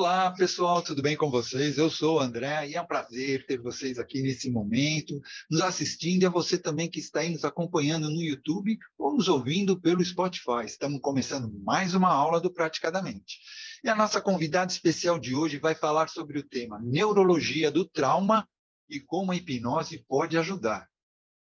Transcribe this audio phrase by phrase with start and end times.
[0.00, 1.76] Olá, pessoal, tudo bem com vocês?
[1.76, 5.20] Eu sou o André e é um prazer ter vocês aqui nesse momento,
[5.50, 9.28] nos assistindo e a você também que está aí nos acompanhando no YouTube ou nos
[9.28, 10.64] ouvindo pelo Spotify.
[10.64, 13.40] Estamos começando mais uma aula do Praticadamente.
[13.84, 18.48] E a nossa convidada especial de hoje vai falar sobre o tema Neurologia do Trauma
[18.88, 20.89] e como a hipnose pode ajudar.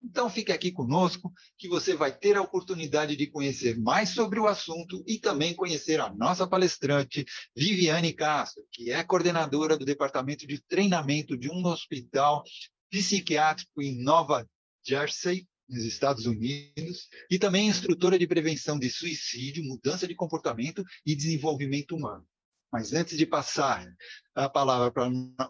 [0.03, 4.47] Então fique aqui conosco, que você vai ter a oportunidade de conhecer mais sobre o
[4.47, 7.23] assunto e também conhecer a nossa palestrante,
[7.55, 12.43] Viviane Castro, que é coordenadora do Departamento de Treinamento de um hospital
[12.89, 14.47] psiquiátrico em Nova
[14.83, 21.15] Jersey, nos Estados Unidos, e também instrutora de prevenção de suicídio, mudança de comportamento e
[21.15, 22.25] desenvolvimento humano.
[22.71, 23.85] Mas antes de passar
[24.33, 24.91] a palavra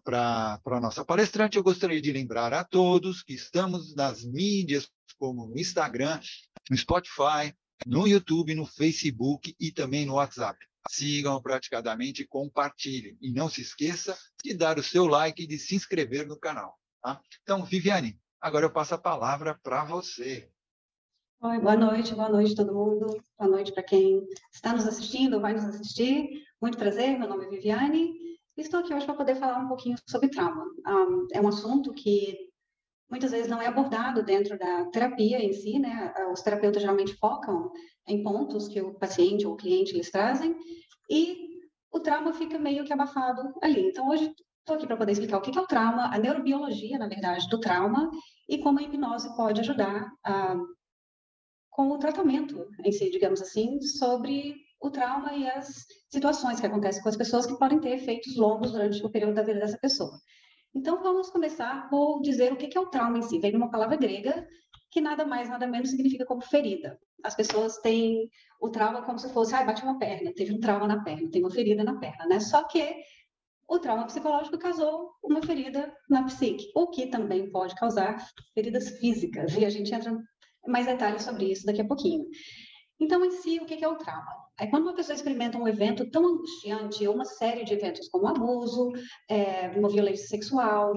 [0.03, 4.89] para a nossa palestrante, eu gostaria de lembrar a todos que estamos nas mídias,
[5.19, 6.19] como no Instagram,
[6.69, 7.53] no Spotify,
[7.85, 10.57] no YouTube, no Facebook e também no WhatsApp.
[10.89, 13.15] Sigam praticadamente e compartilhem.
[13.21, 16.75] E não se esqueça de dar o seu like e de se inscrever no canal.
[17.03, 17.21] Tá?
[17.43, 20.49] Então, Viviane, agora eu passo a palavra para você.
[21.43, 23.23] Oi, boa noite, boa noite todo mundo.
[23.37, 26.43] Boa noite para quem está nos assistindo vai nos assistir.
[26.61, 28.13] Muito prazer, meu nome é Viviane.
[28.55, 30.63] Estou aqui hoje para poder falar um pouquinho sobre trauma.
[30.87, 32.37] Um, é um assunto que
[33.09, 36.13] muitas vezes não é abordado dentro da terapia em si, né?
[36.31, 37.71] Os terapeutas geralmente focam
[38.07, 40.55] em pontos que o paciente ou o cliente lhes trazem
[41.09, 41.49] e
[41.91, 43.87] o trauma fica meio que abafado ali.
[43.87, 47.07] Então, hoje estou aqui para poder explicar o que é o trauma, a neurobiologia, na
[47.07, 48.07] verdade, do trauma
[48.47, 50.55] e como a hipnose pode ajudar a
[51.71, 57.01] com o tratamento em si, digamos assim, sobre o trauma e as situações que acontecem
[57.03, 60.11] com as pessoas que podem ter efeitos longos durante o período da vida dessa pessoa.
[60.73, 63.39] Então, vamos começar por dizer o que é o trauma em si.
[63.39, 64.47] Vem de uma palavra grega
[64.89, 66.99] que nada mais, nada menos significa como ferida.
[67.23, 70.87] As pessoas têm o trauma como se fosse, ah, bate uma perna, teve um trauma
[70.87, 72.39] na perna, tem uma ferida na perna, né?
[72.39, 72.95] Só que
[73.69, 78.17] o trauma psicológico causou uma ferida na psique, o que também pode causar
[78.53, 79.55] feridas físicas.
[79.55, 80.17] E a gente entra
[80.67, 82.25] mais detalhes sobre isso daqui a pouquinho.
[82.99, 84.40] Então, em si, o que é o trauma?
[84.61, 88.27] É quando uma pessoa experimenta um evento tão angustiante, ou uma série de eventos como
[88.27, 88.91] abuso,
[89.27, 90.93] é, uma violência sexual,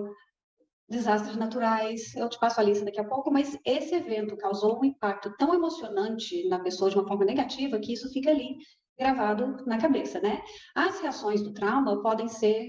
[0.86, 4.84] desastres naturais, eu te passo a lista daqui a pouco, mas esse evento causou um
[4.84, 8.58] impacto tão emocionante na pessoa de uma forma negativa que isso fica ali
[8.98, 10.42] gravado na cabeça, né?
[10.74, 12.68] As reações do trauma podem ser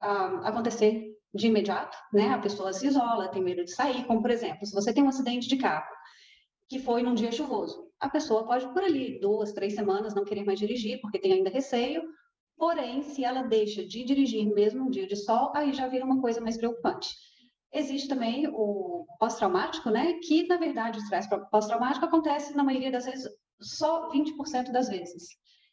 [0.00, 2.28] ah, acontecer de imediato, né?
[2.28, 5.08] A pessoa se isola, tem medo de sair, como por exemplo, se você tem um
[5.08, 5.95] acidente de carro
[6.68, 7.86] que foi num dia chuvoso.
[8.00, 11.50] A pessoa pode, por ali, duas, três semanas, não querer mais dirigir, porque tem ainda
[11.50, 12.02] receio.
[12.56, 16.20] Porém, se ela deixa de dirigir mesmo um dia de sol, aí já vira uma
[16.20, 17.14] coisa mais preocupante.
[17.72, 20.14] Existe também o pós-traumático, né?
[20.26, 23.28] Que, na verdade, o estresse pós-traumático acontece, na maioria das vezes,
[23.60, 25.28] só 20% das vezes.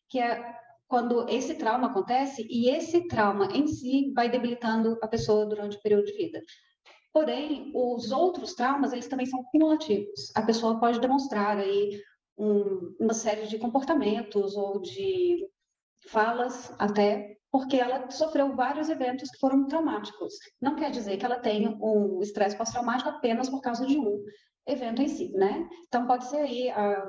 [0.10, 0.44] Que é
[0.88, 5.82] quando esse trauma acontece e esse trauma em si vai debilitando a pessoa durante o
[5.82, 6.42] período de vida.
[7.14, 10.32] Porém, os outros traumas, eles também são cumulativos.
[10.36, 12.02] A pessoa pode demonstrar aí
[12.38, 15.48] um, uma série de comportamentos ou de
[16.08, 20.34] falas até porque ela sofreu vários eventos que foram traumáticos.
[20.60, 24.24] Não quer dizer que ela tenha um estresse pós-traumático apenas por causa de um
[24.66, 25.70] evento em si, né?
[25.88, 27.08] Então, pode ser aí a,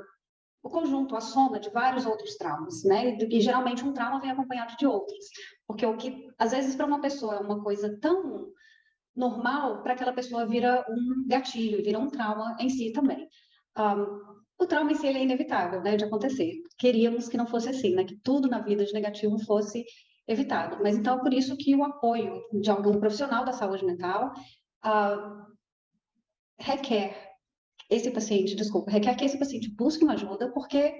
[0.61, 3.17] o conjunto, a soma de vários outros traumas, né?
[3.19, 5.25] E geralmente um trauma vem acompanhado de outros.
[5.67, 8.47] Porque o que, às vezes, para uma pessoa é uma coisa tão
[9.15, 13.27] normal, para aquela pessoa vira um gatilho, vira um trauma em si também.
[13.77, 16.53] Um, o trauma em si é inevitável, né, de acontecer.
[16.77, 19.85] Queríamos que não fosse assim, né, que tudo na vida de negativo fosse
[20.27, 20.77] evitado.
[20.81, 24.33] Mas então, por isso que o apoio de algum profissional da saúde mental
[24.85, 25.45] uh,
[26.59, 27.33] requer
[27.89, 30.93] esse paciente, desculpa, requer que esse paciente busque uma ajuda, porque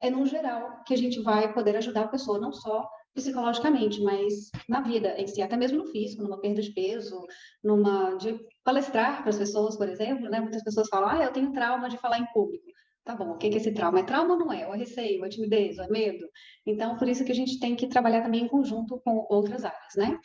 [0.00, 4.50] é no geral que a gente vai poder ajudar a pessoa, não só psicologicamente, mas
[4.68, 7.20] na vida em si, até mesmo no físico, numa perda de peso,
[7.62, 10.40] numa de palestrar para as pessoas, por exemplo, né?
[10.40, 12.64] Muitas pessoas falam: "Ah, eu tenho trauma de falar em público".
[13.04, 13.98] Tá bom, o que é esse trauma?
[14.00, 14.66] É trauma ou não é?
[14.66, 16.24] Ou é receio, é timidez, ou é medo?
[16.64, 19.94] Então, por isso que a gente tem que trabalhar também em conjunto com outras áreas,
[19.96, 20.16] né?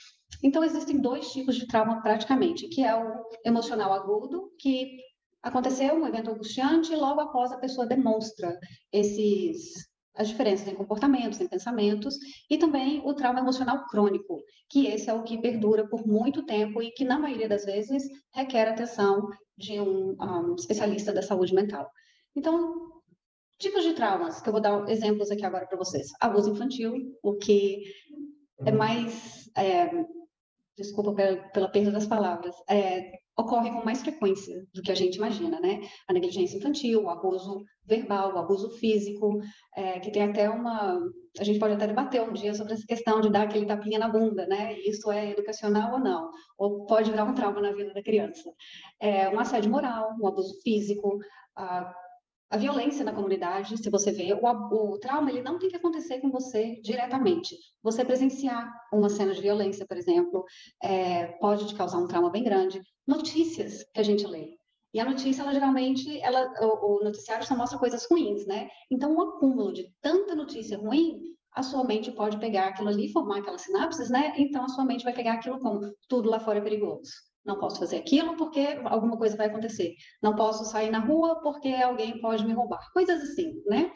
[0.44, 4.98] Então, existem dois tipos de trauma praticamente, que é o emocional agudo, que
[5.42, 8.60] aconteceu um evento angustiante e logo após a pessoa demonstra
[8.94, 9.88] esses
[10.18, 12.16] as diferenças em comportamentos, em pensamentos,
[12.50, 16.82] e também o trauma emocional crônico, que esse é o que perdura por muito tempo
[16.82, 18.04] e que, na maioria das vezes,
[18.34, 21.90] requer atenção de um, um especialista da saúde mental.
[22.36, 23.02] Então,
[23.58, 26.08] tipos de traumas, que eu vou dar exemplos aqui agora para vocês.
[26.20, 27.84] Abuso infantil, o que
[28.66, 29.50] é mais.
[29.56, 29.90] É,
[30.78, 32.56] desculpa pela, pela perda das palavras.
[32.70, 35.82] É, ocorre com mais frequência do que a gente imagina, né?
[36.08, 39.40] A negligência infantil, o abuso verbal, o abuso físico,
[39.76, 41.00] é, que tem até uma...
[41.40, 44.10] A gente pode até debater um dia sobre essa questão de dar aquele tapinha na
[44.10, 44.78] bunda, né?
[44.80, 46.32] Isso é educacional ou não?
[46.58, 48.50] Ou pode virar um trauma na vida da criança.
[49.00, 51.20] É, um assédio moral, um abuso físico,
[51.56, 51.94] a
[52.50, 56.20] a violência na comunidade, se você vê, o, o, trauma ele não tem que acontecer
[56.20, 57.58] com você diretamente.
[57.84, 60.46] Você presenciar uma cena de violência, por exemplo,
[60.82, 62.82] é, pode te causar um trauma bem grande.
[63.06, 64.56] Notícias que a gente lê.
[64.94, 68.70] E a notícia, ela geralmente, ela, o, o noticiário só mostra coisas ruins, né?
[68.90, 71.20] Então, o um acúmulo de tanta notícia ruim,
[71.52, 74.34] a sua mente pode pegar aquilo ali, formar aquelas sinapses, né?
[74.38, 77.12] Então, a sua mente vai pegar aquilo como tudo lá fora é perigoso
[77.48, 79.96] não posso fazer aquilo porque alguma coisa vai acontecer.
[80.22, 82.92] Não posso sair na rua porque alguém pode me roubar.
[82.94, 83.92] Coisas assim, né?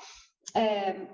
[0.56, 1.07] É...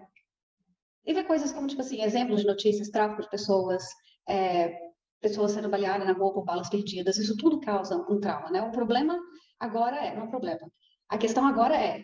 [1.05, 3.83] E ver coisas como, tipo assim, exemplos de notícias, tráfico de pessoas,
[4.29, 4.77] é...
[5.19, 7.17] pessoas sendo baleadas na rua por balas perdidas.
[7.17, 8.61] Isso tudo causa um trauma, né?
[8.61, 9.19] O problema
[9.59, 10.71] agora é, não é problema.
[11.09, 12.03] A questão agora é,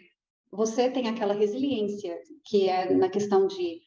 [0.52, 3.82] você tem aquela resiliência que é na questão de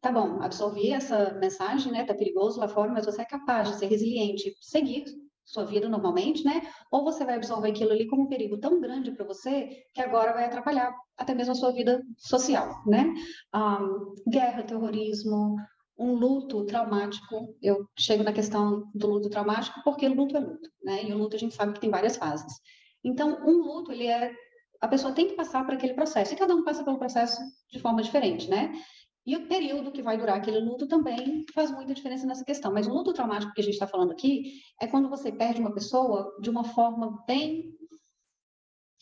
[0.00, 2.04] tá bom, absorvi essa mensagem, né?
[2.04, 5.04] Tá perigoso lá fora, mas você é capaz de ser resiliente, seguir
[5.46, 6.60] sua vida normalmente, né?
[6.90, 10.32] Ou você vai absorver aquilo ali como um perigo tão grande para você que agora
[10.32, 13.14] vai atrapalhar até mesmo a sua vida social, né?
[13.54, 15.56] Um, guerra, terrorismo,
[15.96, 17.56] um luto traumático.
[17.62, 21.04] Eu chego na questão do luto traumático porque luto é luto, né?
[21.04, 22.52] E o luto a gente sabe que tem várias fases.
[23.04, 24.34] Então, um luto, ele é
[24.80, 27.40] a pessoa tem que passar por aquele processo e cada um passa pelo processo
[27.70, 28.72] de forma diferente, né?
[29.26, 32.72] E o período que vai durar aquele luto também faz muita diferença nessa questão.
[32.72, 35.74] Mas o luto traumático que a gente está falando aqui é quando você perde uma
[35.74, 37.76] pessoa de uma forma bem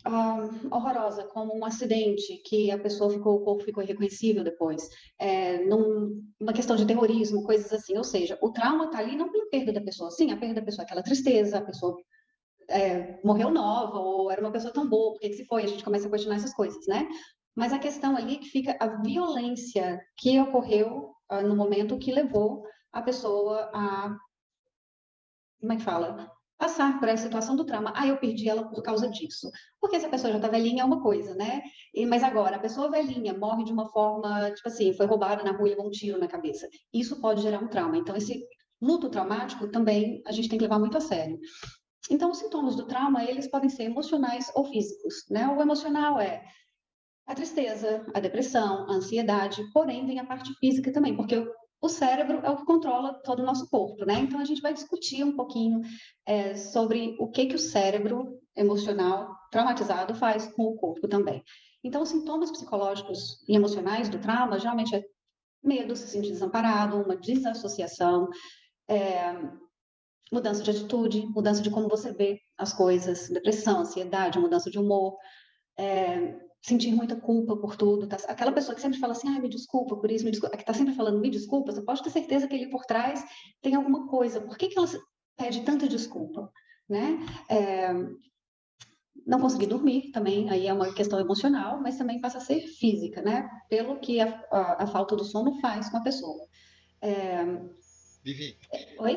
[0.07, 4.89] uh, horrorosa, como um acidente que a pessoa ficou, o corpo ficou irreconhecível depois,
[5.19, 7.97] é, num, uma questão de terrorismo, coisas assim.
[7.97, 10.63] Ou seja, o trauma está ali não pela perda da pessoa, sim, a perda da
[10.63, 11.97] pessoa, é aquela tristeza, a pessoa
[12.69, 15.65] é, morreu nova, ou era uma pessoa tão boa, por que se foi?
[15.65, 17.07] A gente começa a questionar essas coisas, né?
[17.55, 22.65] Mas a questão ali que fica a violência que ocorreu uh, no momento que levou
[22.93, 24.17] a pessoa a.
[25.61, 26.31] Como é que fala?
[26.59, 27.93] Passar por essa situação do trauma.
[27.97, 29.51] Ah, eu perdi ela por causa disso.
[29.81, 31.63] Porque se a pessoa já está velhinha é uma coisa, né?
[31.93, 35.53] E, mas agora, a pessoa velhinha morre de uma forma, tipo assim, foi roubada na
[35.53, 36.69] rua e levou um tiro na cabeça.
[36.93, 37.97] Isso pode gerar um trauma.
[37.97, 38.47] Então, esse
[38.81, 41.39] luto traumático também a gente tem que levar muito a sério.
[42.11, 45.49] Então, os sintomas do trauma, eles podem ser emocionais ou físicos, né?
[45.49, 46.45] O emocional é
[47.27, 51.47] a tristeza, a depressão, a ansiedade, porém vem a parte física também, porque
[51.81, 54.15] o cérebro é o que controla todo o nosso corpo, né?
[54.15, 55.81] Então a gente vai discutir um pouquinho
[56.27, 61.43] é, sobre o que que o cérebro emocional traumatizado faz com o corpo também.
[61.83, 65.05] Então os sintomas psicológicos e emocionais do trauma geralmente é
[65.63, 68.29] medo, se sentir desamparado, uma desassociação,
[68.89, 69.35] é,
[70.33, 75.17] mudança de atitude, mudança de como você vê as coisas, depressão, ansiedade, mudança de humor,
[75.79, 78.07] é, sentir muita culpa por tudo.
[78.07, 78.17] Tá?
[78.27, 80.73] Aquela pessoa que sempre fala assim, ah, me desculpa por isso, me desculpa, que está
[80.73, 83.23] sempre falando me desculpa, você pode ter certeza que ali por trás
[83.61, 84.41] tem alguma coisa.
[84.41, 84.89] Por que, que ela
[85.37, 86.51] pede tanta desculpa?
[86.89, 87.19] Né?
[87.51, 87.93] É,
[89.27, 93.21] não conseguir dormir também, aí é uma questão emocional, mas também passa a ser física,
[93.21, 93.49] né?
[93.69, 96.47] Pelo que a, a, a falta do sono faz com a pessoa.
[97.03, 97.45] É...
[98.23, 98.57] Vivi.
[98.99, 99.15] Oi?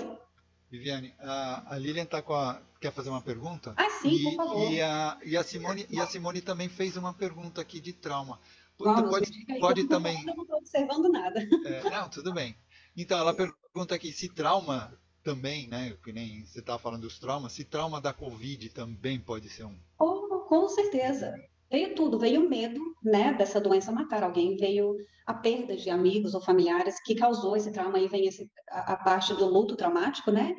[0.69, 3.73] Viviane, a, a Lilian tá com a, quer fazer uma pergunta?
[3.77, 4.71] Ah, sim, e, por favor.
[4.71, 8.39] E a, e, a Simone, e a Simone também fez uma pergunta aqui de trauma.
[8.79, 10.23] Vamos, pode pode eu também.
[10.25, 11.39] Não estou observando nada.
[11.65, 12.55] É, não, tudo bem.
[12.95, 14.93] Então, ela pergunta aqui se trauma
[15.23, 15.95] também, né?
[16.03, 19.77] Que nem você estava falando dos traumas, se trauma da Covid também pode ser um.
[19.99, 21.33] Oh, com certeza.
[21.69, 24.95] Veio tudo, veio o medo, né, dessa doença matar alguém, veio
[25.25, 28.97] a perda de amigos ou familiares que causou esse trauma, aí vem esse, a, a
[28.97, 30.55] parte do luto traumático, né,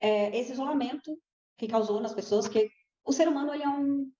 [0.00, 1.18] é, esse isolamento
[1.58, 2.68] que causou nas pessoas, que
[3.04, 4.10] o ser humano ele é um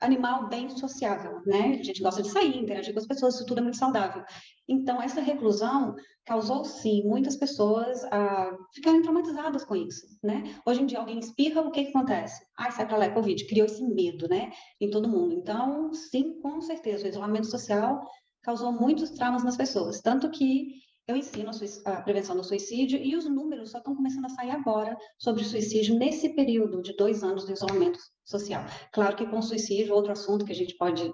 [0.00, 1.78] animal bem sociável, né?
[1.80, 4.22] A gente gosta de sair, interagir com as pessoas, isso tudo é muito saudável.
[4.68, 10.42] Então, essa reclusão causou, sim, muitas pessoas a ficarem traumatizadas com isso, né?
[10.66, 12.44] Hoje em dia, alguém espirra, o que, que acontece?
[12.58, 13.46] Ai, sai pra lá, é Covid.
[13.46, 14.50] Criou esse medo, né?
[14.80, 15.34] Em todo mundo.
[15.34, 18.00] Então, sim, com certeza, o isolamento social
[18.42, 20.00] causou muitos traumas nas pessoas.
[20.00, 21.50] Tanto que eu ensino
[21.84, 25.96] a prevenção do suicídio e os números só estão começando a sair agora sobre suicídio
[25.96, 28.64] nesse período de dois anos do isolamento social.
[28.92, 31.12] Claro que com suicídio, outro assunto que a gente pode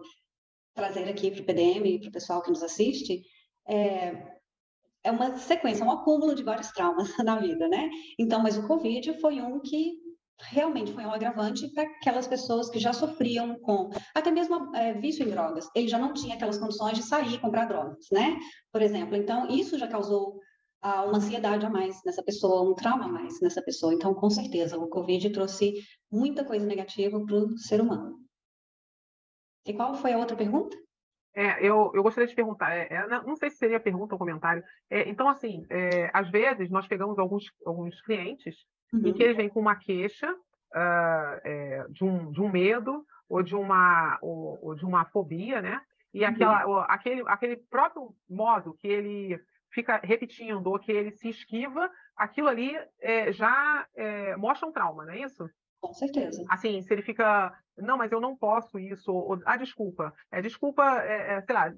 [0.75, 3.23] trazer aqui para o PDM e para o pessoal que nos assiste,
[3.69, 4.41] é,
[5.05, 7.91] é uma sequência, um acúmulo de vários traumas na vida, né?
[8.19, 10.02] Então, mas o Covid foi um que
[10.43, 15.27] realmente foi um agravante para aquelas pessoas que já sofriam com até mesmo é, vício
[15.27, 15.69] em drogas.
[15.75, 18.39] Ele já não tinha aquelas condições de sair e comprar drogas, né?
[18.73, 19.17] Por exemplo.
[19.17, 20.37] Então, isso já causou
[20.85, 23.95] uh, uma ansiedade a mais nessa pessoa, um trauma a mais nessa pessoa.
[23.95, 25.75] Então, com certeza, o Covid trouxe
[26.11, 28.19] muita coisa negativa para o ser humano.
[29.67, 30.77] E qual foi a outra pergunta?
[31.35, 34.63] É, eu, eu gostaria de perguntar, é, é, não sei se seria pergunta ou comentário.
[34.91, 38.55] É, então, assim, é, às vezes nós pegamos alguns, alguns clientes
[38.93, 39.07] uhum.
[39.07, 43.55] em que eles vêm com uma queixa uh, de, um, de um medo ou de
[43.55, 45.81] uma, ou, ou de uma fobia, né?
[46.13, 46.85] E aquela, uhum.
[46.89, 52.77] aquele, aquele próprio modo que ele fica repetindo ou que ele se esquiva, aquilo ali
[53.01, 55.49] é, já é, mostra um trauma, não é isso?
[55.81, 56.45] Com certeza.
[56.49, 60.85] Assim, se ele fica, não, mas eu não posso isso, ou, ah, desculpa, é, desculpa,
[61.03, 61.73] é, é, sei lá,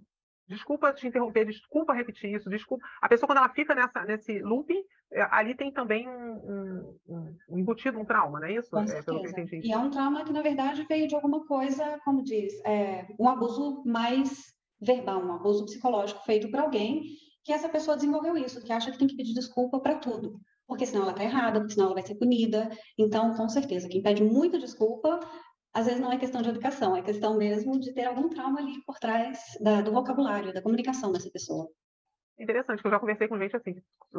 [0.48, 2.84] desculpa te interromper, desculpa repetir isso, desculpa.
[3.00, 4.82] A pessoa, quando ela fica nessa, nesse looping,
[5.12, 8.70] é, ali tem também um, um, um, embutido, um trauma, não é isso?
[8.70, 9.56] Com é, certeza.
[9.62, 13.28] e é um trauma que, na verdade, veio de alguma coisa, como diz, é, um
[13.28, 17.02] abuso mais verbal, um abuso psicológico feito por alguém
[17.42, 20.86] que essa pessoa desenvolveu isso, que acha que tem que pedir desculpa para tudo porque
[20.86, 22.70] senão ela está errada, porque senão ela vai ser punida.
[22.98, 25.20] Então, com certeza, quem pede muita desculpa,
[25.74, 28.80] às vezes não é questão de educação, é questão mesmo de ter algum trauma ali
[28.84, 31.68] por trás da, do vocabulário, da comunicação dessa pessoa.
[32.38, 33.76] Interessante, que eu já conversei com gente assim,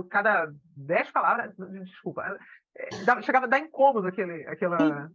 [0.09, 2.37] cada dez palavras, desculpa,
[2.77, 5.09] é, chegava a dar incômodo aquele, aquela,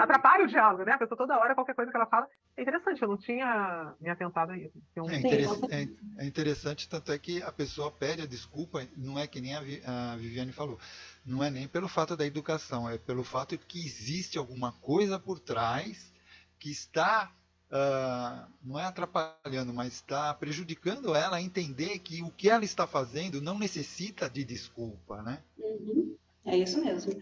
[0.00, 0.92] atrapalha o diálogo, né?
[0.92, 2.26] A pessoa toda hora, qualquer coisa que ela fala.
[2.56, 4.76] É interessante, eu não tinha me atentado a isso.
[4.96, 5.08] Um...
[5.08, 9.26] É, interessante, é, é, interessante, tanto é que a pessoa pede a desculpa, não é
[9.26, 10.78] que nem a, Viviane falou,
[11.24, 15.18] não é nem pelo fato da educação, é pelo fato de que existe alguma coisa
[15.18, 16.12] por trás
[16.58, 17.32] que está,
[17.70, 22.86] uh, não é atrapalhando, mas está prejudicando ela a entender que o que ela está
[22.86, 25.42] fazendo não necessita de desculpa, né?
[25.58, 26.16] Uhum.
[26.44, 27.20] É isso mesmo.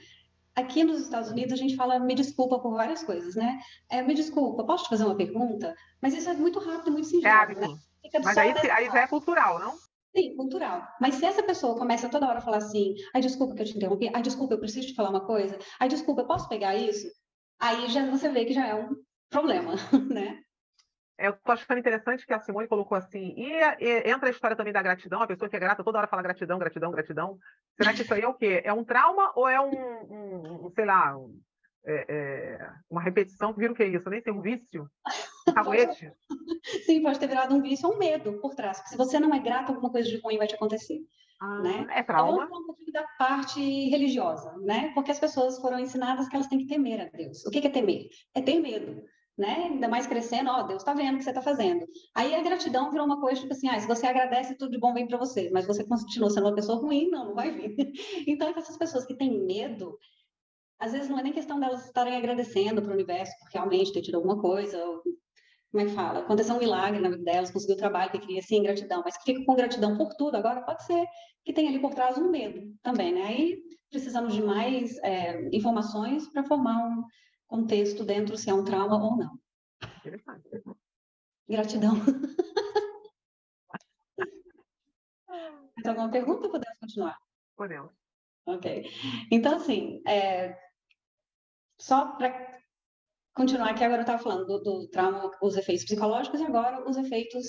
[0.54, 3.60] Aqui nos Estados Unidos a gente fala me desculpa por várias coisas, né?
[3.88, 5.74] É, me desculpa, posso te fazer uma pergunta?
[6.00, 7.78] Mas isso é muito rápido e muito singelo, é, né?
[8.24, 9.78] Mas aí, aí já é cultural, não?
[10.14, 10.86] Sim, cultural.
[11.00, 13.76] Mas se essa pessoa começa toda hora a falar assim, ai, desculpa que eu te
[13.76, 17.06] interrompi, ai, desculpa, eu preciso te falar uma coisa, ai, desculpa, eu posso pegar isso?
[17.60, 18.96] Aí já você vê que já é um
[19.28, 19.74] problema,
[20.10, 20.40] né?
[21.16, 24.72] Eu estou achando interessante que a Simone colocou assim, e, e, entra a história também
[24.72, 27.38] da gratidão, a pessoa que é grata toda hora fala gratidão, gratidão, gratidão.
[27.76, 28.62] Será que isso aí é o quê?
[28.64, 31.38] É um trauma ou é um, um, um sei lá, um,
[31.84, 34.08] é, é, uma repetição que vira o que é isso?
[34.08, 34.90] Nem sei, um vício?
[35.52, 36.12] Caguete?
[36.86, 38.78] Sim, pode ter virado um vício ou um medo por trás.
[38.78, 41.00] Porque se você não é grato, alguma coisa de ruim vai te acontecer.
[41.40, 41.86] Ah, né?
[41.90, 42.44] É trauma.
[42.44, 44.92] Então, um pouquinho da parte religiosa, né?
[44.94, 47.46] Porque as pessoas foram ensinadas que elas têm que temer a Deus.
[47.46, 48.08] O que é temer?
[48.34, 49.02] É ter medo
[49.40, 49.70] né?
[49.70, 51.86] Ainda mais crescendo, ó, Deus está vendo o que você está fazendo.
[52.14, 54.92] Aí a gratidão virou uma coisa tipo assim, ah, se você agradece, tudo de bom
[54.92, 57.74] vem para você, mas você continua sendo uma pessoa ruim, não, não vai vir.
[58.28, 59.98] Então, essas pessoas que têm medo,
[60.78, 64.02] às vezes não é nem questão delas estarem agradecendo para o universo, porque realmente ter
[64.02, 65.02] tido alguma coisa, ou,
[65.70, 66.20] como é que fala?
[66.20, 69.24] Aconteceu um milagre na vida delas, conseguiu o trabalho que queria, sim, gratidão, mas que
[69.24, 71.06] fica com gratidão por tudo, agora pode ser
[71.44, 73.22] que tenha ali por trás um medo também, né?
[73.22, 77.04] Aí precisamos de mais é, informações para formar um
[77.46, 79.38] contexto dentro se é um trauma ou não.
[81.48, 81.94] Gratidão.
[85.76, 86.48] Mais alguma pergunta?
[86.48, 87.16] Podemos continuar?
[87.56, 87.92] Podemos.
[88.46, 88.90] Ok.
[89.30, 90.58] Então, assim, é,
[91.78, 92.59] só para
[93.40, 96.98] continuar aqui, agora eu estava falando do, do, trauma, os efeitos psicológicos e agora os
[96.98, 97.46] efeitos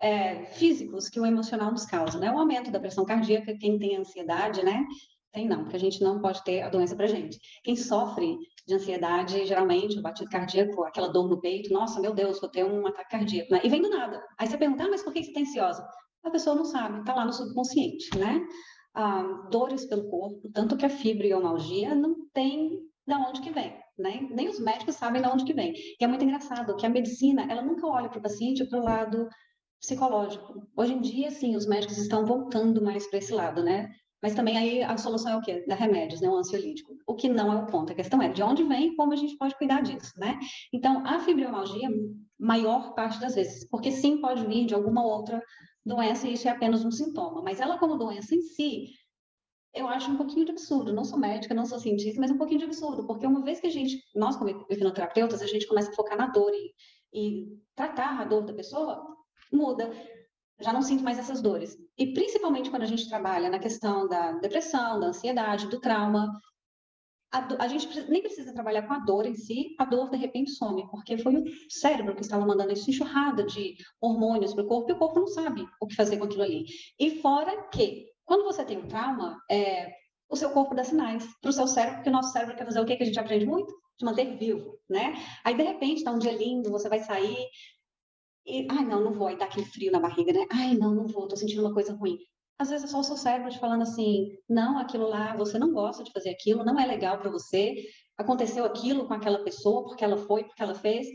[0.00, 2.32] é, físicos que o emocional nos causa, né?
[2.32, 4.86] O aumento da pressão cardíaca, quem tem ansiedade, né?
[5.30, 7.38] Tem não, porque a gente não pode ter a doença para gente.
[7.62, 12.40] Quem sofre de ansiedade, geralmente, o batido cardíaco, aquela dor no peito, nossa, meu Deus,
[12.40, 13.60] vou ter um ataque cardíaco, né?
[13.62, 14.24] E vem do nada.
[14.38, 15.86] Aí você pergunta, ah, mas por que você está ansiosa?
[16.24, 18.40] A pessoa não sabe, está lá no subconsciente, né?
[18.94, 24.26] Ah, dores pelo corpo, tanto que a fibromialgia não tem de onde que vem, né?
[24.30, 25.72] Nem os médicos sabem de onde que vem.
[25.72, 28.84] E é muito engraçado que a medicina, ela nunca olha para o paciente para o
[28.84, 29.28] lado
[29.80, 30.66] psicológico.
[30.76, 33.90] Hoje em dia, sim, os médicos estão voltando mais para esse lado, né?
[34.22, 35.64] Mas também aí a solução é o quê?
[35.68, 36.28] Dar remédios, né?
[36.28, 36.92] Um ansiolítico.
[37.06, 37.92] O que não é o ponto.
[37.92, 40.38] A questão é de onde vem e como a gente pode cuidar disso, né?
[40.72, 41.88] Então, a fibromialgia,
[42.38, 45.42] maior parte das vezes, porque sim pode vir de alguma outra
[45.86, 47.42] doença e isso é apenas um sintoma.
[47.42, 48.88] Mas ela como doença em si,
[49.78, 50.92] eu acho um pouquinho de absurdo.
[50.92, 53.66] Não sou médica, não sou cientista, mas um pouquinho de absurdo, porque uma vez que
[53.66, 56.74] a gente, nós como hipnoterapeutas, a gente começa a focar na dor e,
[57.12, 59.02] e tratar a dor da pessoa,
[59.52, 59.90] muda
[60.60, 61.76] já não sinto mais essas dores.
[61.96, 66.32] E principalmente quando a gente trabalha na questão da depressão, da ansiedade, do trauma,
[67.30, 70.50] a, a, gente nem precisa trabalhar com a dor em si, a dor de repente
[70.50, 74.90] some, porque foi o cérebro que estava mandando essa enxurrada de hormônios para o corpo
[74.90, 76.64] e o corpo não sabe o que fazer com aquilo ali.
[76.98, 79.90] E fora que, quando você tem um trauma, é,
[80.30, 82.80] o seu corpo dá sinais para o seu cérebro, porque o nosso cérebro quer fazer
[82.80, 83.74] o que, que a gente aprende muito?
[83.98, 85.14] De manter vivo, né?
[85.44, 87.48] Aí, de repente, está um dia lindo, você vai sair,
[88.46, 90.46] e, ai, não, não vou, aí dá aquele frio na barriga, né?
[90.52, 92.18] Ai, não, não vou, tô sentindo uma coisa ruim.
[92.58, 95.72] às vezes é só o seu cérebro te falando assim, não, aquilo lá, você não
[95.72, 97.74] gosta de fazer aquilo, não é legal para você,
[98.16, 101.06] aconteceu aquilo com aquela pessoa, porque ela foi, porque ela fez,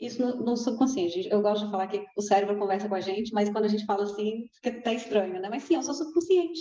[0.00, 1.28] isso no, no, subconsciente.
[1.30, 3.86] Eu gosto de falar que o cérebro conversa com a gente, mas quando a gente
[3.86, 5.48] fala assim, fica até estranho, né?
[5.48, 6.60] Mas sim, o seu subconsciente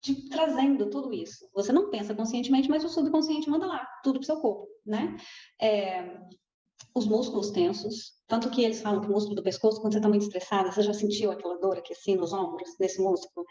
[0.00, 1.48] te trazendo tudo isso.
[1.54, 5.16] Você não pensa conscientemente, mas o subconsciente manda lá, tudo para seu corpo, né?
[5.60, 6.20] É,
[6.94, 10.08] os músculos tensos, tanto que eles falam que o músculo do pescoço, quando você está
[10.08, 13.44] muito estressada, você já sentiu aquela dor aqui assim nos ombros, nesse músculo?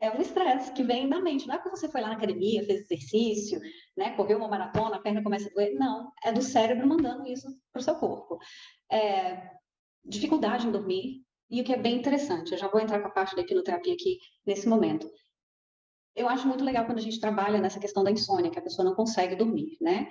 [0.00, 1.46] É um estresse que vem da mente.
[1.46, 3.60] Não é porque você foi lá na academia, fez exercício,
[3.96, 5.74] né, correu uma maratona, a perna começa a doer.
[5.74, 8.38] Não, é do cérebro mandando isso para o seu corpo.
[8.90, 9.50] É,
[10.04, 13.10] dificuldade em dormir, e o que é bem interessante, eu já vou entrar com a
[13.10, 15.08] parte da hipnoterapia aqui nesse momento.
[16.14, 18.84] Eu acho muito legal quando a gente trabalha nessa questão da insônia, que a pessoa
[18.84, 20.08] não consegue dormir, né?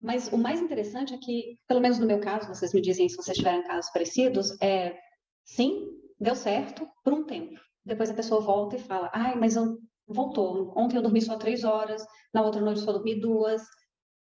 [0.00, 3.16] Mas o mais interessante é que, pelo menos no meu caso, vocês me dizem se
[3.16, 4.96] vocês tiverem casos parecidos, é
[5.44, 5.90] sim,
[6.20, 7.58] deu certo por um tempo.
[7.84, 10.72] Depois a pessoa volta e fala, ai, mas eu voltou.
[10.76, 13.62] Ontem eu dormi só três horas, na outra noite só dormi duas.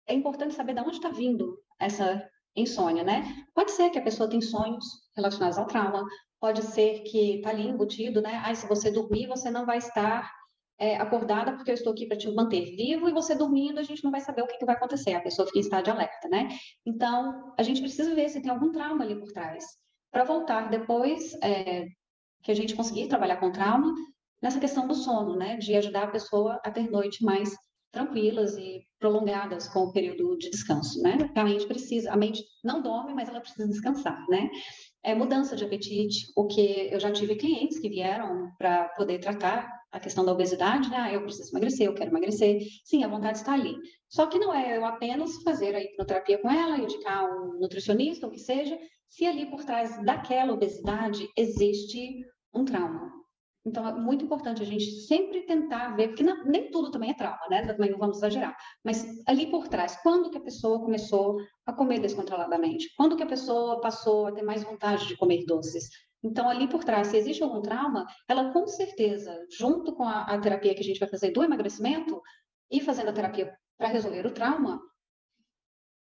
[0.07, 3.23] É importante saber de onde está vindo essa insônia, né?
[3.53, 6.05] Pode ser que a pessoa tem sonhos relacionados ao trauma,
[6.39, 8.41] pode ser que está ali embutido, né?
[8.43, 10.31] Ai, se você dormir, você não vai estar
[10.77, 14.03] é, acordada porque eu estou aqui para te manter vivo e você dormindo, a gente
[14.03, 16.27] não vai saber o que, que vai acontecer, a pessoa fica em estado de alerta,
[16.29, 16.49] né?
[16.85, 19.65] Então, a gente precisa ver se tem algum trauma ali por trás,
[20.11, 21.85] para voltar depois é,
[22.43, 23.93] que a gente conseguir trabalhar com trauma,
[24.41, 25.57] nessa questão do sono, né?
[25.57, 27.49] De ajudar a pessoa a ter noites mais
[27.93, 31.17] tranquilas e prolongadas com o período de descanso, né?
[31.35, 34.49] A mente precisa, a mente não dorme, mas ela precisa descansar, né?
[35.03, 39.71] É mudança de apetite, o que eu já tive clientes que vieram para poder tratar
[39.91, 40.97] a questão da obesidade, né?
[40.97, 42.61] Ah, eu preciso emagrecer, eu quero emagrecer.
[42.83, 43.75] Sim, a vontade está ali.
[44.09, 48.31] Só que não é eu apenas fazer a hipnoterapia com ela, indicar um nutricionista, ou
[48.31, 53.11] o que seja, se ali por trás daquela obesidade existe um trauma.
[53.65, 57.13] Então, é muito importante a gente sempre tentar ver, porque não, nem tudo também é
[57.13, 57.65] trauma, né?
[57.65, 58.55] Também não vamos exagerar.
[58.83, 62.93] Mas ali por trás, quando que a pessoa começou a comer descontroladamente?
[62.97, 65.89] Quando que a pessoa passou a ter mais vontade de comer doces?
[66.21, 70.39] Então, ali por trás, se existe algum trauma, ela com certeza, junto com a, a
[70.39, 72.21] terapia que a gente vai fazer do emagrecimento
[72.69, 74.81] e fazendo a terapia para resolver o trauma,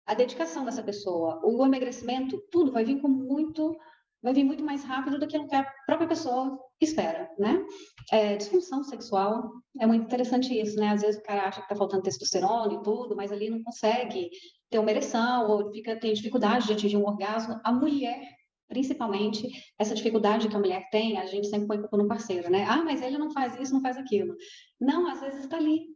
[0.06, 3.76] a dedicação dessa pessoa, o emagrecimento, tudo vai vir com muito,
[4.22, 7.64] vai vir muito mais rápido do que a própria pessoa espera, né?
[8.12, 9.50] É, disfunção sexual,
[9.80, 10.88] é muito interessante isso, né?
[10.90, 14.30] Às vezes o cara acha que está faltando testosterona e tudo, mas ali não consegue
[14.70, 17.60] ter uma ereção ou fica, tem dificuldade de atingir um orgasmo.
[17.64, 22.06] A mulher principalmente essa dificuldade que a mulher tem, a gente sempre põe culpa no
[22.06, 22.64] parceiro, né?
[22.68, 24.36] Ah, mas ele não faz isso, não faz aquilo.
[24.78, 25.86] Não, às vezes está ali,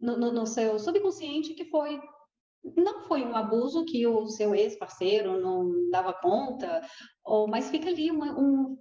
[0.00, 2.00] no, no, no, seu subconsciente, que foi.
[2.76, 6.82] Não foi um abuso que o seu ex-parceiro não dava conta,
[7.24, 8.76] ou, mas fica ali uma, um.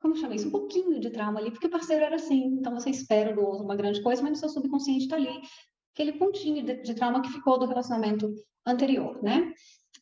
[0.00, 0.48] Como chama isso?
[0.48, 2.44] Um pouquinho de trauma ali, porque o parceiro era assim.
[2.58, 5.40] Então você espera do outro uma grande coisa, mas no seu subconsciente está ali
[5.94, 8.30] aquele pontinho de, de, trauma que ficou do relacionamento
[8.66, 9.52] anterior, né?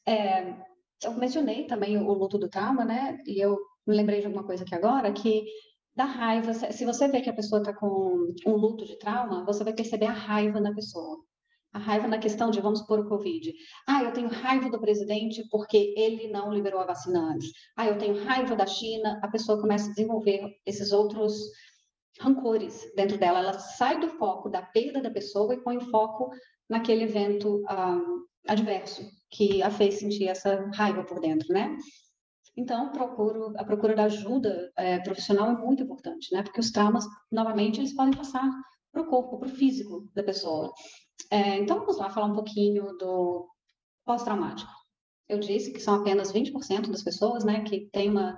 [0.07, 0.57] É,
[1.05, 3.19] eu mencionei também o luto do trauma, né?
[3.27, 5.45] E eu me lembrei de alguma coisa aqui agora, que
[5.95, 9.63] da raiva, se você vê que a pessoa está com um luto de trauma, você
[9.63, 11.24] vai perceber a raiva na pessoa.
[11.75, 13.53] A raiva na questão de, vamos pôr o Covid.
[13.87, 17.51] Ah, eu tenho raiva do presidente porque ele não liberou a vacina antes.
[17.77, 19.21] Ah, eu tenho raiva da China.
[19.23, 21.35] A pessoa começa a desenvolver esses outros
[22.21, 23.41] rancores dentro dela.
[23.41, 26.31] Ela sai do foco da perda da pessoa e põe foco
[26.71, 28.01] naquele evento ah,
[28.47, 31.77] adverso que a fez sentir essa raiva por dentro, né?
[32.57, 36.43] Então, procuro, a procura da ajuda é, profissional é muito importante, né?
[36.43, 38.49] Porque os traumas, novamente, eles podem passar
[38.93, 40.73] para o corpo, para o físico da pessoa.
[41.31, 43.49] É, então, vamos lá falar um pouquinho do
[44.05, 44.71] pós-traumático.
[45.29, 48.37] Eu disse que são apenas 20% das pessoas, né, que tem uma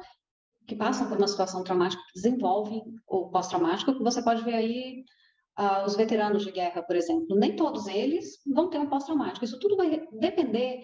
[0.67, 5.05] que passam por uma situação traumática, que desenvolvem o pós-traumático, você pode ver aí
[5.59, 9.45] uh, os veteranos de guerra, por exemplo, nem todos eles vão ter um pós-traumático.
[9.45, 10.81] Isso tudo vai depender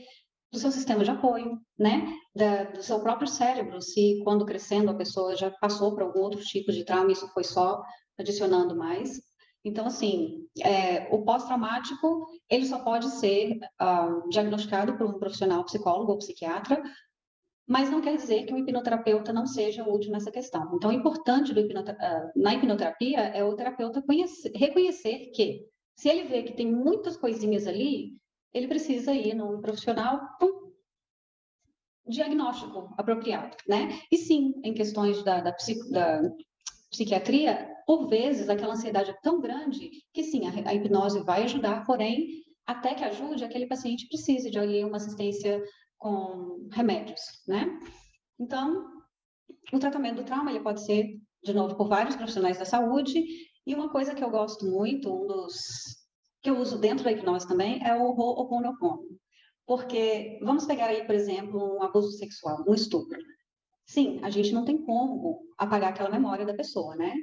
[0.53, 2.07] do seu sistema de apoio, né?
[2.35, 6.41] Da, do seu próprio cérebro, se quando crescendo a pessoa já passou por algum outro
[6.41, 7.83] tipo de trauma, isso foi só
[8.19, 9.21] adicionando mais.
[9.65, 16.13] Então, assim, é, o pós-traumático, ele só pode ser uh, diagnosticado por um profissional psicólogo
[16.13, 16.83] ou psiquiatra
[17.67, 20.75] mas não quer dizer que o hipnoterapeuta não seja útil nessa questão.
[20.75, 26.25] Então, o importante hipnoterapia, ah, na hipnoterapia é o terapeuta conhecer, reconhecer que, se ele
[26.25, 28.17] vê que tem muitas coisinhas ali,
[28.53, 30.73] ele precisa ir num profissional com
[32.07, 33.99] diagnóstico apropriado, né?
[34.11, 35.55] E sim, em questões da, da,
[35.91, 36.31] da
[36.91, 41.85] psiquiatria, por vezes aquela ansiedade é tão grande que sim, a, a hipnose vai ajudar,
[41.85, 45.63] porém, até que ajude, aquele paciente precise de ali uma assistência
[45.99, 47.67] com remédios, né?
[48.39, 48.87] Então,
[49.73, 53.25] o tratamento do trauma ele pode ser de novo, por vários profissionais da saúde.
[53.67, 55.57] E uma coisa que eu gosto muito, um dos
[56.41, 59.07] que eu uso dentro da hipnose também, é o Ho'oponopono.
[59.65, 63.19] Porque, vamos pegar aí, por exemplo, um abuso sexual, um estupro.
[63.87, 67.15] Sim, a gente não tem como apagar aquela memória da pessoa, né?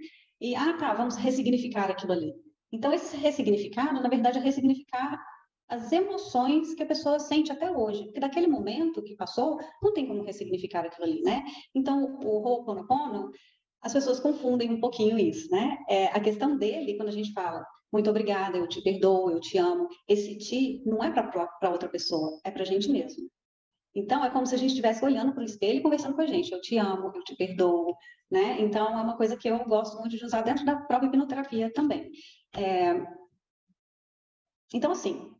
[0.41, 2.33] E, ah, tá, vamos ressignificar aquilo ali.
[2.71, 5.19] Então, esse ressignificado, na verdade, é ressignificar
[5.67, 8.05] as emoções que a pessoa sente até hoje.
[8.05, 11.43] Porque daquele momento que passou, não tem como ressignificar aquilo ali, né?
[11.75, 13.31] Então, o Ho'oponopono,
[13.81, 15.77] as pessoas confundem um pouquinho isso, né?
[15.89, 19.57] É, a questão dele, quando a gente fala muito obrigada, eu te perdoo, eu te
[19.57, 23.27] amo, esse ti não é para outra pessoa, é para a gente mesmo.
[23.95, 26.27] Então, é como se a gente estivesse olhando para o espelho e conversando com a
[26.27, 26.51] gente.
[26.51, 27.95] Eu te amo, eu te perdoo,
[28.31, 28.61] né?
[28.61, 32.11] Então, é uma coisa que eu gosto muito de usar dentro da própria hipnoterapia também.
[32.55, 32.93] É...
[34.73, 35.31] Então, assim,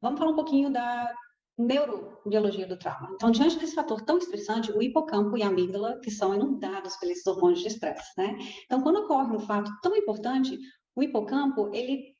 [0.00, 1.12] vamos falar um pouquinho da
[1.58, 3.10] neurobiologia do trauma.
[3.14, 7.26] Então, diante desse fator tão estressante, o hipocampo e a amígdala, que são inundados pelos
[7.26, 8.36] hormônios de estresse, né?
[8.64, 10.58] Então, quando ocorre um fato tão importante,
[10.94, 12.15] o hipocampo, ele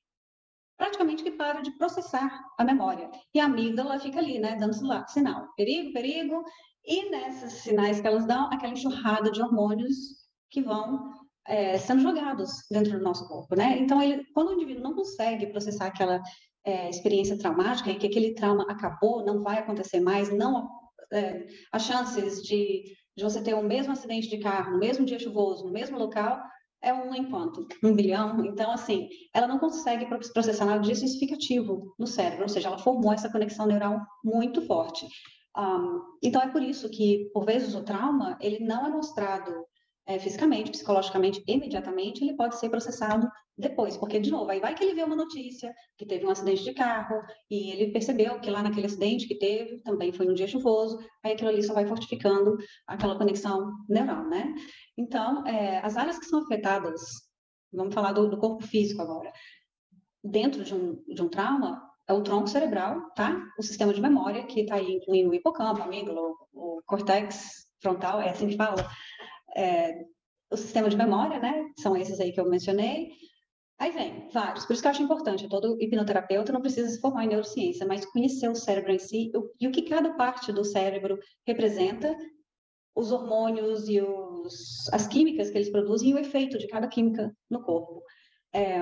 [0.77, 3.11] praticamente que para de processar a memória.
[3.35, 4.75] E a amígdala fica ali, né, dando
[5.09, 6.45] sinal, perigo, perigo,
[6.85, 9.97] e nesses sinais que elas dão, aquela enxurrada de hormônios
[10.51, 11.11] que vão
[11.47, 13.79] é, sendo jogados dentro do nosso corpo, né?
[13.79, 16.23] Então, ele, quando o indivíduo não consegue processar aquela
[16.65, 20.69] é, experiência traumática e que aquele trauma acabou, não vai acontecer mais, não
[21.13, 22.85] é, as chances de,
[23.17, 26.43] de você ter o mesmo acidente de carro no mesmo dia chuvoso, no mesmo local,
[26.83, 28.45] é um enquanto, um bilhão.
[28.45, 32.69] Então, assim, ela não consegue processar nada disso, isso fica ativo no cérebro, ou seja,
[32.69, 35.07] ela formou essa conexão neural muito forte.
[35.57, 39.65] Um, então, é por isso que, por vezes, o trauma, ele não é mostrado
[40.07, 44.85] é, fisicamente, psicologicamente, imediatamente, ele pode ser processado depois, porque, de novo, aí vai que
[44.85, 48.63] ele vê uma notícia que teve um acidente de carro e ele percebeu que lá
[48.63, 52.57] naquele acidente que teve também foi um dia chuvoso, aí aquilo ali só vai fortificando
[52.87, 54.55] aquela conexão neural, né?
[54.97, 57.01] Então, é, as áreas que são afetadas,
[57.73, 59.33] vamos falar do, do corpo físico agora,
[60.23, 63.37] dentro de um, de um trauma, é o tronco cerebral, tá?
[63.59, 68.21] O sistema de memória, que está aí incluindo o hipocampo, amígdala, o, o cortex frontal,
[68.21, 68.89] é assim que fala,
[69.57, 70.05] é,
[70.51, 71.65] o sistema de memória, né?
[71.79, 73.11] São esses aí que eu mencionei.
[73.79, 74.65] Aí vem vários.
[74.65, 78.07] Por isso que eu acho importante, todo hipnoterapeuta não precisa se formar em neurociência, mas
[78.07, 82.17] conhecer o cérebro em si e o que cada parte do cérebro representa,
[82.95, 87.31] os hormônios e os, as químicas que eles produzem e o efeito de cada química
[87.51, 88.03] no corpo.
[88.55, 88.81] É,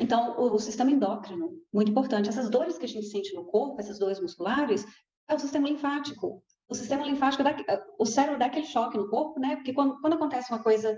[0.00, 2.28] então, o, o, sistema endócrino, muito importante.
[2.28, 4.84] Essas dores que a gente sente no corpo, essas dores musculares,
[5.28, 7.56] é o sistema linfático o sistema linfático, dá,
[7.98, 9.56] o cérebro dá aquele choque no corpo, né?
[9.56, 10.96] Porque quando, quando acontece uma coisa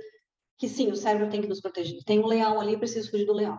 [0.58, 2.02] que sim, o cérebro tem que nos proteger.
[2.04, 3.58] Tem um leão ali, preciso fugir do leão.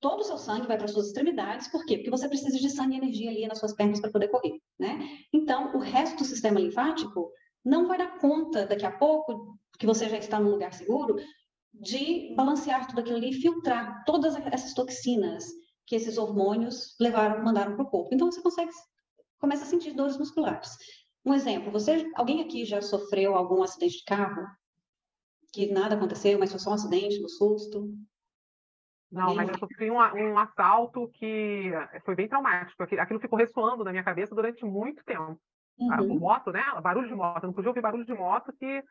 [0.00, 1.96] Todo o seu sangue vai para as suas extremidades, por quê?
[1.96, 4.98] Porque você precisa de sangue e energia ali nas suas pernas para poder correr, né?
[5.32, 7.30] Então, o resto do sistema linfático
[7.64, 11.16] não vai dar conta daqui a pouco, que você já está num lugar seguro,
[11.72, 15.46] de balancear tudo aquilo ali e filtrar todas essas toxinas
[15.86, 18.12] que esses hormônios levaram, mandaram para o corpo.
[18.12, 18.72] Então, você consegue
[19.42, 20.78] começa a sentir dores musculares.
[21.26, 24.46] Um exemplo, você, alguém aqui já sofreu algum acidente de carro?
[25.52, 27.92] Que nada aconteceu, mas foi só um acidente, um susto?
[29.10, 31.70] Não, mas eu sofri um, um, assalto que
[32.04, 32.82] foi bem traumático.
[32.82, 35.38] Aquilo ficou ressoando na minha cabeça durante muito tempo.
[35.90, 36.18] Ah, uhum.
[36.18, 36.62] moto, né?
[36.80, 37.42] Barulho de moto.
[37.42, 38.82] Eu não podia ouvir barulho de moto que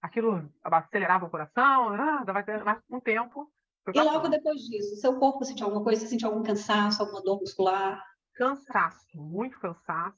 [0.00, 1.88] aquilo acelerava o coração.
[1.88, 3.50] Ah, dava mais um tempo.
[3.92, 6.00] E logo depois disso, seu corpo sentiu alguma coisa?
[6.00, 8.02] Você sentiu algum cansaço, alguma dor muscular?
[8.36, 10.16] Cansaço, muito cansaço.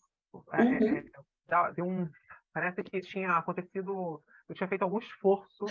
[0.52, 1.02] É, uhum.
[1.76, 2.08] É, um,
[2.52, 5.66] parece que tinha acontecido, eu tinha feito algum esforço.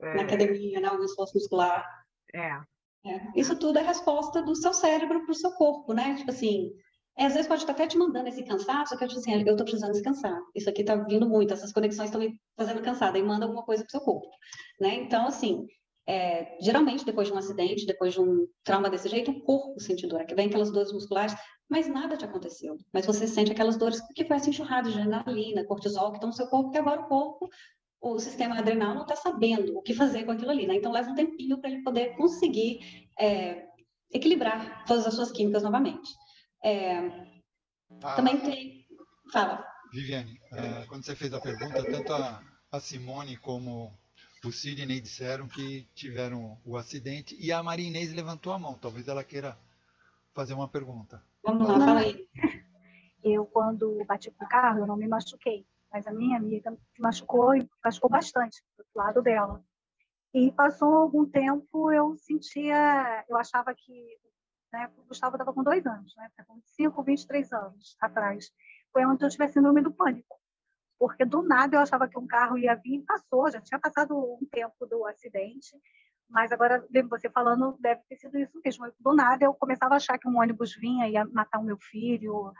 [0.00, 0.14] É...
[0.14, 0.88] Na academia, né?
[0.88, 1.84] algum esforço muscular.
[2.34, 2.50] É.
[3.06, 3.32] é.
[3.34, 6.14] Isso tudo é resposta do seu cérebro para o seu corpo, né?
[6.16, 6.70] Tipo assim,
[7.18, 9.40] é, às vezes pode estar até te mandando esse cansaço, que eu, tipo assim, eu
[9.40, 10.38] estou precisando descansar.
[10.54, 13.82] Isso aqui está vindo muito, essas conexões estão me fazendo cansada, e manda alguma coisa
[13.82, 14.28] para o seu corpo,
[14.78, 14.94] né?
[14.96, 15.66] Então, assim,
[16.06, 20.06] é, geralmente, depois de um acidente, depois de um trauma desse jeito, o corpo sente
[20.06, 21.34] dor, é que vem aquelas dores musculares,
[21.68, 22.76] mas nada te aconteceu.
[22.92, 26.36] Mas você sente aquelas dores porque foi essa enxurrada de adrenalina, cortisol que estão no
[26.36, 27.50] seu corpo, que agora o corpo,
[28.00, 30.76] o sistema adrenal não está sabendo o que fazer com aquilo ali, né?
[30.76, 33.66] Então leva um tempinho para ele poder conseguir é,
[34.12, 36.08] equilibrar todas as suas químicas novamente.
[36.62, 36.98] É,
[38.02, 38.86] ah, também tem.
[39.32, 39.64] Fala.
[39.92, 43.92] Viviane, é, quando você fez a pergunta, tanto a, a Simone como
[44.44, 48.74] o Sidney disseram que tiveram o acidente e a Maria Inês levantou a mão.
[48.74, 49.58] Talvez ela queira
[50.32, 51.22] fazer uma pergunta.
[51.46, 52.28] Vamos lá, fala aí.
[53.22, 57.00] Eu, quando bati com o carro, eu não me machuquei, mas a minha amiga se
[57.00, 59.64] machucou e machucou bastante do lado dela.
[60.34, 64.18] E passou algum tempo, eu sentia, eu achava que
[64.72, 68.50] né, o Gustavo estava com dois anos, né, com 5, 23 anos atrás.
[68.92, 70.40] Foi onde eu tive a síndrome do pânico.
[70.98, 74.18] porque do nada eu achava que um carro ia vir e passou, já tinha passado
[74.18, 75.80] um tempo do acidente,
[76.28, 78.92] mas agora, vendo você falando, deve ter sido isso mesmo.
[78.98, 81.78] Do nada eu começava a achar que um ônibus vinha e ia matar o meu
[81.78, 82.52] filho.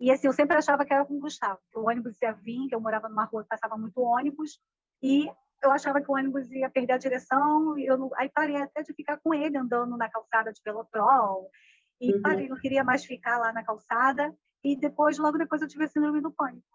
[0.00, 2.74] E assim, eu sempre achava que era com o Gustavo, o ônibus ia vir, que
[2.74, 4.58] eu morava numa rua que passava muito ônibus,
[5.02, 5.30] e
[5.62, 8.10] eu achava que o ônibus ia perder a direção, e eu não...
[8.16, 11.48] aí parei até de ficar com ele andando na calçada de Velotrol,
[12.00, 12.22] e uhum.
[12.22, 15.88] parei, não queria mais ficar lá na calçada, e depois, logo depois, eu tive a
[15.88, 16.66] síndrome do pânico.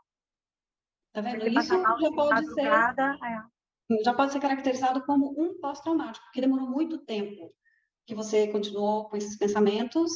[1.12, 1.46] Tá vendo?
[1.48, 2.68] Isso já pode ser...
[2.68, 3.59] É.
[4.04, 7.52] Já pode ser caracterizado como um pós-traumático, porque demorou muito tempo
[8.06, 10.12] que você continuou com esses pensamentos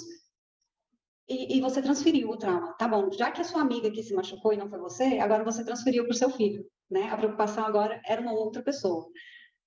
[1.27, 2.73] e, e, você transferiu o trauma.
[2.73, 5.43] Tá bom, já que a sua amiga que se machucou e não foi você, agora
[5.43, 7.09] você transferiu para o seu filho, né?
[7.09, 9.07] A preocupação agora era uma outra pessoa.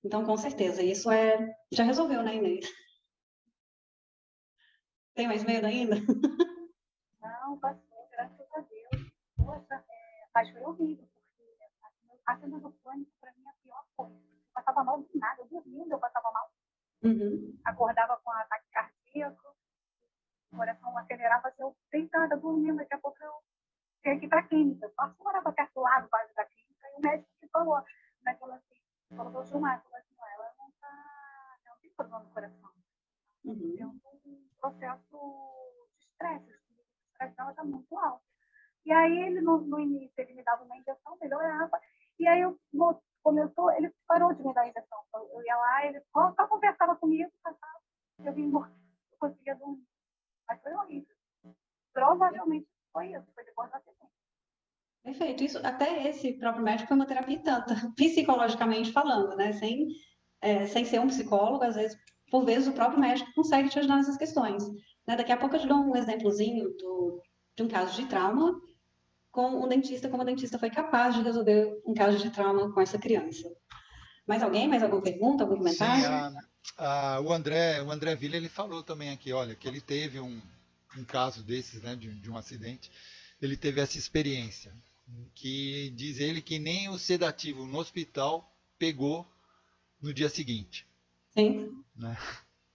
[0.03, 1.37] Então, com certeza, isso é
[1.71, 2.67] já resolveu, né, Inês?
[5.15, 5.95] Tem mais medo ainda?
[7.19, 9.11] Não, passou, graças a Deus.
[9.35, 11.07] Poxa, é, mas foi horrível,
[12.27, 14.15] a cena do pânico, para mim, é a pior coisa.
[14.15, 16.51] Eu passava mal de nada, eu dormindo, eu passava mal.
[17.03, 17.57] Uhum.
[17.65, 19.55] Acordava com ataque cardíaco,
[20.51, 23.33] o coração acelerava, assim, eu deitada, dormindo, daqui a pouco eu
[24.01, 24.85] tinha que ir para a clínica.
[24.85, 27.81] Eu morava perto do lado quase da clínica, e o médico que falou,
[28.23, 32.71] né, falou assim, falou, Gilmar, falou assim, ela não está, não tem problema no coração.
[33.45, 33.75] Uhum.
[33.75, 33.99] Tem um
[34.59, 38.27] processo de estresse, o estresse dela está muito alto.
[38.85, 41.79] E aí ele, no, no, início, ele me dava uma injeção, melhorava,
[42.19, 42.57] e aí eu
[43.23, 44.99] começou, ele parou de me dar injeção.
[45.13, 47.81] Eu ia lá, ele só, só conversava comigo, passava,
[48.23, 48.71] eu vim embora,
[49.11, 49.83] eu conseguia dormir.
[50.47, 51.15] Mas foi horrível.
[51.93, 53.97] Provavelmente foi isso, foi depois da acidente.
[55.03, 55.43] Perfeito.
[55.43, 59.53] Isso, até esse próprio médico foi uma terapia tanta, psicologicamente falando, né?
[59.53, 59.87] Sem,
[60.41, 61.97] é, sem ser um psicólogo, às vezes,
[62.29, 64.63] por vezes, o próprio médico consegue te ajudar nessas questões.
[65.07, 65.15] Né?
[65.15, 67.21] Daqui a pouco eu te dou um exemplozinho do,
[67.55, 68.59] de um caso de trauma
[69.37, 72.81] com um dentista, como o dentista foi capaz de resolver um caso de trauma com
[72.81, 73.47] essa criança.
[74.25, 74.67] Mais alguém?
[74.67, 75.43] Mais alguma pergunta?
[75.43, 76.03] Algum comentário?
[76.03, 76.37] Sim,
[76.75, 80.41] ah, o André, o André Villa, ele falou também aqui, olha, que ele teve um,
[80.97, 82.91] um caso desses, né, de, de um acidente,
[83.39, 84.73] ele teve essa experiência,
[85.35, 89.23] que diz ele que nem o sedativo no hospital pegou
[90.01, 90.87] no dia seguinte.
[91.29, 91.83] Sim.
[91.95, 92.17] Né?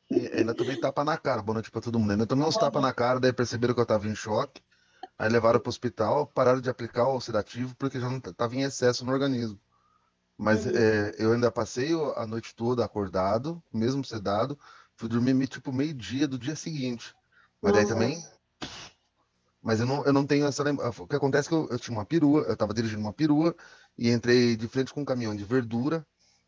[0.09, 2.13] E ainda tomei tapa na cara, boa noite pra todo mundo.
[2.13, 4.63] Ainda tomei uns tapas na cara, daí perceberam que eu tava em choque.
[5.19, 9.05] Aí levaram pro hospital, pararam de aplicar o sedativo porque já não tava em excesso
[9.05, 9.59] no organismo.
[10.37, 10.73] Mas uhum.
[10.75, 14.59] é, eu ainda passei a noite toda acordado, mesmo sedado.
[14.97, 17.15] Fui dormir tipo meio-dia do dia seguinte.
[17.61, 18.23] Mas daí também.
[19.63, 21.03] Mas eu não, eu não tenho essa lembrança.
[21.03, 23.55] O que acontece é que eu, eu tinha uma perua, eu estava dirigindo uma perua
[23.97, 26.05] e entrei de frente com um caminhão de verdura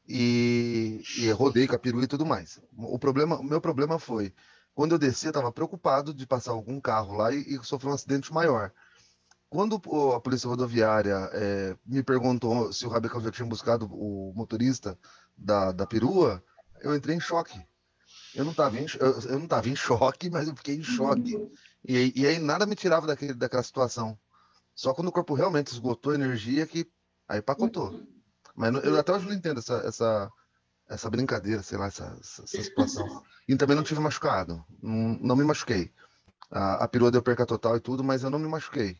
[0.09, 2.61] e, e rodei com a perua e tudo mais.
[2.77, 4.35] O problema, o meu problema foi
[4.75, 7.95] quando eu desci, eu estava preocupado de passar algum carro lá e, e sofrer um
[7.95, 8.73] acidente maior.
[9.49, 9.81] Quando
[10.13, 14.99] a polícia rodoviária é, me perguntou se o Rabecão já tinha buscado o motorista
[15.37, 16.43] da, da perua,
[16.81, 17.65] eu entrei em choque.
[18.35, 21.37] Eu não estava em, eu, eu em choque, mas eu fiquei em choque.
[21.87, 24.19] E, e aí nada me tirava daquele, daquela situação.
[24.75, 26.91] Só quando o corpo realmente esgotou a energia que
[27.29, 28.03] aí pacotou.
[28.57, 30.31] Mas eu até hoje não entendo essa, essa,
[30.89, 33.23] essa brincadeira, sei lá, essa, essa, situação.
[33.49, 34.65] E também não tive machucado.
[34.83, 35.91] Não, não me machuquei.
[36.51, 38.97] A, a perua deu perca total e tudo, mas eu não me machuquei.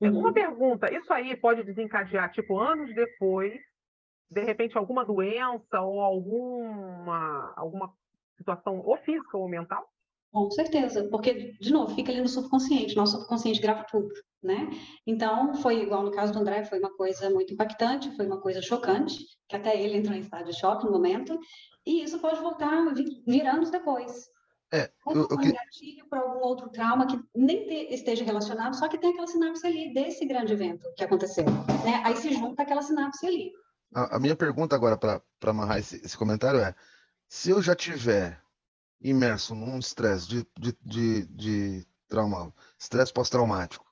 [0.00, 3.54] Uma pergunta, isso aí pode desencadear, tipo, anos depois,
[4.30, 7.92] de repente, alguma doença ou alguma, alguma
[8.36, 9.88] situação ou física ou mental?
[10.34, 14.68] Com certeza, porque, de novo, fica ali no subconsciente, nosso subconsciente grava tudo, né?
[15.06, 18.60] Então, foi igual no caso do André, foi uma coisa muito impactante, foi uma coisa
[18.60, 19.16] chocante,
[19.48, 21.38] que até ele entrou em estado de choque no momento,
[21.86, 22.92] e isso pode voltar
[23.24, 24.28] vir anos depois.
[24.72, 28.88] É, eu, eu, um gatilho para algum outro trauma que nem te, esteja relacionado, só
[28.88, 31.44] que tem aquela sinapse ali desse grande evento que aconteceu.
[31.44, 32.02] Né?
[32.04, 33.52] Aí se junta aquela sinapse ali.
[33.94, 36.74] A, a minha pergunta agora para amarrar esse, esse, comentário é:
[37.28, 38.42] se eu já tiver
[39.04, 43.84] imerso num estresse de, de, de, de trauma, estresse pós-traumático,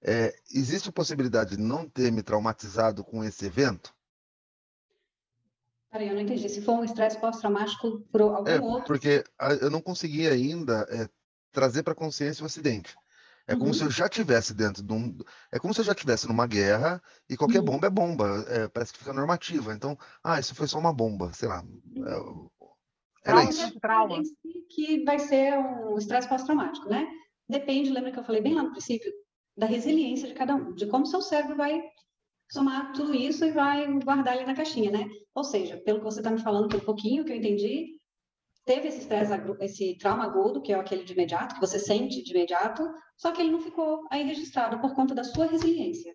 [0.00, 3.94] é, existe a possibilidade de não ter me traumatizado com esse evento?
[5.90, 6.48] Peraí, eu não entendi.
[6.48, 8.86] Se for um estresse pós-traumático por algum é, outro.
[8.86, 9.24] Porque
[9.60, 11.08] eu não consegui ainda é,
[11.52, 12.96] trazer para a consciência o acidente.
[13.46, 13.74] É como uhum.
[13.74, 15.16] se eu já tivesse dentro de um.
[15.50, 17.64] É como se eu já tivesse numa guerra e qualquer uhum.
[17.64, 18.44] bomba é bomba.
[18.48, 19.74] É, parece que fica normativa.
[19.74, 21.62] Então, ah, isso foi só uma bomba, sei lá.
[23.24, 23.78] Era isso.
[23.80, 24.20] Trauma.
[24.70, 27.06] Que vai ser um estresse pós-traumático, né?
[27.48, 29.12] Depende, lembra que eu falei bem lá no princípio,
[29.56, 31.82] da resiliência de cada um, de como seu cérebro vai
[32.50, 35.08] somar tudo isso e vai guardar ali na caixinha, né?
[35.34, 37.98] Ou seja, pelo que você está me falando, pelo pouquinho que eu entendi,
[38.64, 42.30] teve esse estresse, esse trauma agudo, que é aquele de imediato, que você sente de
[42.30, 42.82] imediato,
[43.16, 46.14] só que ele não ficou aí registrado por conta da sua resiliência.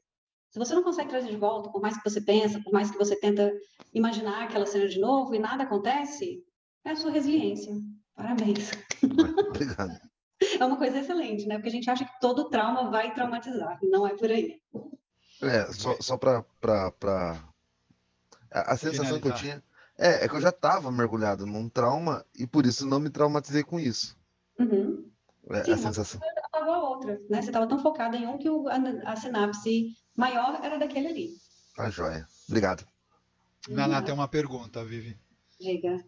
[0.52, 2.98] Se você não consegue trazer de volta, por mais que você pensa, por mais que
[2.98, 3.52] você tenta
[3.94, 6.42] imaginar aquela cena de novo e nada acontece,
[6.88, 7.74] é a sua resiliência.
[8.16, 8.72] Parabéns.
[9.50, 10.00] Obrigado.
[10.60, 11.56] É uma coisa excelente, né?
[11.56, 14.62] Porque a gente acha que todo trauma vai traumatizar, não é por aí.
[15.42, 16.46] É, só, só para
[18.52, 19.64] a, a sensação que eu tinha
[19.98, 23.64] é, é que eu já estava mergulhado num trauma e por isso não me traumatizei
[23.64, 24.16] com isso.
[24.60, 25.10] Uhum.
[25.50, 26.22] É, Sim, a sensação.
[26.44, 27.42] apagou a outra, né?
[27.42, 28.78] Você estava tão focado em um que o, a,
[29.12, 31.30] a, sinapse maior era daquele ali.
[31.76, 32.28] Tá joia.
[32.48, 32.86] Obrigado.
[33.68, 35.18] Naná tem uma pergunta, Vivi.
[35.60, 36.06] Diga.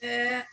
[0.00, 0.44] É,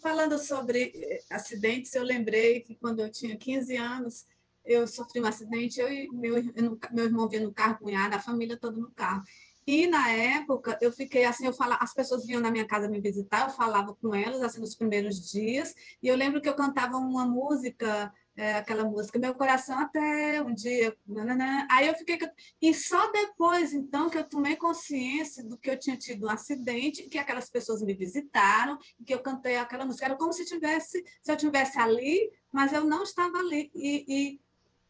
[0.00, 4.26] falando sobre eh, acidentes, eu lembrei que quando eu tinha 15 anos,
[4.64, 6.34] eu sofri um acidente, eu e meu,
[6.92, 9.24] meu irmão vinha no carro, cunhada, a família toda no carro.
[9.66, 13.00] E na época eu fiquei assim, eu falava, as pessoas vinham na minha casa me
[13.00, 16.96] visitar, eu falava com elas assim nos primeiros dias, e eu lembro que eu cantava
[16.96, 20.96] uma música, é, aquela música Meu Coração até um dia,
[21.70, 22.18] aí eu fiquei
[22.60, 27.08] e só depois então que eu tomei consciência do que eu tinha tido um acidente,
[27.08, 31.32] que aquelas pessoas me visitaram, que eu cantei aquela música, era como se tivesse, se
[31.32, 33.70] eu tivesse ali, mas eu não estava ali.
[33.74, 34.40] E, e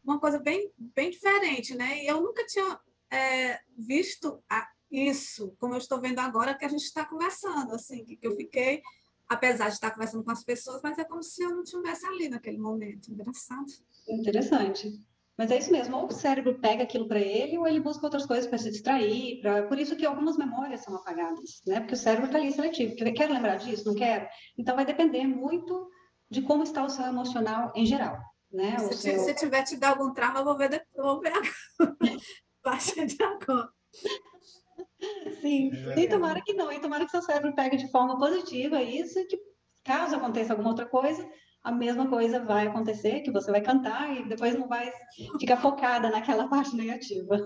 [0.03, 2.03] uma coisa bem bem diferente, né?
[2.03, 2.79] E eu nunca tinha
[3.09, 8.05] é, visto a, isso, como eu estou vendo agora, que a gente está conversando, assim,
[8.05, 8.81] que, que eu fiquei,
[9.33, 12.29] apesar de estar conversando com as pessoas, mas é como se eu não estivesse ali
[12.29, 13.11] naquele momento.
[13.11, 13.65] Engraçado.
[14.07, 14.91] Interessante.
[15.37, 18.25] Mas é isso mesmo, ou o cérebro pega aquilo para ele, ou ele busca outras
[18.25, 19.41] coisas para se distrair.
[19.41, 19.63] Pra...
[19.63, 21.79] Por isso que algumas memórias são apagadas, né?
[21.79, 22.95] Porque o cérebro está ali seletivo.
[22.95, 23.87] Quer lembrar disso?
[23.87, 24.27] Não quero?
[24.57, 25.89] Então vai depender muito
[26.29, 28.17] de como está o seu emocional em geral.
[28.51, 28.77] Né?
[28.77, 29.19] Se, seu...
[29.19, 31.33] se tiver te dar algum trauma, eu vou ver, eu vou ver
[32.61, 33.69] partir de agora.
[35.41, 35.99] Sim, é.
[35.99, 39.25] e tomara que não, e tomara que seu cérebro pegue de forma positiva isso, e
[39.25, 39.37] que
[39.83, 41.27] caso aconteça alguma outra coisa,
[41.63, 44.91] a mesma coisa vai acontecer, que você vai cantar e depois não vai
[45.39, 47.43] ficar focada naquela parte negativa.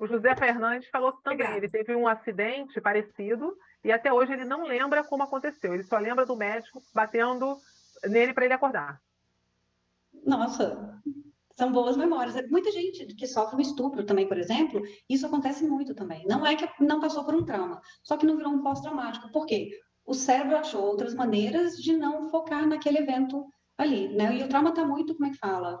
[0.00, 1.56] O José Fernandes falou também, Obrigada.
[1.56, 5.96] ele teve um acidente parecido e até hoje ele não lembra como aconteceu, ele só
[5.98, 7.56] lembra do médico batendo
[8.04, 9.00] nele para ele acordar.
[10.24, 11.00] Nossa,
[11.58, 12.34] são boas memórias.
[12.50, 16.24] Muita gente que sofre um estupro também, por exemplo, isso acontece muito também.
[16.26, 19.32] Não é que não passou por um trauma, só que não virou um pós-traumático.
[19.32, 19.70] Por quê?
[20.04, 23.44] O cérebro achou outras maneiras de não focar naquele evento
[23.78, 24.36] ali, né?
[24.36, 25.80] E o trauma está muito, como é que fala?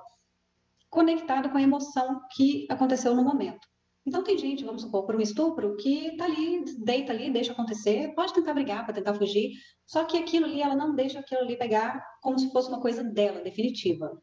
[0.88, 3.68] Conectado com a emoção que aconteceu no momento.
[4.06, 8.14] Então, tem gente, vamos supor, por um estupro, que está ali, deita ali, deixa acontecer,
[8.14, 9.50] pode tentar brigar para tentar fugir,
[9.84, 13.02] só que aquilo ali, ela não deixa aquilo ali pegar como se fosse uma coisa
[13.02, 14.16] dela, definitiva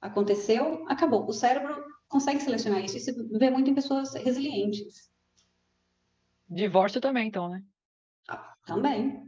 [0.00, 1.26] aconteceu, acabou.
[1.26, 2.96] O cérebro consegue selecionar isso.
[2.96, 5.10] Isso vê muito em pessoas resilientes.
[6.48, 7.62] Divórcio também, então, né?
[8.28, 9.26] Ah, também.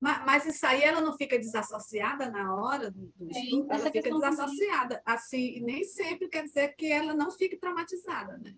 [0.00, 3.66] Mas, mas, isso aí ela não fica desassociada na hora do, do estudo?
[3.72, 5.02] Ela fica desassociada.
[5.04, 8.54] Assim, nem sempre quer dizer que ela não fique traumatizada, né?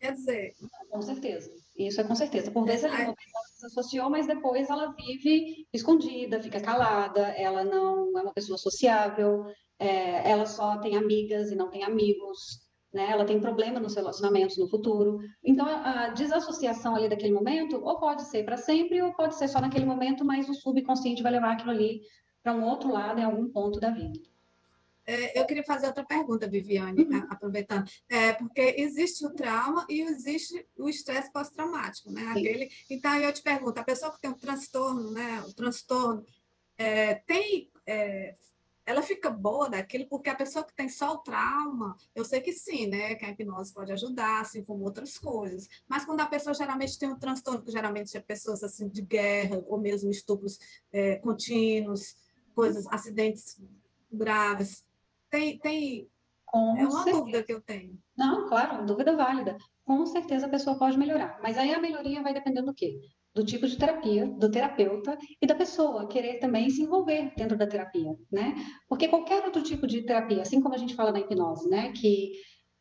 [0.00, 0.54] Quer dizer...
[0.88, 1.52] Com certeza.
[1.76, 2.50] Isso é com certeza.
[2.50, 3.14] Por vezes ela
[3.54, 9.44] se associou, mas depois ela vive escondida, fica calada, ela não é uma pessoa sociável,
[9.78, 12.60] é, ela só tem amigas e não tem amigos,
[12.92, 13.10] né?
[13.10, 15.20] Ela tem problema nos relacionamentos no futuro.
[15.44, 19.48] Então, a, a desassociação ali daquele momento, ou pode ser para sempre, ou pode ser
[19.48, 22.02] só naquele momento, mas o subconsciente vai levar aquilo ali
[22.42, 24.18] para um outro lado em algum ponto da vida.
[25.06, 27.26] É, eu queria fazer outra pergunta, Viviane, uhum.
[27.30, 32.26] aproveitando, é, porque existe o trauma e existe o estresse pós-traumático, né?
[32.26, 35.40] Aquele, então eu te pergunto, a pessoa que tem um transtorno, né?
[35.48, 36.26] O transtorno
[36.76, 38.36] é, tem é,
[38.88, 42.54] ela fica boa daquilo porque a pessoa que tem só o trauma, eu sei que
[42.54, 46.54] sim, né, que a hipnose pode ajudar, assim como outras coisas, mas quando a pessoa
[46.54, 50.58] geralmente tem um transtorno, que geralmente é pessoas assim de guerra ou mesmo estupros
[50.90, 52.16] é, contínuos,
[52.54, 53.60] coisas, acidentes
[54.10, 54.82] graves,
[55.28, 56.08] tem, tem
[56.46, 57.18] Com é uma certeza.
[57.18, 58.02] dúvida que eu tenho.
[58.16, 59.58] Não, claro, dúvida válida.
[59.84, 62.98] Com certeza a pessoa pode melhorar, mas aí a melhoria vai dependendo do quê?
[63.38, 67.68] Do tipo de terapia, do terapeuta e da pessoa querer também se envolver dentro da
[67.68, 68.56] terapia, né?
[68.88, 72.32] Porque qualquer outro tipo de terapia, assim como a gente fala na hipnose, né, que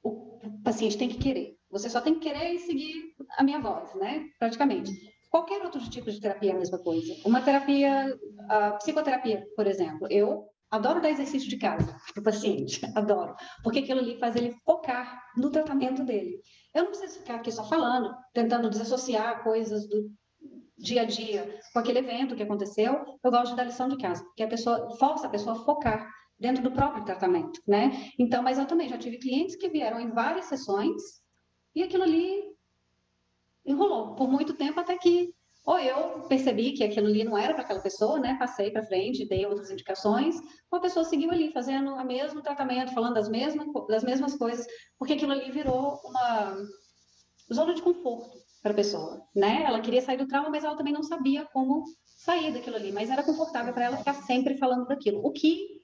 [0.04, 1.56] o paciente tem que querer.
[1.70, 2.92] Você só tem que querer e seguir
[3.38, 4.26] a minha voz, né?
[4.40, 4.92] Praticamente.
[5.30, 7.14] Qualquer outro tipo de terapia é a mesma coisa.
[7.24, 8.18] Uma terapia,
[8.50, 13.80] a psicoterapia, por exemplo, eu adoro dar exercício de casa para o paciente, adoro, porque
[13.80, 16.42] aquilo ali faz ele focar no tratamento dele.
[16.74, 20.10] Eu não preciso ficar aqui só falando, tentando desassociar coisas do
[20.78, 24.24] dia a dia com aquele evento que aconteceu, eu gosto de dar lição de casa,
[24.24, 26.08] porque a pessoa força a pessoa a focar
[26.40, 28.12] dentro do próprio tratamento, né?
[28.20, 31.02] Então, mas eu também já tive clientes que vieram em várias sessões
[31.76, 32.44] e aquilo ali
[33.66, 35.34] enrolou por muito tempo até que
[35.66, 38.38] ou eu percebi que aquilo ali não era para aquela pessoa, né?
[38.40, 40.38] Passei para frente, dei outras indicações,
[40.72, 44.66] ou a pessoa seguiu ali fazendo o mesmo tratamento, falando das mesmas, das mesmas coisas,
[44.98, 46.56] porque aquilo ali virou uma
[47.54, 49.64] zona de conforto para a pessoa, né?
[49.64, 53.10] Ela queria sair do trauma, mas ela também não sabia como sair daquilo ali, mas
[53.10, 55.78] era confortável para ela ficar sempre falando daquilo, o que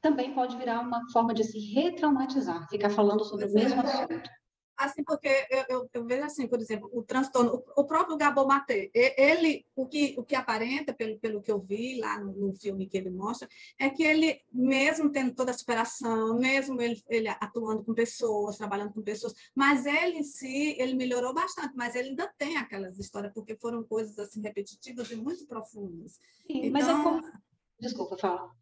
[0.00, 4.30] também pode virar uma forma de se retraumatizar, ficar falando sobre o mesmo assunto.
[4.78, 8.46] Assim, porque eu, eu, eu, vejo assim, por exemplo, o transtorno, o, o próprio Gabor
[8.46, 12.52] Maté, ele, o que, o que aparenta, pelo, pelo que eu vi lá no, no,
[12.52, 17.26] filme que ele mostra, é que ele, mesmo tendo toda a superação, mesmo ele, ele
[17.28, 22.10] atuando com pessoas, trabalhando com pessoas, mas ele em si, ele melhorou bastante, mas ele
[22.10, 26.20] ainda tem aquelas histórias, porque foram coisas assim repetitivas e muito profundas.
[26.46, 27.32] Sim, então, mas é então como...
[27.80, 28.52] Desculpa, fala.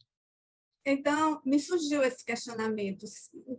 [0.89, 3.05] Então, me surgiu esse questionamento: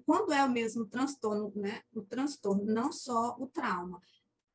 [0.06, 1.82] quando é o mesmo transtorno, né?
[1.94, 4.02] O transtorno, não só o trauma.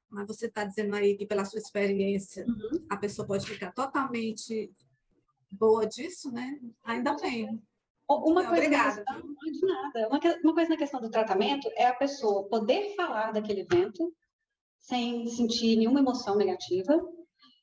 [0.09, 2.87] Mas você está dizendo aí que, pela sua experiência, uhum.
[2.89, 4.73] a pessoa pode ficar totalmente
[5.51, 6.59] boa disso, né?
[6.83, 7.63] Ainda bem.
[8.09, 9.05] Uma coisa Obrigada.
[9.05, 10.09] Questão, de nada.
[10.09, 14.15] Uma, uma coisa na questão do tratamento é a pessoa poder falar daquele evento
[14.79, 17.01] sem sentir nenhuma emoção negativa,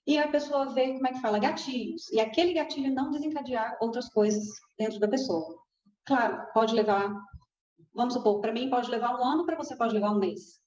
[0.09, 4.09] e a pessoa vê, como é que fala, gatilhos, e aquele gatilho não desencadear outras
[4.09, 4.43] coisas
[4.75, 5.55] dentro da pessoa.
[6.03, 7.13] Claro, pode levar,
[7.93, 10.59] vamos supor, para mim pode levar um ano, para você pode levar um mês.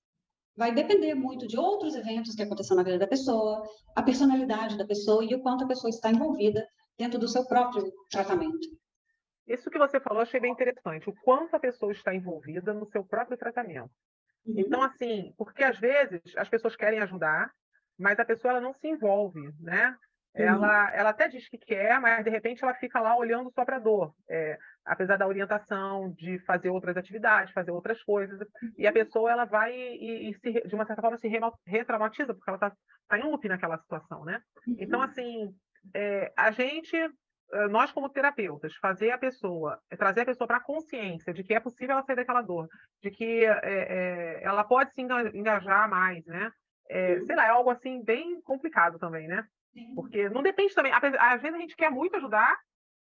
[0.57, 4.87] Vai depender muito de outros eventos que aconteceram na vida da pessoa, a personalidade da
[4.87, 6.65] pessoa e o quanto a pessoa está envolvida
[6.97, 8.69] dentro do seu próprio tratamento.
[9.49, 11.11] Isso que você falou, achei bem interessante.
[11.11, 13.91] O quanto a pessoa está envolvida no seu próprio tratamento.
[14.47, 14.55] Uhum.
[14.57, 17.51] Então, assim, porque às vezes as pessoas querem ajudar,
[17.99, 19.97] mas a pessoa ela não se envolve, né?
[20.35, 23.77] Ela, ela até diz que quer, mas de repente ela fica lá olhando só para
[23.77, 28.41] a dor, é, apesar da orientação de fazer outras atividades, fazer outras coisas.
[28.79, 28.95] E a uhum.
[28.95, 31.29] pessoa ela vai e, e se, de uma certa forma se
[31.67, 32.73] retraumatiza, porque ela está
[33.09, 34.41] tá em loop naquela situação, né?
[34.79, 35.05] Então, uhum.
[35.05, 35.55] assim,
[35.95, 36.97] é, a gente,
[37.69, 41.61] nós como terapeutas, fazer a pessoa, trazer a pessoa para a consciência de que é
[41.61, 42.69] possível ela sair daquela dor,
[43.03, 46.51] de que é, é, ela pode se engajar mais, né?
[46.93, 49.47] É, sei lá, é algo assim bem complicado também, né?
[49.95, 50.93] Porque não depende também.
[50.93, 52.55] Às vezes a gente quer muito ajudar,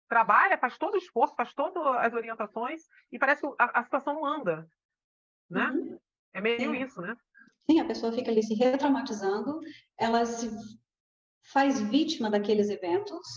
[0.07, 4.13] trabalha, faz todo o esforço, faz todas as orientações e parece que a, a situação
[4.13, 4.65] não anda,
[5.49, 5.69] né?
[5.69, 5.99] Uhum.
[6.34, 6.84] É meio Sim.
[6.84, 7.15] isso, né?
[7.69, 9.59] Sim, a pessoa fica ali se retraumatizando,
[9.97, 10.49] ela se
[11.51, 13.28] faz vítima daqueles eventos,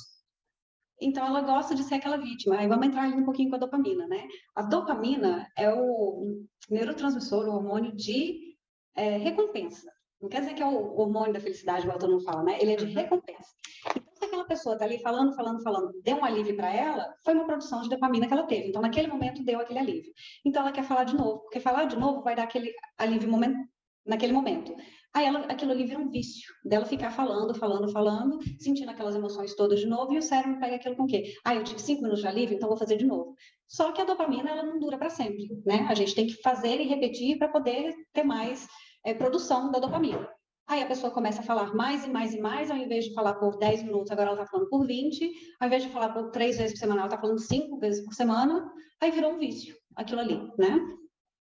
[1.01, 2.59] então ela gosta de ser aquela vítima.
[2.59, 4.29] Aí vamos entrar ali um pouquinho com a dopamina, né?
[4.55, 8.57] A dopamina é o neurotransmissor, o hormônio de
[8.95, 9.91] é, recompensa.
[10.21, 12.59] Não quer dizer que é o hormônio da felicidade, igual todo mundo fala, né?
[12.61, 12.95] Ele é de uhum.
[12.95, 13.55] recompensa.
[13.87, 17.35] Então, se aquela pessoa está ali falando, falando, falando, deu um alívio para ela, foi
[17.35, 18.69] uma produção de dopamina que ela teve.
[18.69, 20.13] Então, naquele momento, deu aquele alívio.
[20.45, 23.31] Então, ela quer falar de novo, porque falar de novo vai dar aquele alívio
[24.05, 24.75] naquele momento.
[25.15, 29.55] Aí, ela, aquilo ali vira um vício, dela ficar falando, falando, falando, sentindo aquelas emoções
[29.55, 31.33] todas de novo, e o cérebro pega aquilo com o quê?
[31.45, 33.35] Ah, eu tive cinco minutos de alívio, então vou fazer de novo.
[33.69, 35.87] Só que a dopamina, ela não dura para sempre, né?
[35.89, 38.67] A gente tem que fazer e repetir para poder ter mais
[39.09, 40.29] é, produção da dopamina.
[40.67, 43.35] Aí a pessoa começa a falar mais e mais e mais, ao invés de falar
[43.37, 46.59] por 10 minutos, agora ela está falando por 20, ao invés de falar por três
[46.59, 50.21] vezes por semana, ela está falando cinco vezes por semana, aí virou um vício, aquilo
[50.21, 50.79] ali, né?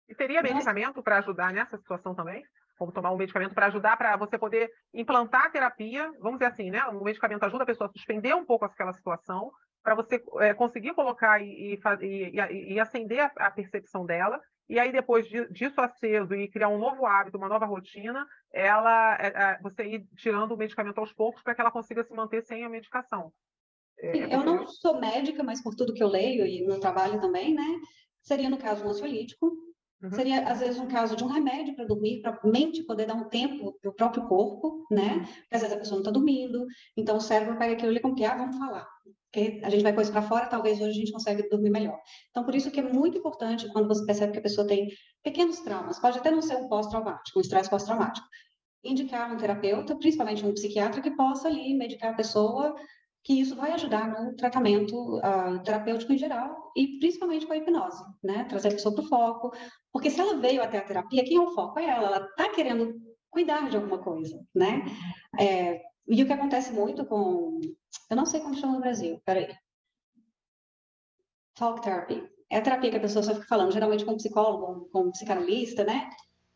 [0.09, 2.43] E teria medicamento para ajudar nessa situação também?
[2.79, 6.71] Como tomar um medicamento para ajudar para você poder implantar a terapia, vamos dizer assim,
[6.71, 6.83] né?
[6.87, 9.51] O medicamento ajuda a pessoa a suspender um pouco aquela situação,
[9.83, 14.41] para você é, conseguir colocar e, e, e, e acender a, a percepção dela
[14.71, 19.27] e aí depois disso aceso e criar um novo hábito, uma nova rotina, ela é,
[19.27, 22.63] é, você ir tirando o medicamento aos poucos para que ela consiga se manter sem
[22.63, 23.33] a medicação.
[23.99, 27.19] É, Sim, eu não sou médica, mas por tudo que eu leio e no trabalho
[27.19, 27.81] também, né?
[28.21, 29.51] Seria no caso um ansiolítico,
[30.01, 30.13] Uhum.
[30.13, 33.13] Seria, às vezes, um caso de um remédio para dormir, para a mente poder dar
[33.13, 35.19] um tempo para o próprio corpo, né?
[35.41, 36.65] Porque às vezes a pessoa não está dormindo,
[36.97, 38.87] então o cérebro pega aquilo ali como que, ah, vamos falar
[39.31, 41.97] porque a gente vai pôr isso para fora, talvez hoje a gente consiga dormir melhor.
[42.29, 44.89] Então, por isso que é muito importante quando você percebe que a pessoa tem
[45.23, 48.27] pequenos traumas, pode até não ser um pós-traumático, um estresse pós-traumático,
[48.83, 52.75] indicar um terapeuta, principalmente um psiquiatra, que possa ali medicar a pessoa,
[53.23, 58.03] que isso vai ajudar no tratamento uh, terapêutico em geral e principalmente com a hipnose,
[58.23, 58.45] né?
[58.45, 59.51] Trazer a pessoa para o foco,
[59.93, 61.79] porque se ela veio até a terapia, quem é o foco?
[61.79, 64.83] É ela, ela está querendo cuidar de alguma coisa, né?
[65.39, 65.79] É,
[66.11, 67.61] e o que acontece muito com.
[68.09, 69.55] Eu não sei como chama no Brasil, peraí.
[71.55, 72.29] Talk therapy.
[72.49, 75.11] É a terapia que a pessoa só fica falando, geralmente com um psicólogo, com um
[75.11, 76.09] psicanalista, né?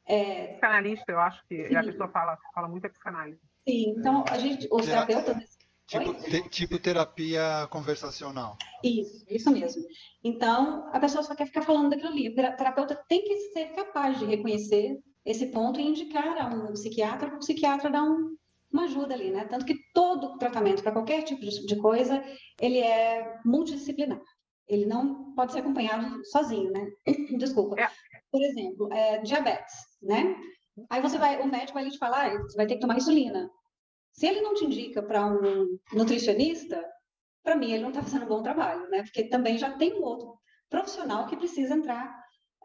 [0.06, 0.48] É...
[0.48, 1.76] Psicanalista, eu acho que Sim.
[1.76, 3.40] a pessoa fala, fala muito é psicanálise.
[3.66, 5.58] Sim, então a gente, os terapeutas.
[5.88, 8.58] Tipo, te, tipo terapia conversacional.
[8.84, 9.84] Isso, isso mesmo.
[10.22, 12.28] Então, a pessoa só quer ficar falando daquilo ali.
[12.28, 17.28] O terapeuta tem que ser capaz de reconhecer esse ponto e indicar a um psiquiatra
[17.28, 18.36] para o psiquiatra dar um,
[18.76, 19.46] uma ajuda ali, né?
[19.46, 22.24] Tanto que todo tratamento para qualquer tipo de, coisa,
[22.62, 24.22] ele é multidisciplinar.
[24.68, 26.88] Ele não pode ser acompanhado sozinho, né?
[27.40, 27.80] Desculpa.
[27.80, 27.90] É.
[28.32, 30.36] Por exemplo, é, diabetes, né?
[30.90, 33.50] Aí você vai, o médico vai lhe falar, ah, você vai ter que tomar insulina.
[34.12, 36.84] Se ele não te indica para um nutricionista,
[37.44, 39.04] para mim ele não está fazendo um bom trabalho, né?
[39.04, 40.38] Porque também já tem um outro
[40.70, 42.14] profissional que precisa entrar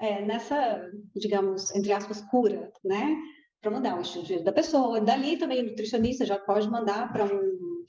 [0.00, 3.16] é, nessa, digamos, entre aspas, cura, né?
[3.60, 5.00] Para mudar o estilo de vida da pessoa.
[5.00, 7.86] Dali também o nutricionista já pode mandar para um,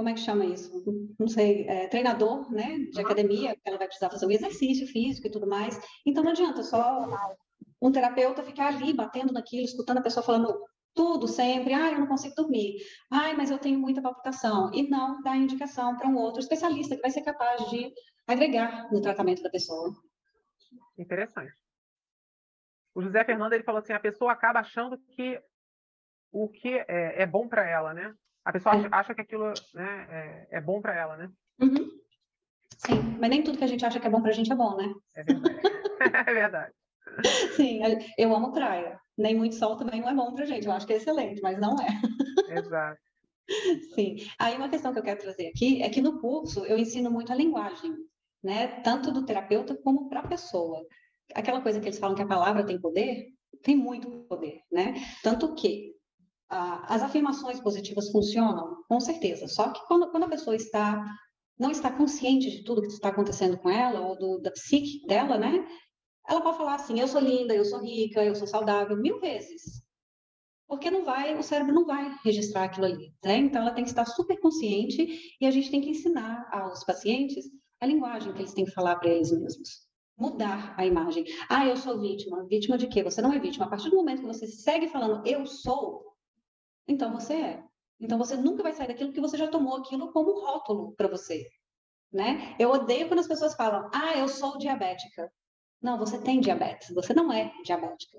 [0.00, 0.82] como é que chama isso?
[1.18, 2.78] Não sei, é, treinador, né?
[2.90, 5.78] De academia, ela vai precisar fazer um exercício físico e tudo mais.
[6.06, 7.06] Então não adianta só
[7.82, 10.58] um terapeuta ficar ali batendo naquilo, escutando a pessoa falando
[10.94, 12.76] tudo sempre, ah, eu não consigo dormir,
[13.10, 17.02] ai, mas eu tenho muita palpitação, e não dar indicação para um outro especialista que
[17.02, 17.92] vai ser capaz de
[18.26, 19.94] agregar no tratamento da pessoa.
[20.98, 21.52] Interessante.
[22.94, 25.40] O José Fernando ele falou assim, a pessoa acaba achando que
[26.32, 28.14] o que é, é bom para ela, né?
[28.44, 31.30] A pessoa acha, acha que aquilo né, é, é bom para ela, né?
[31.60, 31.90] Uhum.
[32.76, 34.54] Sim, mas nem tudo que a gente acha que é bom para a gente é
[34.54, 34.92] bom, né?
[35.14, 35.60] É verdade.
[36.28, 36.72] é verdade.
[37.56, 37.80] Sim,
[38.16, 38.98] eu amo praia.
[39.18, 40.66] Nem muito sol também não é bom para gente.
[40.66, 41.88] Eu acho que é excelente, mas não é.
[42.58, 42.98] Exato.
[43.94, 44.16] Sim.
[44.38, 47.32] Aí uma questão que eu quero trazer aqui é que no curso eu ensino muito
[47.32, 47.94] a linguagem,
[48.42, 48.80] né?
[48.82, 50.86] Tanto do terapeuta como para a pessoa.
[51.34, 53.26] Aquela coisa que eles falam que a palavra tem poder,
[53.62, 54.94] tem muito poder, né?
[55.22, 55.94] Tanto que
[56.48, 59.46] ah, as afirmações positivas funcionam, com certeza.
[59.48, 61.04] Só que quando, quando a pessoa está
[61.60, 65.36] não está consciente de tudo que está acontecendo com ela ou do, da psique dela,
[65.36, 65.62] né?
[66.26, 69.84] Ela pode falar assim: eu sou linda, eu sou rica, eu sou saudável, mil vezes.
[70.66, 73.36] Porque não vai, o cérebro não vai registrar aquilo ali, né?
[73.36, 77.44] Então ela tem que estar super consciente e a gente tem que ensinar aos pacientes
[77.80, 79.89] a linguagem que eles têm que falar para eles mesmos.
[80.20, 81.24] Mudar a imagem.
[81.48, 82.44] Ah, eu sou vítima.
[82.44, 83.02] Vítima de quê?
[83.02, 83.64] Você não é vítima.
[83.64, 86.14] A partir do momento que você segue falando eu sou,
[86.86, 87.62] então você é.
[87.98, 91.46] Então você nunca vai sair daquilo que você já tomou aquilo como rótulo para você,
[92.12, 92.54] né?
[92.58, 95.32] Eu odeio quando as pessoas falam: "Ah, eu sou diabética".
[95.80, 98.18] Não, você tem diabetes, você não é diabética.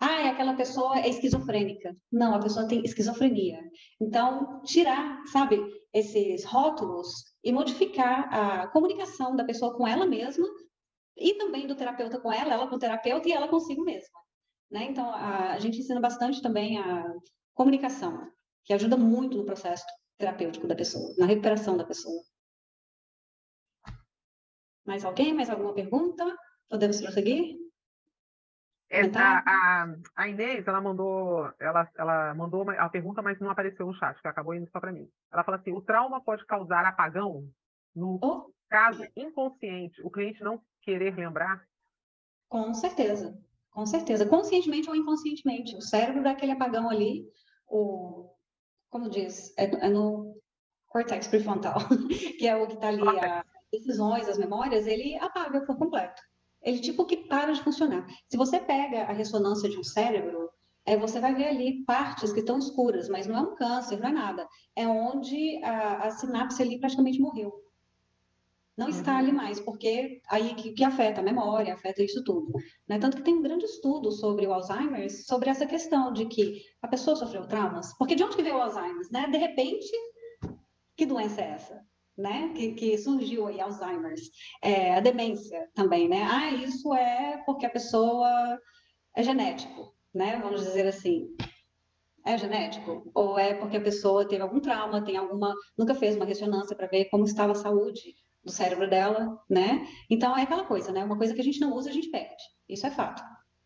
[0.00, 1.96] Ah, é aquela pessoa é esquizofrênica.
[2.12, 3.60] Não, a pessoa tem esquizofrenia.
[4.00, 5.60] Então, tirar, sabe,
[5.92, 7.08] esses rótulos
[7.42, 10.46] e modificar a comunicação da pessoa com ela mesma
[11.16, 14.18] e também do terapeuta com ela, ela com o terapeuta e ela consigo mesma.
[14.70, 14.84] Né?
[14.84, 17.04] Então, a, a gente ensina bastante também a
[17.54, 18.30] comunicação,
[18.64, 19.84] que ajuda muito no processo
[20.16, 22.22] terapêutico da pessoa, na recuperação da pessoa.
[24.86, 25.34] Mais alguém?
[25.34, 26.24] Mais alguma pergunta?
[26.68, 27.58] Podemos prosseguir?
[28.92, 33.48] É, a, a, a, Inês, ela mandou, ela, ela mandou uma, a pergunta, mas não
[33.48, 35.08] apareceu no chat, que acabou indo só para mim.
[35.32, 37.48] Ela fala assim: o trauma pode causar apagão
[37.94, 38.52] no oh.
[38.68, 41.64] caso inconsciente, o cliente não querer lembrar?
[42.48, 43.38] Com certeza,
[43.70, 45.76] com certeza, conscientemente ou inconscientemente.
[45.76, 47.24] O cérebro dá aquele apagão ali,
[47.68, 48.30] o,
[48.90, 50.36] como diz, é, é no
[50.88, 51.78] cortex prefrontal,
[52.38, 56.20] que é o que está ali, as decisões, as memórias, ele apaga por completo
[56.62, 58.06] ele tipo que para de funcionar.
[58.28, 60.50] Se você pega a ressonância de um cérebro,
[60.84, 64.08] é, você vai ver ali partes que estão escuras, mas não é um câncer, não
[64.08, 64.48] é nada.
[64.76, 67.52] É onde a, a sinapse ali praticamente morreu.
[68.80, 72.50] Não está ali mais, porque aí que, que, afeta a memória, afeta isso tudo.
[72.88, 72.98] Né?
[72.98, 76.88] Tanto que tem um grande estudo sobre o Alzheimer, sobre essa questão de que a
[76.88, 77.92] pessoa sofreu traumas.
[77.98, 79.06] Porque de onde que veio o Alzheimer?
[79.12, 79.28] Né?
[79.28, 79.90] De repente,
[80.96, 81.90] que doença é essa?
[82.16, 84.30] né, que, que surgiu aí, Alzheimer's,
[84.62, 86.22] é, a demência também, né?
[86.22, 88.28] Ah, isso é porque a pessoa
[89.16, 90.38] é genético, né?
[90.42, 91.34] Vamos dizer assim.
[92.26, 93.10] É genético?
[93.14, 96.86] Ou é porque a pessoa teve algum trauma, tem alguma, nunca fez uma ressonância para
[96.86, 98.14] ver como estava a saúde
[98.44, 99.86] do cérebro dela, né?
[100.08, 101.04] Então é aquela coisa, né?
[101.04, 102.42] Uma coisa que a gente não usa, a gente perde.
[102.68, 103.22] Isso é fato.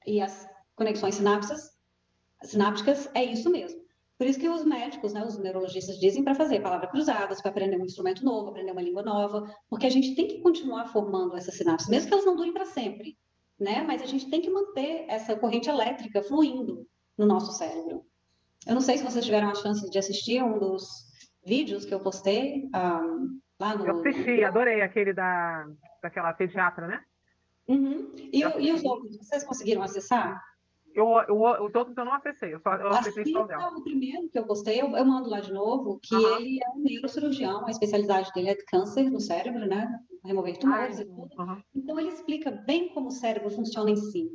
[0.06, 1.70] E as conexões sinapses,
[2.42, 3.84] sinápticas é isso mesmo.
[4.16, 7.76] Por isso que os médicos, né, os neurologistas dizem para fazer palavras cruzadas, para aprender
[7.76, 11.56] um instrumento novo, aprender uma língua nova, porque a gente tem que continuar formando essas
[11.56, 13.18] sinapses, mesmo que elas não durem para sempre,
[13.58, 13.82] né?
[13.82, 16.86] Mas a gente tem que manter essa corrente elétrica fluindo
[17.18, 18.04] no nosso cérebro.
[18.66, 20.86] Eu não sei se vocês tiveram a chance de assistir um dos
[21.44, 23.86] vídeos que eu postei um, lá no.
[23.86, 25.66] Eu assisti, adorei aquele da
[26.02, 27.00] daquela pediatra, né?
[27.66, 28.12] Uhum.
[28.16, 30.42] E, e os outros, vocês conseguiram acessar?
[30.94, 33.76] Eu, eu, os outros eu não acessei, eu só eu acessei só dela.
[33.76, 36.36] O primeiro que eu gostei, eu, eu mando lá de novo, que uhum.
[36.36, 39.98] ele é um neurocirurgião, a especialidade dele é de câncer no cérebro, né?
[40.24, 41.28] Remover tumores e tudo.
[41.36, 41.60] Uhum.
[41.74, 44.30] Então ele explica bem como o cérebro funciona em si.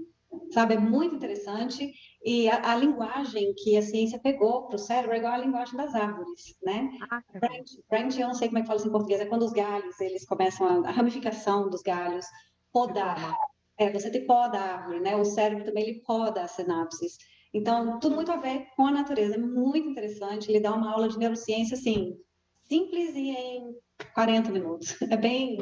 [0.52, 1.94] Sabe, é muito interessante.
[2.24, 5.78] E a, a linguagem que a ciência pegou para o cérebro é igual à linguagem
[5.78, 6.90] das árvores, né?
[7.10, 9.44] Ah, branch, branch, eu não sei como é que fala isso em português, é quando
[9.44, 12.26] os galhos, eles começam a, a ramificação dos galhos,
[12.74, 13.38] podar.
[13.78, 15.16] É, você tem poda a árvore, né?
[15.16, 17.18] O cérebro também ele poda as sinapses.
[17.54, 19.36] Então, tudo muito a ver com a natureza.
[19.36, 20.52] É muito interessante.
[20.52, 22.18] Ele dá uma aula de neurociência, assim,
[22.64, 23.76] simples e em
[24.14, 24.96] 40 minutos.
[25.10, 25.58] É bem,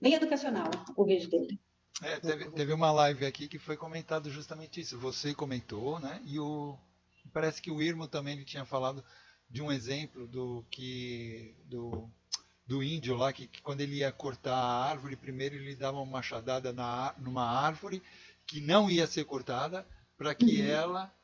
[0.00, 1.60] bem educacional o vídeo dele.
[2.02, 4.98] É, teve, teve, uma live aqui que foi comentado justamente isso.
[4.98, 6.20] Você comentou, né?
[6.24, 6.78] E o
[7.32, 9.04] parece que o Irmo também tinha falado
[9.48, 12.08] de um exemplo do que do,
[12.66, 16.06] do índio lá que, que, quando ele ia cortar a árvore primeiro ele dava uma
[16.06, 18.02] machadada na numa árvore
[18.46, 19.86] que não ia ser cortada
[20.16, 20.66] para que uhum.
[20.66, 21.14] ela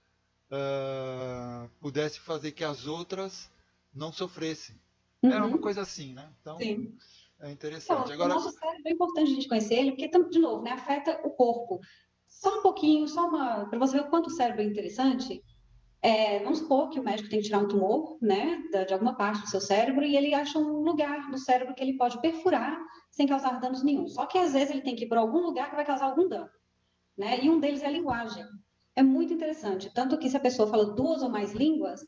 [0.51, 3.51] uh, pudesse fazer que as outras
[3.95, 4.77] não sofressem.
[5.22, 5.33] Uhum.
[5.33, 6.31] Era uma coisa assim, né?
[6.41, 6.97] Então, Sim.
[7.41, 8.12] É interessante.
[8.12, 8.32] Então, Agora...
[8.32, 11.30] O nosso cérebro é importante a gente conhecer ele, porque, de novo, né, afeta o
[11.30, 11.80] corpo.
[12.26, 13.66] Só um pouquinho, só uma...
[13.66, 15.43] Para você ver o quanto o cérebro é interessante,
[16.03, 19.41] é, vamos supor que o médico tem que tirar um tumor, né, de alguma parte
[19.41, 22.78] do seu cérebro, e ele acha um lugar no cérebro que ele pode perfurar
[23.11, 24.07] sem causar danos nenhum.
[24.07, 26.28] Só que às vezes ele tem que ir para algum lugar que vai causar algum
[26.28, 26.51] dano,
[27.16, 27.43] né?
[27.43, 28.45] E um deles é a linguagem.
[28.95, 32.01] É muito interessante, tanto que se a pessoa fala duas ou mais línguas,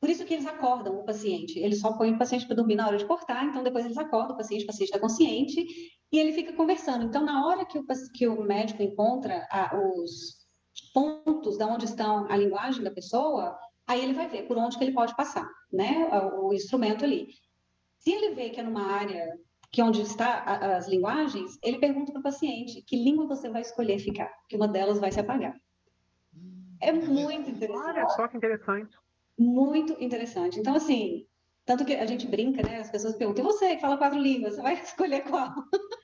[0.00, 1.58] por isso que eles acordam o paciente.
[1.58, 4.34] Eles só põem o paciente para dormir na hora de cortar, então depois eles acordam
[4.34, 5.62] o paciente, o paciente está consciente
[6.10, 7.04] e ele fica conversando.
[7.04, 7.84] Então, na hora que o,
[8.14, 10.40] que o médico encontra a, os
[10.94, 14.84] pontos de onde estão a linguagem da pessoa, aí ele vai ver por onde que
[14.84, 16.08] ele pode passar, né?
[16.34, 17.28] O, instrumento ali.
[17.98, 19.28] Se ele vê que é numa área
[19.70, 20.42] que é onde está
[20.76, 24.66] as linguagens, ele pergunta para o paciente que língua você vai escolher ficar, que uma
[24.66, 25.54] delas vai se apagar.
[26.80, 27.98] É muito interessante.
[27.98, 28.96] Olha só que interessante.
[29.40, 30.60] Muito interessante.
[30.60, 31.26] Então, assim,
[31.64, 32.80] tanto que a gente brinca, né?
[32.80, 35.54] As pessoas perguntam, e você que fala quatro línguas, você vai escolher qual?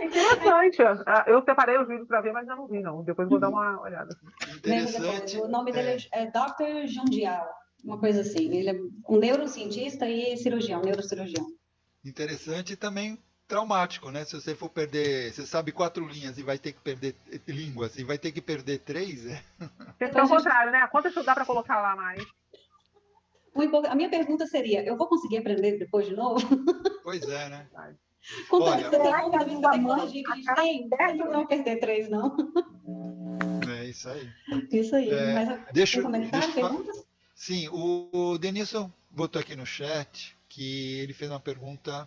[0.00, 0.82] É interessante.
[1.06, 3.02] Ah, eu separei os vídeos para ver, mas não vi, não.
[3.02, 4.14] Depois vou dar uma olhada.
[4.56, 5.38] Interessante.
[5.38, 6.86] O nome dele é, é Dr.
[6.86, 7.48] Jundial,
[7.84, 8.52] uma coisa assim.
[8.52, 8.74] Ele é
[9.08, 11.46] um neurocientista e cirurgião, neurocirurgião.
[12.04, 13.18] Interessante também
[13.48, 14.24] traumático, né?
[14.24, 17.16] Se você for perder, você sabe quatro linhas e vai ter que perder
[17.48, 19.42] línguas e vai ter que perder três, é.
[19.98, 20.86] É o contrário, né?
[20.88, 22.22] Quantas dá para colocar lá mais?
[23.88, 26.38] A minha pergunta seria: eu vou conseguir aprender depois de novo?
[27.02, 27.66] Pois é, né?
[28.50, 32.36] Com Olha, que a tecnologia que a gente tem não vai perder três, não?
[33.66, 34.28] É isso aí.
[34.70, 35.10] Isso aí.
[35.10, 41.14] É, Mas, deixa, comentário, deixa Sim, o, o Denilson botou aqui no chat que ele
[41.14, 42.06] fez uma pergunta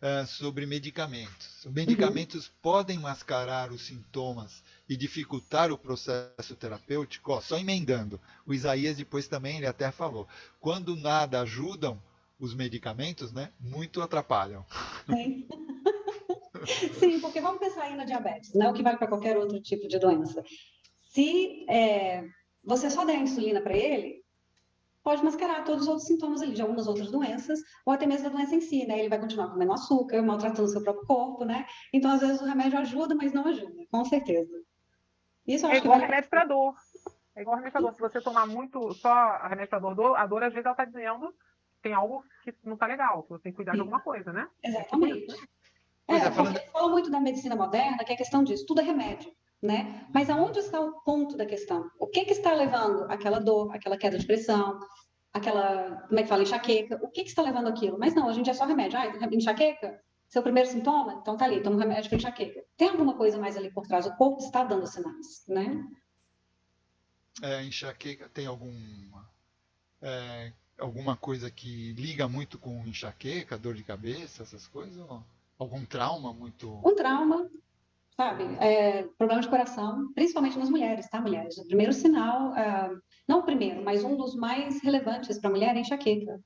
[0.00, 1.64] uh, sobre medicamentos.
[1.64, 2.52] Os medicamentos uhum.
[2.62, 7.32] podem mascarar os sintomas e dificultar o processo terapêutico?
[7.32, 10.26] Ó, só emendando, o Isaías depois também ele até falou,
[10.58, 12.00] quando nada ajudam
[12.38, 14.64] os medicamentos, né, muito atrapalham.
[15.06, 15.46] Sim.
[16.98, 19.86] Sim, porque vamos pensar aí na diabetes, né, o que vale para qualquer outro tipo
[19.88, 20.42] de doença.
[21.00, 22.24] Se é,
[22.64, 24.19] você só der insulina para ele,
[25.02, 28.36] pode mascarar todos os outros sintomas ali de algumas outras doenças, ou até mesmo da
[28.36, 28.98] doença em si, né?
[28.98, 31.66] Ele vai continuar comendo açúcar, maltratando o seu próprio corpo, né?
[31.92, 34.52] Então, às vezes, o remédio ajuda, mas não ajuda, com certeza.
[35.46, 36.74] Isso é igual remédio para dor.
[37.34, 37.94] É igual remédio para dor.
[37.94, 41.34] Se você tomar muito só remédio para dor, a dor, às vezes, ela está dizendo
[41.82, 43.76] tem algo que não está legal, que você tem que cuidar Sim.
[43.76, 44.46] de alguma coisa, né?
[44.62, 45.34] Exatamente.
[46.06, 49.32] É, é, porque fala muito da medicina moderna, que é questão disso, tudo é remédio
[49.62, 50.06] né?
[50.12, 51.90] Mas aonde está o ponto da questão?
[51.98, 54.78] O que que está levando aquela dor, aquela queda de pressão,
[55.32, 56.98] aquela, como é que fala, enxaqueca?
[57.02, 57.98] O que que está levando aquilo?
[57.98, 58.98] Mas não, a gente é só remédio.
[58.98, 60.00] Ah, enxaqueca?
[60.28, 61.14] Seu primeiro sintoma?
[61.20, 62.64] Então tá ali, toma um remédio para enxaqueca.
[62.76, 64.06] Tem alguma coisa mais ali por trás?
[64.06, 65.84] O corpo está dando sinais, né?
[67.42, 68.72] É, enxaqueca tem algum
[70.02, 74.98] é, alguma coisa que liga muito com enxaqueca, dor de cabeça, essas coisas?
[74.98, 75.22] Ou
[75.58, 76.80] algum trauma muito?
[76.84, 77.50] Um trauma,
[78.16, 78.44] sabe?
[78.60, 81.58] É, problema de coração, principalmente nas mulheres, tá, mulheres?
[81.58, 85.76] O primeiro sinal, uh, não o primeiro, mas um dos mais relevantes para a mulher
[85.76, 86.40] é enxaqueca.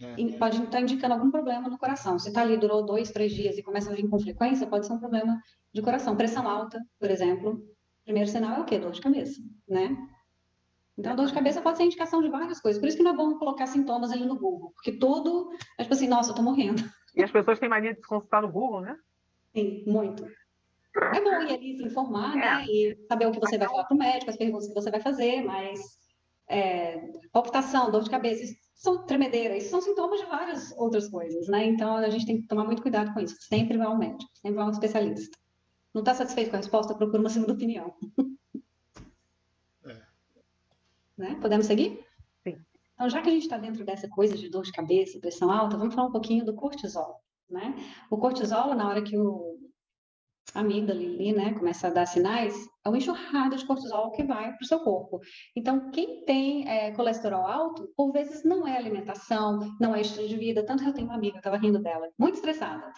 [0.00, 0.38] É, é.
[0.38, 2.18] Pode estar indicando algum problema no coração.
[2.18, 4.92] Se está ali, durou dois, três dias e começa a vir com frequência, pode ser
[4.92, 5.40] um problema
[5.72, 6.16] de coração.
[6.16, 7.60] Pressão alta, por exemplo.
[8.04, 8.78] Primeiro sinal é o quê?
[8.78, 9.96] Dor de cabeça, né?
[10.96, 12.80] Então, dor de cabeça pode ser indicação de várias coisas.
[12.80, 14.72] Por isso que não é bom colocar sintomas ali no Google.
[14.74, 16.82] Porque tudo é tipo assim, nossa, eu tô morrendo.
[17.14, 18.96] E as pessoas têm mania de se consultar no Google, né?
[19.54, 20.24] Sim, muito.
[21.14, 22.42] É bom ir ali se informar, né?
[22.42, 22.56] é.
[22.56, 22.66] né?
[22.66, 25.00] E saber o que você vai falar para o médico, as perguntas que você vai
[25.00, 25.80] fazer, mas
[26.48, 31.66] é, palpitação, dor de cabeça, são tremedeiras, são sintomas de várias outras coisas, né?
[31.66, 33.36] Então a gente tem que tomar muito cuidado com isso.
[33.40, 35.36] Sempre vai ao médico, sempre vai ao especialista.
[35.92, 37.94] Não está satisfeito com a resposta, procura uma segunda opinião.
[39.84, 39.96] É.
[41.16, 41.38] Né?
[41.40, 42.04] Podemos seguir?
[42.44, 42.58] Sim.
[42.94, 45.76] Então, já que a gente está dentro dessa coisa de dor de cabeça pressão alta,
[45.76, 47.20] vamos falar um pouquinho do cortisol.
[47.50, 47.74] Né?
[48.10, 49.57] O cortisol, na hora que o
[50.54, 54.62] amígdala ali, né, começa a dar sinais, é uma enxurrada de cortisol que vai para
[54.62, 55.20] o seu corpo.
[55.56, 60.36] Então, quem tem é, colesterol alto, por vezes não é alimentação, não é estilo de
[60.36, 60.64] vida.
[60.64, 62.90] Tanto que eu tenho uma amiga, estava rindo dela, muito estressada.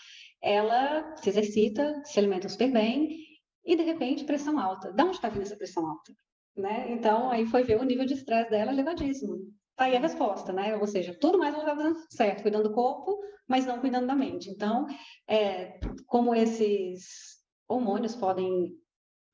[0.42, 3.16] Ela se exercita, se alimenta super bem,
[3.64, 4.92] e de repente, pressão alta.
[4.92, 6.12] De onde está vindo essa pressão alta?
[6.56, 6.92] né?
[6.92, 9.38] Então, aí foi ver o nível de estresse dela elevadíssimo.
[9.76, 10.76] Tá aí a resposta, né?
[10.76, 14.14] Ou seja, tudo mais ela estava fazendo certo, cuidando do corpo, mas não cuidando da
[14.14, 14.50] mente.
[14.50, 14.86] Então,
[15.28, 17.39] é, como esses
[17.70, 18.74] hormônios podem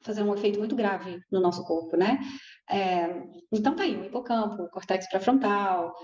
[0.03, 2.19] fazer um efeito muito grave no nosso corpo, né?
[2.71, 3.23] É,
[3.53, 5.95] então tá aí o hipocampo, o córtex pré-frontal,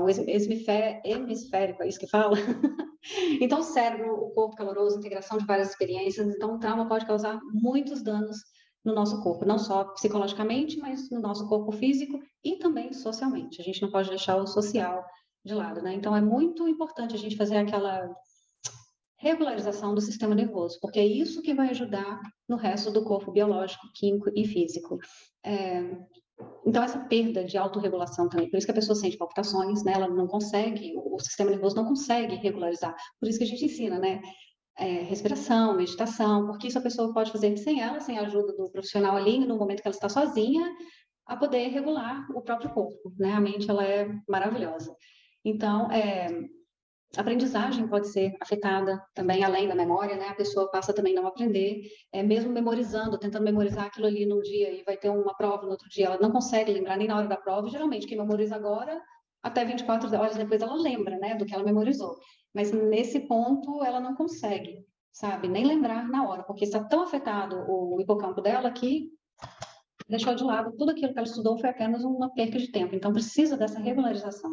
[0.00, 2.36] o hemisférico, é isso que fala?
[3.40, 7.40] então o cérebro, o corpo caloroso, integração de várias experiências, então o trauma pode causar
[7.52, 8.38] muitos danos
[8.84, 13.60] no nosso corpo, não só psicologicamente, mas no nosso corpo físico e também socialmente.
[13.60, 15.04] A gente não pode deixar o social
[15.44, 15.94] de lado, né?
[15.94, 18.10] Então é muito importante a gente fazer aquela
[19.20, 23.86] regularização do sistema nervoso, porque é isso que vai ajudar no resto do corpo biológico,
[23.94, 24.98] químico e físico.
[25.44, 25.82] É,
[26.66, 29.92] então, essa perda de autorregulação também, por isso que a pessoa sente palpitações, né?
[29.94, 32.96] Ela não consegue, o sistema nervoso não consegue regularizar.
[33.20, 34.22] Por isso que a gente ensina, né?
[34.78, 38.70] É, respiração, meditação, porque isso a pessoa pode fazer sem ela, sem a ajuda do
[38.70, 40.66] profissional ali, no momento que ela está sozinha,
[41.26, 43.32] a poder regular o próprio corpo, né?
[43.32, 44.96] A mente, ela é maravilhosa.
[45.44, 46.28] Então, é,
[47.16, 50.28] a aprendizagem pode ser afetada também, além da memória, né?
[50.28, 51.82] A pessoa passa também a não aprender,
[52.12, 55.72] é, mesmo memorizando, tentando memorizar aquilo ali num dia e vai ter uma prova no
[55.72, 57.68] outro dia, ela não consegue lembrar nem na hora da prova.
[57.68, 59.00] Geralmente, quem memoriza agora,
[59.42, 62.16] até 24 horas depois ela lembra, né, do que ela memorizou.
[62.54, 67.56] Mas nesse ponto, ela não consegue, sabe, nem lembrar na hora, porque está tão afetado
[67.68, 69.08] o hipocampo dela que
[70.08, 72.94] deixou de lado tudo aquilo que ela estudou foi apenas uma perca de tempo.
[72.94, 74.50] Então, precisa dessa regularização,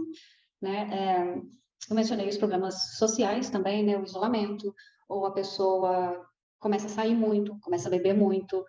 [0.60, 0.89] né?
[0.91, 1.41] É,
[1.89, 3.97] eu mencionei os problemas sociais também, né?
[3.97, 4.73] O isolamento,
[5.07, 6.25] ou a pessoa
[6.59, 8.65] começa a sair muito, começa a beber muito,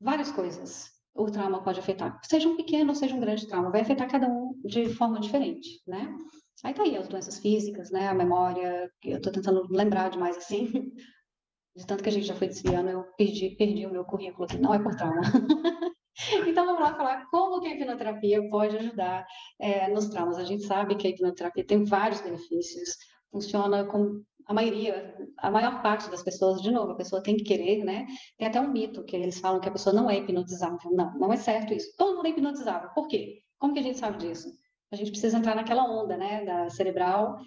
[0.00, 0.90] várias coisas.
[1.14, 4.28] O trauma pode afetar, seja um pequeno ou seja um grande trauma, vai afetar cada
[4.28, 6.16] um de forma diferente, né?
[6.64, 8.08] Aí tá aí as doenças físicas, né?
[8.08, 10.66] A memória, eu tô tentando lembrar demais assim,
[11.76, 14.58] de tanto que a gente já foi desviando, eu perdi, perdi o meu currículo aqui,
[14.58, 15.20] não é por trauma.
[16.48, 19.26] Então, vamos lá falar como que a hipnoterapia pode ajudar
[19.58, 20.38] é, nos traumas.
[20.38, 22.96] A gente sabe que a hipnoterapia tem vários benefícios,
[23.30, 27.44] funciona com a maioria, a maior parte das pessoas, de novo, a pessoa tem que
[27.44, 28.06] querer, né?
[28.38, 30.90] Tem até um mito que eles falam que a pessoa não é hipnotizável.
[30.90, 31.94] Não, não é certo isso.
[31.96, 32.88] Todo mundo é hipnotizável.
[32.94, 33.42] Por quê?
[33.58, 34.48] Como que a gente sabe disso?
[34.90, 37.38] A gente precisa entrar naquela onda, né, da cerebral,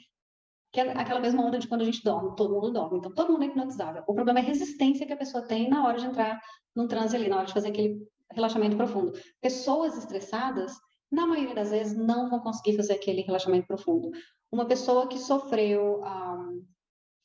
[0.72, 3.00] que é aquela mesma onda de quando a gente dorme, todo mundo dorme.
[3.00, 4.04] Então, todo mundo é hipnotizável.
[4.08, 6.40] O problema é a resistência que a pessoa tem na hora de entrar
[6.76, 7.98] num transe ali, na hora de fazer aquele
[8.34, 9.14] relaxamento profundo.
[9.42, 10.74] Pessoas estressadas,
[11.12, 14.10] na maioria das vezes, não vão conseguir fazer aquele relaxamento profundo.
[14.52, 16.66] Uma pessoa que sofreu um,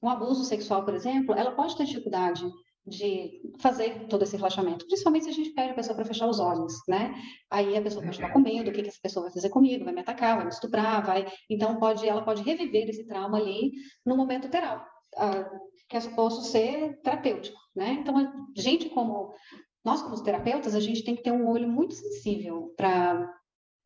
[0.03, 2.45] um abuso sexual, por exemplo, ela pode ter dificuldade
[2.87, 6.39] de fazer todo esse relaxamento, principalmente se a gente pede a pessoa para fechar os
[6.39, 7.13] olhos, né?
[7.51, 9.85] Aí a pessoa pode estar com medo, o que, que essa pessoa vai fazer comigo,
[9.85, 11.27] vai me atacar, vai me estuprar, vai...
[11.51, 13.73] Então, pode, ela pode reviver esse trauma ali
[14.05, 17.97] no momento terapêutico, uh, que é suposto ser terapêutico, né?
[18.01, 18.15] Então,
[18.57, 19.35] gente como
[19.87, 23.33] nós, como terapeutas, a gente tem que ter um olho muito sensível para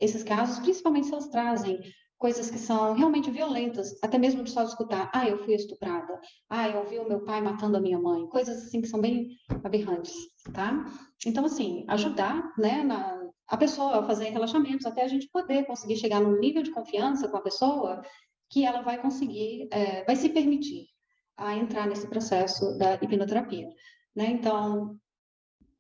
[0.01, 1.79] esses casos, principalmente se elas trazem
[2.17, 6.67] coisas que são realmente violentas, até mesmo de só escutar, ah, eu fui estuprada, ah,
[6.71, 9.29] eu ouvi o meu pai matando a minha mãe, coisas assim que são bem
[9.63, 10.15] aberrantes,
[10.55, 10.87] tá?
[11.27, 15.99] Então, assim, ajudar, né, na, a pessoa a fazer relaxamentos, até a gente poder conseguir
[15.99, 18.01] chegar num nível de confiança com a pessoa
[18.49, 20.87] que ela vai conseguir, é, vai se permitir
[21.37, 23.69] a entrar nesse processo da hipnoterapia,
[24.17, 24.31] né?
[24.31, 24.99] Então,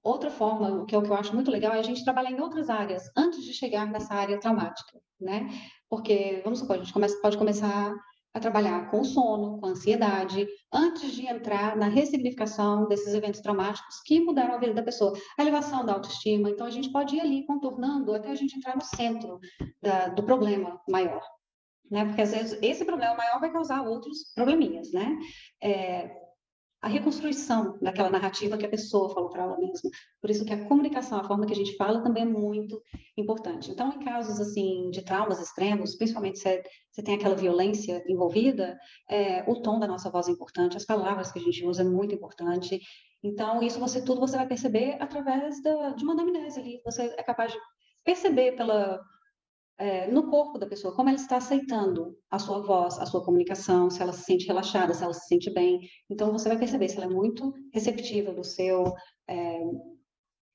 [0.02, 2.40] Outra forma, que é o que eu acho muito legal, é a gente trabalhar em
[2.40, 5.48] outras áreas antes de chegar nessa área traumática, né?
[5.88, 7.94] Porque, vamos supor, a gente começa, pode começar
[8.32, 14.20] a trabalhar com sono, com ansiedade, antes de entrar na ressignificação desses eventos traumáticos que
[14.20, 15.12] mudaram a vida da pessoa.
[15.38, 18.76] A elevação da autoestima, então a gente pode ir ali contornando até a gente entrar
[18.76, 19.40] no centro
[19.82, 21.22] da, do problema maior.
[21.90, 22.04] Né?
[22.04, 25.18] Porque às vezes esse problema maior vai causar outros probleminhas, né?
[25.60, 26.29] É,
[26.82, 29.90] a reconstrução daquela narrativa que a pessoa falou para ela mesma.
[30.20, 32.80] Por isso que a comunicação, a forma que a gente fala, também é muito
[33.16, 33.70] importante.
[33.70, 38.78] Então, em casos assim de traumas extremos, principalmente se você tem aquela violência envolvida,
[39.08, 41.84] é, o tom da nossa voz é importante, as palavras que a gente usa é
[41.84, 42.80] muito importante.
[43.22, 46.80] Então, isso você tudo você vai perceber através da, de uma anamnese ali.
[46.84, 47.58] Você é capaz de
[48.02, 49.00] perceber pela
[49.80, 53.88] é, no corpo da pessoa, como ela está aceitando a sua voz, a sua comunicação,
[53.88, 55.80] se ela se sente relaxada, se ela se sente bem.
[56.10, 58.92] Então, você vai perceber se ela é muito receptiva do seu
[59.26, 59.58] é,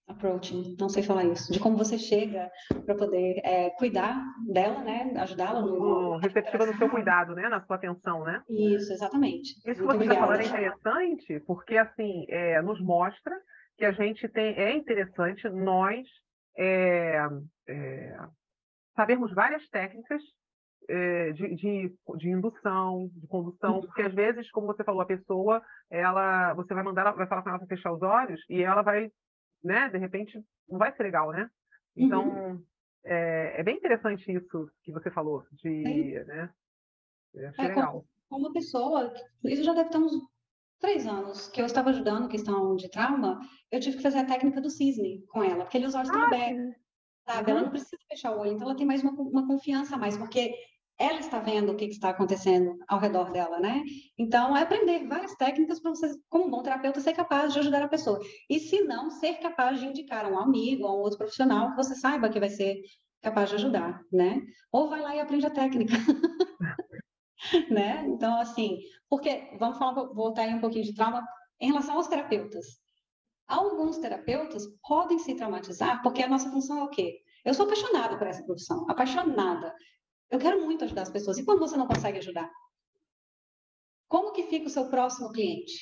[0.08, 2.52] approach, não sei falar isso, de como você chega
[2.86, 6.18] para poder é, cuidar dela, né, ajudá-la no...
[6.18, 8.44] Receptiva no seu cuidado, né, na sua atenção, né?
[8.48, 9.56] Isso, exatamente.
[9.66, 13.36] Isso que você está falando é interessante, porque, assim, é, nos mostra
[13.76, 16.06] que a gente tem, é interessante nós
[16.56, 17.20] é,
[17.68, 18.18] é,
[18.96, 20.22] sabermos várias técnicas
[20.88, 25.62] é, de, de, de, indução, de condução, porque às vezes, como você falou, a pessoa,
[25.90, 29.12] ela, você vai mandar, vai falar com ela para fechar os olhos e ela vai,
[29.64, 30.40] né, de repente,
[30.70, 31.50] não vai ser legal, né?
[31.96, 32.64] Então, uhum.
[33.04, 36.50] é, é, bem interessante isso que você falou, de, né?
[37.34, 38.06] Eu achei é, legal.
[38.30, 40.14] Como pessoa, isso já deve ter uns
[40.80, 43.40] três anos que eu estava ajudando questão de trauma,
[43.72, 46.24] eu tive que fazer a técnica do cisne com ela, porque ele os olhos estão
[46.24, 46.76] ah, abertos,
[47.26, 47.52] sabe?
[47.52, 47.58] Uhum.
[47.58, 50.18] Ela não precisa fechar o olho, então ela tem mais uma, uma confiança a mais,
[50.18, 50.56] porque
[50.98, 53.84] ela está vendo o que, está acontecendo ao redor dela, né?
[54.18, 57.82] Então, é aprender várias técnicas para você, como um bom terapeuta, ser capaz de ajudar
[57.84, 58.20] a pessoa.
[58.50, 61.76] E, se não, ser capaz de indicar a um amigo, a um outro profissional que
[61.76, 62.82] você saiba que vai ser
[63.22, 64.42] capaz de ajudar, né?
[64.72, 65.94] Ou vai lá e aprende a técnica.
[67.70, 68.06] né?
[68.08, 71.22] Então, assim, porque, vamos falar, voltar aí um pouquinho de trauma
[71.60, 72.85] em relação aos terapeutas.
[73.48, 77.22] Alguns terapeutas podem se traumatizar porque a nossa função é o quê?
[77.44, 79.74] Eu sou apaixonada por essa profissão, apaixonada.
[80.32, 81.38] Eu quero muito ajudar as pessoas.
[81.38, 82.50] E quando você não consegue ajudar?
[84.08, 85.74] Como que fica o seu próximo cliente?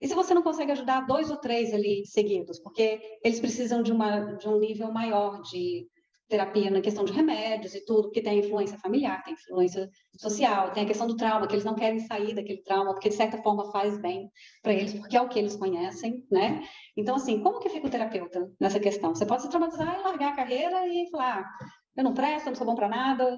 [0.00, 3.90] E se você não consegue ajudar dois ou três ali seguidos, porque eles precisam de,
[3.90, 5.88] uma, de um nível maior de
[6.28, 10.84] terapia na questão de remédios e tudo, porque tem influência familiar, tem influência social, tem
[10.84, 13.70] a questão do trauma, que eles não querem sair daquele trauma, porque de certa forma
[13.72, 14.30] faz bem
[14.62, 16.62] para eles, porque é o que eles conhecem, né?
[16.96, 19.14] Então, assim, como que fica o terapeuta nessa questão?
[19.14, 21.66] Você pode se traumatizar e largar a carreira e falar, ah,
[21.96, 23.36] eu não presto, eu não sou bom para nada,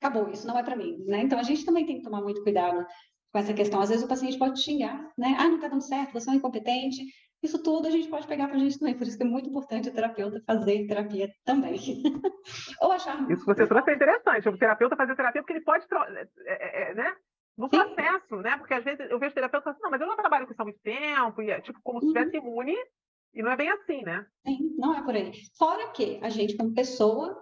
[0.00, 1.20] acabou, isso não é para mim, né?
[1.20, 2.84] Então, a gente também tem que tomar muito cuidado
[3.32, 3.80] com essa questão.
[3.80, 5.36] Às vezes o paciente pode xingar, né?
[5.38, 7.02] Ah, não está dando certo, você é um incompetente.
[7.42, 9.48] Isso tudo a gente pode pegar para a gente também, por isso que é muito
[9.48, 11.78] importante o terapeuta fazer terapia também.
[12.82, 13.30] Ou achar...
[13.30, 16.90] Isso que você trouxe é interessante, o terapeuta fazer terapia, porque ele pode, é, é,
[16.90, 17.14] é, né?
[17.56, 18.42] No processo, Sim.
[18.42, 18.56] né?
[18.56, 20.64] Porque às vezes eu vejo terapeuta assim, não, mas eu não trabalho com isso há
[20.64, 22.46] muito tempo, e é tipo como se estivesse uhum.
[22.48, 22.76] imune,
[23.34, 24.26] e não é bem assim, né?
[24.44, 25.32] Sim, não é por aí.
[25.56, 27.40] Fora que a gente, como pessoa,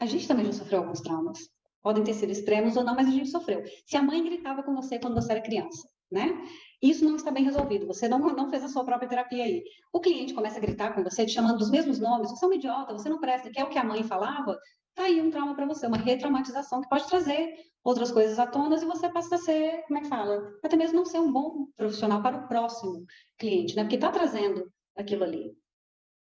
[0.00, 1.38] a gente também já sofreu alguns traumas.
[1.82, 3.62] Podem ter sido extremos ou não, mas a gente sofreu.
[3.86, 6.40] Se a mãe gritava com você quando você era criança, né?
[6.80, 7.86] Isso não está bem resolvido.
[7.86, 9.62] Você não, não fez a sua própria terapia aí.
[9.92, 12.30] O cliente começa a gritar com você, te chamando dos mesmos nomes.
[12.30, 14.58] Você é um idiota, você não presta, que é o que a mãe falava.
[14.94, 17.54] Tá aí um trauma para você, uma retraumatização que pode trazer
[17.84, 20.52] outras coisas à tona e você passa a ser, como é que fala?
[20.62, 23.04] Até mesmo não ser um bom profissional para o próximo
[23.38, 23.82] cliente, né?
[23.82, 25.56] Porque está trazendo aquilo ali.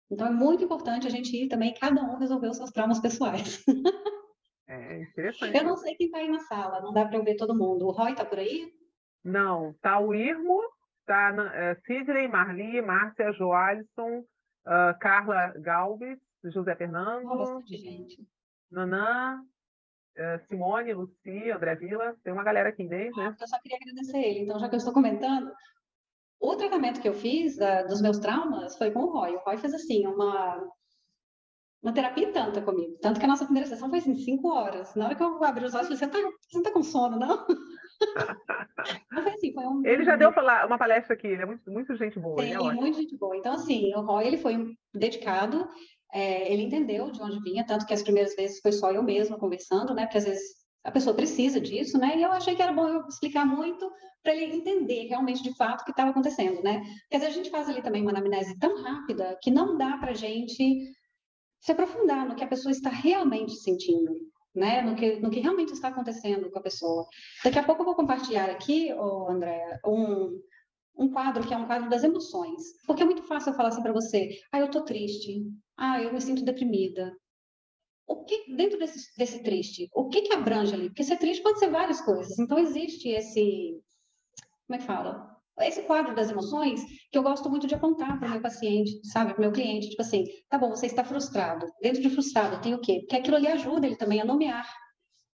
[0.09, 3.63] Então é muito importante a gente ir também, cada um resolver os seus traumas pessoais.
[4.67, 5.55] É interessante.
[5.55, 7.85] Eu não sei quem está aí na sala, não dá para eu ver todo mundo.
[7.85, 8.73] O Roy está por aí?
[9.23, 10.61] Não, tá o Irmo,
[11.05, 14.19] tá é, Sidney, Marli, Márcia, Joalisson,
[14.65, 18.27] uh, Carla Galves, José Fernando, Bastante gente.
[18.71, 19.43] Nanã,
[20.47, 23.35] Simone, Luci, André Vila, tem uma galera aqui desde, né?
[23.39, 24.39] Eu só queria agradecer ele.
[24.41, 25.51] Então, já que eu estou comentando,
[26.39, 29.35] o tratamento que eu fiz da, dos meus traumas foi com o Roy.
[29.35, 30.61] O Roy fez assim, uma,
[31.85, 32.97] uma terapia tanta comigo.
[32.99, 34.95] Tanto que a nossa primeira sessão foi assim, cinco horas.
[34.95, 36.81] Na hora que eu abri os olhos, eu falei, você, tá, você não tá com
[36.81, 37.45] sono, não?
[39.13, 39.85] foi assim, foi um...
[39.85, 40.31] Ele já deu
[40.65, 42.41] uma palestra aqui, ele é muito, muito gente boa.
[42.41, 43.37] Sim, é muito gente boa.
[43.37, 45.69] Então, assim, o Roy ele foi dedicado,
[46.11, 49.37] é, ele entendeu de onde vinha, tanto que as primeiras vezes foi só eu mesma
[49.37, 50.05] conversando, né?
[50.05, 52.17] Porque às vezes a pessoa precisa disso, né?
[52.17, 53.91] E eu achei que era bom eu explicar muito
[54.23, 56.79] para ele entender realmente de fato o que estava acontecendo, né?
[56.79, 59.97] Porque às vezes a gente faz ali também uma anamnese tão rápida que não dá
[59.97, 60.95] para gente
[61.65, 64.13] se aprofundar no que a pessoa está realmente sentindo,
[64.53, 64.83] né?
[64.83, 67.07] No que, no que realmente está acontecendo com a pessoa.
[67.43, 70.39] Daqui a pouco eu vou compartilhar aqui, oh, André, um,
[70.95, 72.61] um quadro que é um quadro das emoções.
[72.85, 75.43] Porque é muito fácil eu falar assim para você, ah, eu tô triste,
[75.75, 77.11] ah, eu me sinto deprimida.
[78.07, 80.89] O que, dentro desse, desse triste, o que que abrange ali?
[80.89, 82.37] Porque ser triste pode ser várias coisas.
[82.37, 83.81] Então, existe esse,
[84.67, 85.34] como é que fala?
[85.63, 89.33] Esse quadro das emoções que eu gosto muito de apontar para o meu paciente, sabe,
[89.33, 91.65] para o meu cliente, tipo assim, tá bom, você está frustrado.
[91.81, 92.99] Dentro de frustrado tem o quê?
[93.01, 94.67] Porque aquilo ali ajuda ele também a nomear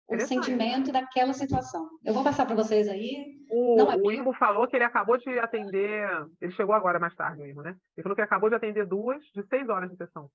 [0.08, 1.86] o sentimento daquela situação.
[2.02, 3.36] Eu vou passar para vocês aí.
[3.50, 6.08] O, é o falou que ele acabou de atender,
[6.40, 7.76] ele chegou agora mais tarde, o Irmo, né?
[7.96, 10.30] Ele falou que acabou de atender duas de seis horas de sessão.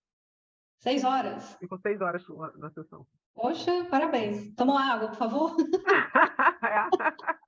[0.80, 1.56] Seis horas?
[1.60, 2.24] Ficou seis horas
[2.58, 3.06] na sessão.
[3.34, 4.54] Poxa, parabéns.
[4.56, 5.56] Toma água, por favor.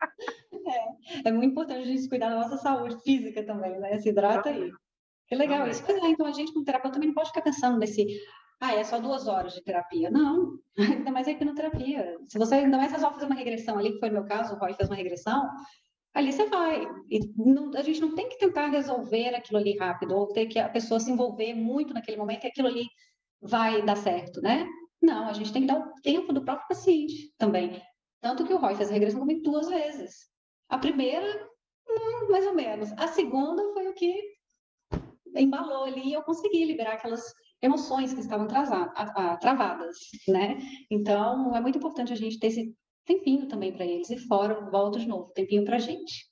[0.68, 3.98] é, é muito importante a gente cuidar da nossa saúde física também, né?
[4.00, 4.72] Se hidrata aí.
[5.28, 5.84] Que legal isso.
[5.84, 8.06] Pois é, então a gente, como terapeuta, também não pode ficar pensando nesse.
[8.60, 10.10] Ah, é só duas horas de terapia.
[10.10, 12.18] Não, ainda mais a hipnoterapia.
[12.28, 14.58] Se você ainda mais resolve fazer uma regressão ali, que foi o meu caso, o
[14.58, 15.50] Roy fez uma regressão,
[16.14, 16.88] ali você vai.
[17.38, 20.70] Não, a gente não tem que tentar resolver aquilo ali rápido, ou ter que a
[20.70, 22.86] pessoa se envolver muito naquele momento e aquilo ali
[23.42, 24.68] vai dar certo, né?
[25.02, 27.82] Não, a gente tem que dar o tempo do próprio paciente também.
[28.22, 30.35] Tanto que o Roy fez a regressão comigo duas vezes.
[30.70, 31.50] A primeira,
[31.88, 32.92] hum, mais ou menos.
[32.94, 34.36] A segunda foi o que
[35.36, 37.22] embalou ali e eu consegui liberar aquelas
[37.62, 39.98] emoções que estavam travadas,
[40.28, 40.58] né?
[40.90, 44.10] Então, é muito importante a gente ter esse tempinho também para eles.
[44.10, 46.30] E fora, volto de novo, tempinho para a gente.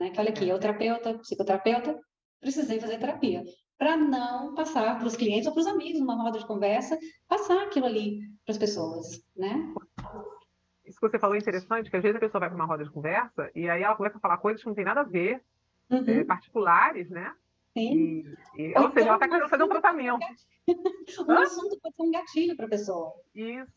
[0.00, 0.10] Né?
[0.10, 1.98] Que olha aqui, eu terapeuta, psicoterapeuta,
[2.40, 3.44] precisei fazer terapia.
[3.78, 7.62] para não passar para os clientes ou para os amigos numa roda de conversa, passar
[7.62, 9.72] aquilo ali para as pessoas, né?
[10.90, 12.82] Isso que você falou é interessante, que às vezes a pessoa vai para uma roda
[12.82, 15.40] de conversa e aí ela começa a falar coisas que não tem nada a ver,
[15.88, 16.04] uhum.
[16.06, 17.32] é, particulares, né?
[17.78, 18.24] Sim.
[18.56, 20.26] E, e, ou, ou seja, ela está querendo fazer um tratamento.
[21.28, 23.14] um assunto pode ser um gatilho para a pessoa.
[23.32, 23.70] Isso.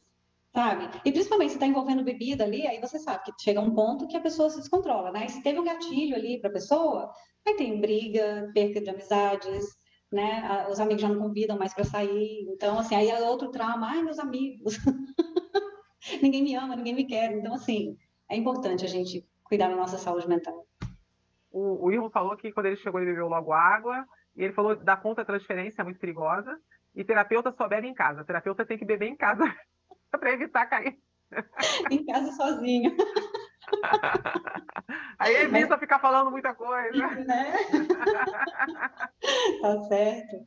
[0.51, 0.89] Sabe?
[1.05, 4.17] E principalmente se está envolvendo bebida ali, aí você sabe que chega um ponto que
[4.17, 5.25] a pessoa se descontrola, né?
[5.25, 7.11] E se teve um gatilho ali para a pessoa,
[7.47, 9.65] aí tem briga, perda de amizades,
[10.11, 10.67] né?
[10.69, 12.47] Os amigos já não convidam mais para sair.
[12.49, 13.87] Então, assim, aí é outro trauma.
[13.87, 14.77] Ai, meus amigos.
[16.21, 17.31] ninguém me ama, ninguém me quer.
[17.31, 17.97] Então, assim,
[18.29, 20.65] é importante a gente cuidar da nossa saúde mental.
[21.51, 24.05] O, o Irmão falou que quando ele chegou, ele bebeu logo água.
[24.35, 26.59] E ele falou da conta transferência é muito perigosa.
[26.95, 28.23] E terapeuta só bebe em casa.
[28.23, 29.43] terapeuta tem que beber em casa
[30.11, 30.97] para evitar cair.
[31.91, 32.95] em casa sozinho.
[35.17, 35.79] Aí evita Mas...
[35.79, 37.07] ficar falando muita coisa.
[37.07, 37.53] Né?
[39.61, 40.45] tá certo.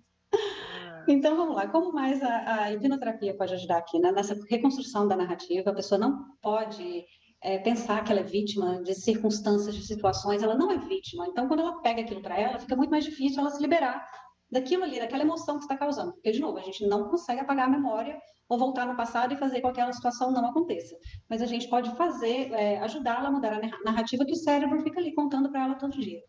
[1.08, 1.12] É.
[1.12, 4.12] Então vamos lá, como mais a, a hipnoterapia pode ajudar aqui né?
[4.12, 5.70] nessa reconstrução da narrativa?
[5.70, 7.04] A pessoa não pode
[7.42, 11.26] é, pensar que ela é vítima de circunstâncias, de situações, ela não é vítima.
[11.28, 14.04] Então, quando ela pega aquilo para ela, fica muito mais difícil ela se liberar
[14.50, 16.12] daquilo ali, daquela emoção que está causando.
[16.12, 18.18] Porque, de novo, a gente não consegue apagar a memória
[18.48, 20.96] ou voltar no passado e fazer com que aquela situação não aconteça.
[21.28, 25.00] Mas a gente pode fazer, é, ajudá-la a mudar a narrativa que o cérebro fica
[25.00, 26.20] ali contando para ela todo dia.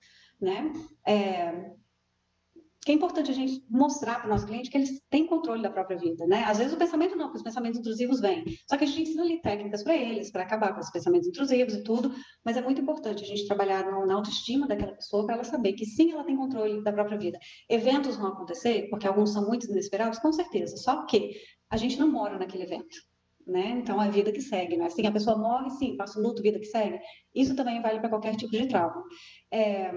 [0.41, 0.71] Né?
[1.05, 1.71] É,
[2.87, 5.69] que é importante a gente mostrar para o nosso cliente que eles têm controle da
[5.69, 6.45] própria vida, né?
[6.45, 8.45] Às vezes o pensamento não, porque os pensamentos intrusivos vêm.
[8.65, 11.73] Só que a gente ensina ali técnicas para eles, para acabar com os pensamentos intrusivos
[11.73, 12.15] e tudo,
[12.45, 15.85] mas é muito importante a gente trabalhar na autoestima daquela pessoa para ela saber que
[15.85, 17.37] sim, ela tem controle da própria vida.
[17.69, 21.35] Eventos vão acontecer, porque alguns são muito inesperados, com certeza, só que
[21.69, 22.95] a gente não mora naquele evento.
[23.45, 23.79] Né?
[23.81, 24.85] Então, é a vida que segue, né?
[24.85, 26.99] Assim, a pessoa morre, sim, passa o luto, vida que segue.
[27.35, 29.03] Isso também vale para qualquer tipo de trauma.
[29.51, 29.91] É...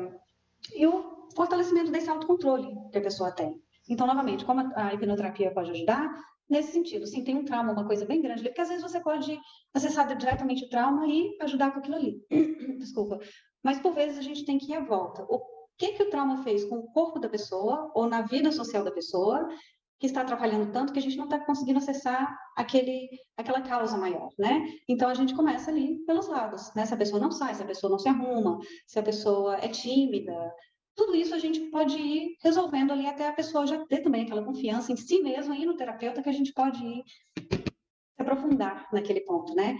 [0.74, 3.60] E o fortalecimento desse autocontrole que a pessoa tem.
[3.88, 6.08] Então, novamente, como a hipnoterapia pode ajudar?
[6.48, 9.00] Nesse sentido, sim, tem um trauma, uma coisa bem grande ali, porque às vezes você
[9.00, 9.38] pode
[9.72, 12.20] acessar diretamente o trauma e ajudar com aquilo ali.
[12.78, 13.20] Desculpa.
[13.62, 15.24] Mas, por vezes, a gente tem que ir à volta.
[15.28, 15.40] O
[15.78, 18.90] que, que o trauma fez com o corpo da pessoa ou na vida social da
[18.90, 19.48] pessoa
[20.00, 23.06] que está atrapalhando tanto que a gente não está conseguindo acessar aquele,
[23.36, 24.64] aquela causa maior, né?
[24.88, 26.86] Então a gente começa ali pelos lados, né?
[26.86, 29.68] Se a pessoa não sai, se a pessoa não se arruma, se a pessoa é
[29.68, 30.52] tímida,
[30.94, 34.44] tudo isso a gente pode ir resolvendo ali até a pessoa já ter também aquela
[34.44, 37.02] confiança em si mesma e no terapeuta que a gente pode ir
[37.38, 39.76] se aprofundar naquele ponto, né?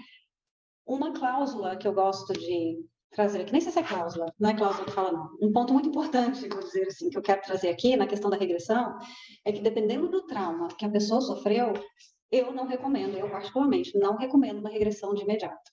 [0.86, 4.56] Uma cláusula que eu gosto de trazer aqui, nem sei se é cláusula, não é
[4.56, 5.36] cláusula que fala não.
[5.42, 8.36] Um ponto muito importante, vou dizer assim, que eu quero trazer aqui na questão da
[8.36, 8.96] regressão,
[9.44, 11.72] é que dependendo do trauma que a pessoa sofreu,
[12.30, 15.70] eu não recomendo, eu particularmente não recomendo uma regressão de imediato.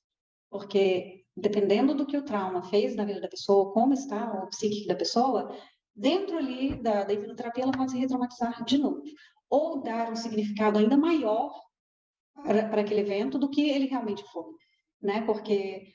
[0.49, 4.87] Porque dependendo do que o trauma fez na vida da pessoa, como está o psíquico
[4.87, 5.55] da pessoa,
[5.95, 9.01] dentro ali da, da hipnoterapia ela pode se retraumatizar de novo.
[9.49, 11.53] Ou dar um significado ainda maior
[12.43, 14.51] para aquele evento do que ele realmente foi.
[15.01, 15.21] Né?
[15.21, 15.93] Porque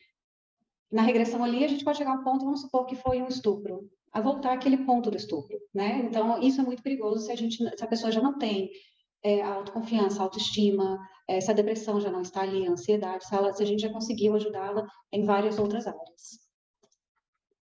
[0.90, 3.28] na regressão ali a gente pode chegar a um ponto, vamos supor que foi um
[3.28, 6.03] estupro, a voltar àquele ponto do estupro, né?
[6.05, 8.70] Então isso é muito perigoso se a gente, se a pessoa já não tem
[9.22, 10.99] é, autoconfiança, autoestima,
[11.40, 13.92] se a depressão já não está ali, a ansiedade, se, ela, se a gente já
[13.92, 16.42] conseguiu ajudá-la em várias outras áreas.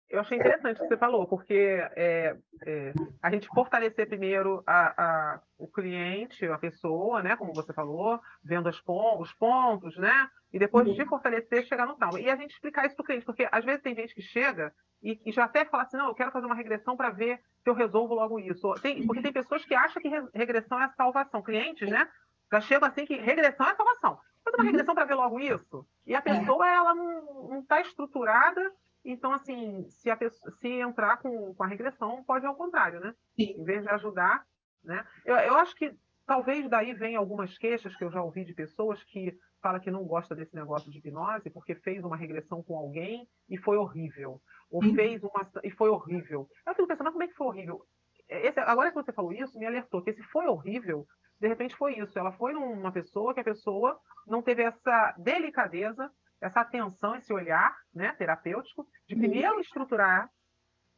[0.09, 5.03] Eu achei interessante o que você falou, porque é, é, a gente fortalecer primeiro a,
[5.03, 10.59] a, o cliente, a pessoa, né, como você falou, vendo pon os pontos, né, e
[10.59, 10.93] depois uhum.
[10.93, 12.18] de fortalecer, chegar no tal.
[12.18, 14.72] E a gente explicar isso para o cliente, porque às vezes tem gente que chega
[15.03, 17.70] e, e, já até fala assim, não, eu quero fazer uma regressão para ver se
[17.70, 18.74] eu resolvo logo isso.
[18.82, 21.43] Tem, porque tem pessoas que acham que regressão é salvação.
[21.43, 22.07] Clientes, né,
[22.52, 24.20] já chegam assim que regressão é salvação.
[24.43, 24.72] Fazer uma uhum.
[24.72, 25.88] regressão para ver logo isso.
[26.06, 26.22] E a é.
[26.22, 28.72] pessoa, ela não está estruturada
[29.06, 33.14] então, assim, se, a pessoa, se entrar com, com a regressão, pode ao contrário, né?
[33.36, 33.54] Sim.
[33.60, 34.43] Em vez de ajudar,
[34.84, 35.06] né?
[35.24, 39.04] Eu, eu acho que talvez daí venham algumas queixas que eu já ouvi de pessoas
[39.04, 43.30] que falam que não gosta desse negócio de hipnose porque fez uma regressão com alguém
[43.48, 44.41] e foi horrível.
[44.72, 44.96] Ou uhum.
[44.96, 46.50] fez uma e foi horrível.
[46.66, 47.86] Eu fico pensando, mas como é que foi horrível?
[48.28, 51.06] Esse, agora que você falou isso, me alertou que se foi horrível,
[51.40, 52.18] de repente foi isso.
[52.18, 56.12] Ela foi numa pessoa que a pessoa não teve essa delicadeza
[56.42, 59.22] essa atenção, esse olhar né, terapêutico, de uhum.
[59.22, 60.30] primeiro estruturar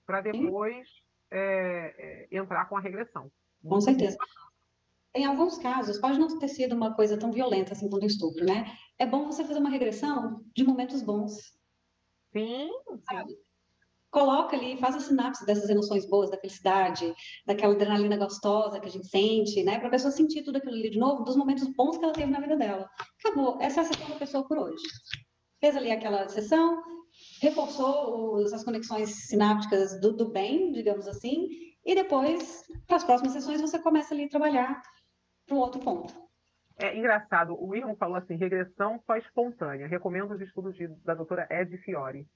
[0.05, 0.87] para depois
[1.31, 3.31] é, é, entrar com a regressão.
[3.63, 4.17] Com certeza.
[5.13, 8.45] Em alguns casos, pode não ter sido uma coisa tão violenta assim quanto o estupro,
[8.45, 8.71] né?
[8.99, 11.57] É bom você fazer uma regressão de momentos bons.
[12.31, 12.69] Sim,
[13.09, 13.37] sim.
[14.17, 17.13] Coloca ali, faz a sinapse dessas emoções boas, da felicidade,
[17.45, 19.77] daquela adrenalina gostosa que a gente sente, né?
[19.77, 22.31] Para a pessoa sentir tudo aquilo ali de novo, dos momentos bons que ela teve
[22.31, 22.89] na vida dela.
[23.19, 23.57] Acabou.
[23.61, 24.83] Essa é a sessão da pessoa por hoje
[25.59, 26.81] fez ali aquela sessão,
[27.41, 31.47] reforçou os, as conexões sinápticas do, do bem, digamos assim,
[31.85, 34.81] e depois, para as próximas sessões, você começa ali a trabalhar
[35.45, 36.13] para o outro ponto.
[36.79, 39.87] É engraçado, o Irmão falou assim, regressão só espontânea.
[39.87, 42.27] Recomendo os estudos de, da doutora Ed Fiore.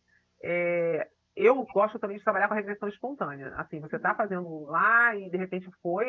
[0.44, 3.54] É, eu gosto também de trabalhar com a regressão espontânea.
[3.56, 6.08] Assim, você está fazendo lá e de repente foi.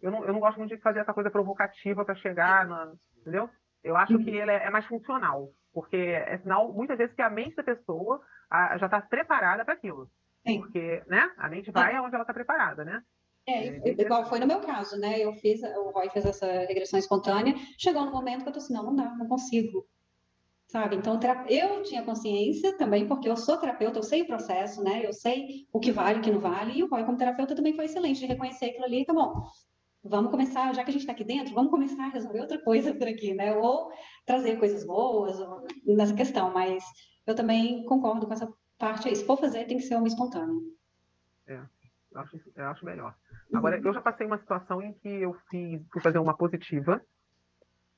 [0.00, 3.50] Eu não, eu não gosto muito de fazer essa coisa provocativa para chegar, na, entendeu?
[3.82, 7.30] Eu acho que ele é, é mais funcional, porque é sinal, muitas vezes, que a
[7.30, 8.20] mente da pessoa
[8.50, 10.10] a, já está preparada para aquilo.
[10.46, 10.60] Sim.
[10.60, 11.30] Porque, né?
[11.36, 13.02] A mente vai aonde ela está preparada, né?
[13.46, 15.18] É, é igual foi no meu caso, né?
[15.18, 18.74] Eu fiz, o Roy fez essa regressão espontânea, chegou no momento que eu tô assim,
[18.74, 19.86] não, não dá, não consigo
[20.70, 20.96] sabe?
[20.96, 21.18] Então,
[21.48, 25.04] eu tinha consciência também, porque eu sou terapeuta, eu sei o processo, né?
[25.04, 27.74] Eu sei o que vale, o que não vale, e o Roy, como terapeuta, também
[27.74, 29.46] foi excelente de reconhecer aquilo ali, tá bom.
[30.02, 32.94] Vamos começar, já que a gente está aqui dentro, vamos começar a resolver outra coisa
[32.94, 33.52] por aqui, né?
[33.56, 33.90] Ou
[34.24, 35.36] trazer coisas boas
[35.84, 36.84] nessa questão, mas
[37.26, 39.16] eu também concordo com essa parte aí.
[39.16, 40.54] Se for fazer, tem que ser uma espontânea.
[41.48, 41.60] É,
[42.12, 43.14] eu acho, eu acho melhor.
[43.52, 47.04] Agora, eu já passei uma situação em que eu fiz, fui fazer uma positiva,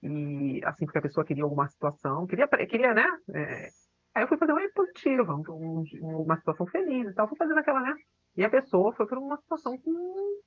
[0.02, 3.06] e assim, porque a pessoa queria alguma situação, queria, queria né?
[3.34, 3.68] É,
[4.14, 7.80] aí eu fui fazer uma positiva, um, uma situação feliz e tal, fui fazendo aquela,
[7.80, 7.94] né?
[8.36, 10.40] E a pessoa foi para uma situação com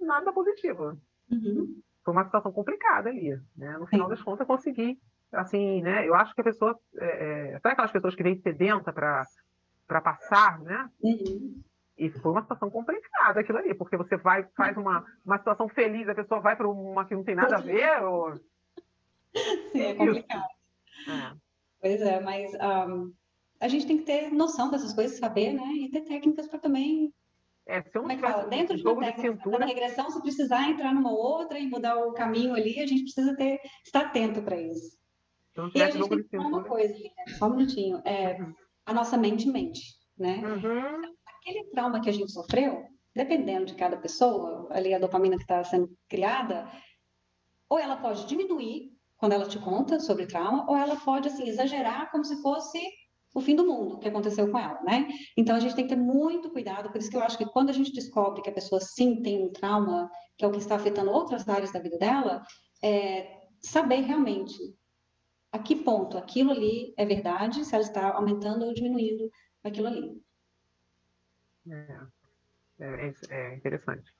[0.00, 0.96] nada positiva.
[1.30, 1.80] Uhum.
[2.04, 3.78] Foi uma situação complicada ali, né?
[3.78, 4.14] No final Sim.
[4.14, 4.98] das contas, eu consegui,
[5.32, 6.06] assim, né?
[6.06, 9.24] Eu acho que a pessoa, é, é sabe aquelas pessoas que vêm sedenta para
[9.86, 10.86] para passar, né?
[11.02, 11.62] Uhum.
[11.96, 16.06] E foi uma situação complicada aquilo ali, porque você vai, faz uma, uma situação feliz,
[16.08, 18.34] a pessoa vai para uma que não tem nada a ver, ou
[19.72, 20.48] Sim, é complicado.
[21.08, 21.36] É.
[21.80, 23.12] Pois é, mas um,
[23.60, 25.66] a gente tem que ter noção dessas coisas, saber, né?
[25.74, 27.12] E ter técnicas para também.
[27.66, 28.46] É, não Como é que fala?
[28.46, 29.66] Dentro de uma técnica, de cintura...
[29.66, 33.60] regressão, se precisar entrar numa outra e mudar o caminho ali, a gente precisa ter,
[33.84, 34.96] estar atento para isso.
[35.52, 36.94] Então, e a gente tem que falar uma coisa,
[37.38, 38.00] só um minutinho.
[38.04, 38.54] É, uhum.
[38.86, 39.82] A nossa mente mente,
[40.16, 40.40] né?
[40.42, 41.14] Uhum.
[41.26, 45.62] Aquele trauma que a gente sofreu, dependendo de cada pessoa, ali a dopamina que está
[45.62, 46.70] sendo criada,
[47.68, 52.10] ou ela pode diminuir quando ela te conta sobre trauma, ou ela pode assim exagerar
[52.10, 52.80] como se fosse
[53.34, 55.06] o fim do mundo que aconteceu com ela, né?
[55.36, 57.70] Então a gente tem que ter muito cuidado, por isso que eu acho que quando
[57.70, 60.76] a gente descobre que a pessoa sim tem um trauma, que é o que está
[60.76, 62.42] afetando outras áreas da vida dela,
[62.82, 64.56] é saber realmente
[65.52, 69.30] a que ponto aquilo ali é verdade, se ela está aumentando ou diminuindo
[69.64, 70.22] aquilo ali.
[71.70, 71.98] É,
[72.80, 74.12] é, é interessante.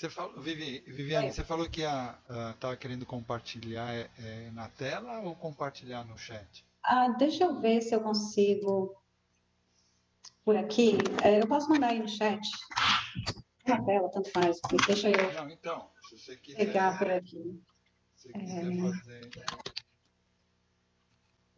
[0.00, 1.30] Você falou, Vivi, Viviane, é.
[1.30, 6.64] você falou que estava querendo compartilhar é, é, na tela ou compartilhar no chat?
[6.82, 8.96] Ah, deixa eu ver se eu consigo
[10.42, 10.96] por aqui.
[11.22, 12.40] É, eu posso mandar aí no chat.
[13.66, 14.58] Na tela, tanto faz.
[14.86, 17.62] Deixa eu Não, então, se você quiser, pegar por aqui.
[18.16, 18.80] Se quiser é.
[18.80, 19.30] fazer...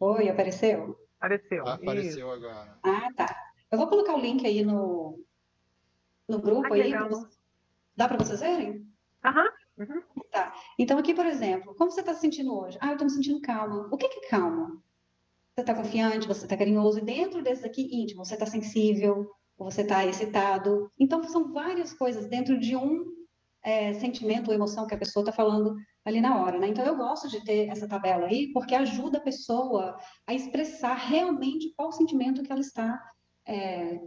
[0.00, 0.98] Oi, apareceu?
[1.20, 1.64] Apareceu.
[1.64, 2.44] Ah, apareceu Isso.
[2.44, 2.76] agora.
[2.82, 3.52] Ah, tá.
[3.70, 5.24] Eu vou colocar o link aí no,
[6.28, 6.92] no grupo ah, aí.
[7.96, 8.86] Dá para vocês verem?
[9.24, 9.48] Aham.
[9.78, 10.02] Uhum.
[10.30, 10.52] Tá.
[10.78, 12.78] Então, aqui, por exemplo, como você está se sentindo hoje?
[12.80, 13.88] Ah, eu estou me sentindo calma.
[13.90, 14.82] O que, que é calma?
[15.54, 19.70] Você está confiante, você está carinhoso, e dentro desse aqui, íntimo, você está sensível, ou
[19.70, 20.90] você está excitado.
[20.98, 23.04] Então, são várias coisas dentro de um
[23.62, 26.68] é, sentimento ou emoção que a pessoa está falando ali na hora, né?
[26.68, 31.72] Então, eu gosto de ter essa tabela aí, porque ajuda a pessoa a expressar realmente
[31.76, 33.00] qual sentimento que ela está
[33.46, 34.00] é,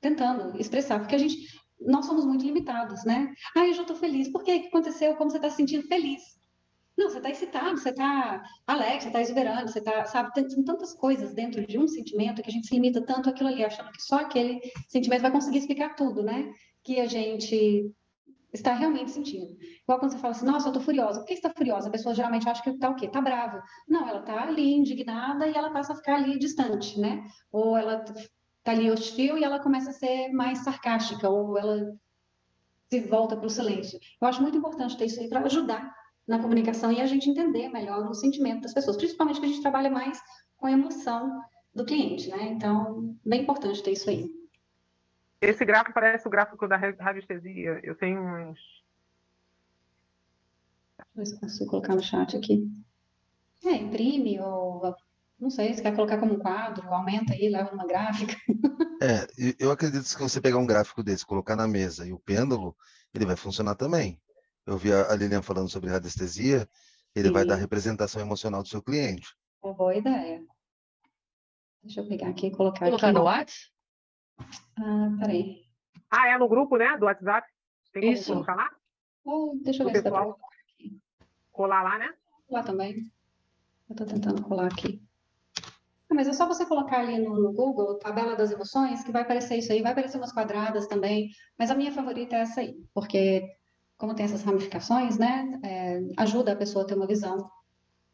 [0.00, 1.00] tentando expressar.
[1.00, 1.36] Porque a gente,
[1.80, 3.32] nós somos muito limitados, né?
[3.56, 4.28] Ah, eu já estou feliz.
[4.30, 4.54] Por que?
[4.54, 5.14] O que aconteceu?
[5.16, 6.22] Como você está se sentindo feliz?
[6.96, 10.32] Não, você está excitado, você está alegre, você está exuberante, você está, sabe?
[10.32, 13.62] Tem tantas coisas dentro de um sentimento que a gente se limita tanto àquilo ali,
[13.62, 16.50] achando que só aquele sentimento vai conseguir explicar tudo, né?
[16.82, 17.92] Que a gente
[18.50, 19.54] está realmente sentindo.
[19.82, 21.20] Igual quando você fala assim, nossa, eu estou furiosa.
[21.20, 21.88] Por que está furiosa?
[21.88, 23.06] A pessoa geralmente acha que está o quê?
[23.06, 23.62] Está brava.
[23.86, 27.26] Não, ela está ali indignada e ela passa a ficar ali distante, né?
[27.52, 28.02] Ou ela
[28.66, 31.96] está ali hostil e ela começa a ser mais sarcástica, ou ela
[32.90, 34.00] se volta para o silêncio.
[34.20, 35.94] Eu acho muito importante ter isso aí para ajudar
[36.26, 39.62] na comunicação e a gente entender melhor o sentimento das pessoas, principalmente que a gente
[39.62, 40.20] trabalha mais
[40.56, 41.40] com a emoção
[41.72, 42.48] do cliente, né?
[42.48, 44.34] Então, bem importante ter isso aí.
[45.40, 47.78] Esse gráfico parece o gráfico da radiestesia.
[47.84, 48.58] Eu tenho uns.
[50.96, 52.68] Deixa eu ver se consigo colocar no chat aqui.
[53.64, 54.96] É, imprime ou
[55.38, 58.34] não sei, se quer colocar como um quadro, aumenta aí, leva uma gráfica.
[59.02, 59.26] É,
[59.58, 62.74] eu acredito que se você pegar um gráfico desse, colocar na mesa e o pêndulo,
[63.12, 64.18] ele vai funcionar também.
[64.64, 66.66] Eu vi a Lilian falando sobre radiestesia,
[67.14, 67.34] ele Sim.
[67.34, 69.36] vai dar representação emocional do seu cliente.
[69.62, 70.42] Uma boa ideia.
[71.82, 73.18] Deixa eu pegar aqui e colocar Colocar aqui.
[73.18, 73.70] no WhatsApp?
[74.78, 75.66] Ah, peraí.
[76.10, 76.96] Ah, é no grupo, né?
[76.96, 77.46] Do WhatsApp?
[77.92, 78.32] Tem como Isso.
[78.32, 78.70] colocar lá?
[79.26, 80.34] Oh, deixa eu ver se dá pra...
[81.52, 82.14] Colar lá, né?
[82.50, 83.12] Lá também.
[83.88, 85.05] Eu estou tentando colar aqui.
[86.16, 89.58] Mas é só você colocar ali no, no, Google, tabela das emoções, que vai aparecer
[89.58, 93.46] isso aí, vai aparecer umas quadradas também, mas a minha favorita é essa aí, porque
[93.98, 97.50] como tem essas ramificações, né, é, ajuda a pessoa a ter uma visão.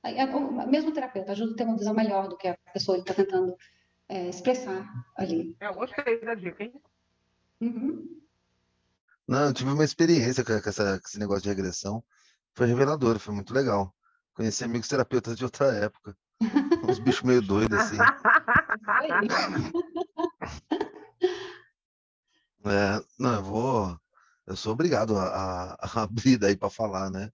[0.04, 0.26] É,
[0.66, 3.54] mesmo o terapeuta ajuda a ter uma visão melhor do que a pessoa está tentando
[4.08, 4.84] é, expressar
[5.16, 5.56] ali.
[5.60, 6.72] É, eu gostei da dica, hein?
[7.60, 8.20] Uhum.
[9.28, 12.02] Não, eu tive uma experiência com, essa, com esse negócio de regressão.
[12.54, 13.94] Foi revelador, foi muito legal.
[14.34, 16.16] Conheci amigos terapeutas de outra época.
[16.92, 17.96] Uns bichos meio doidos, assim.
[22.64, 24.00] É, não, eu vou.
[24.46, 27.28] Eu sou obrigado a, a abrir daí para falar, né?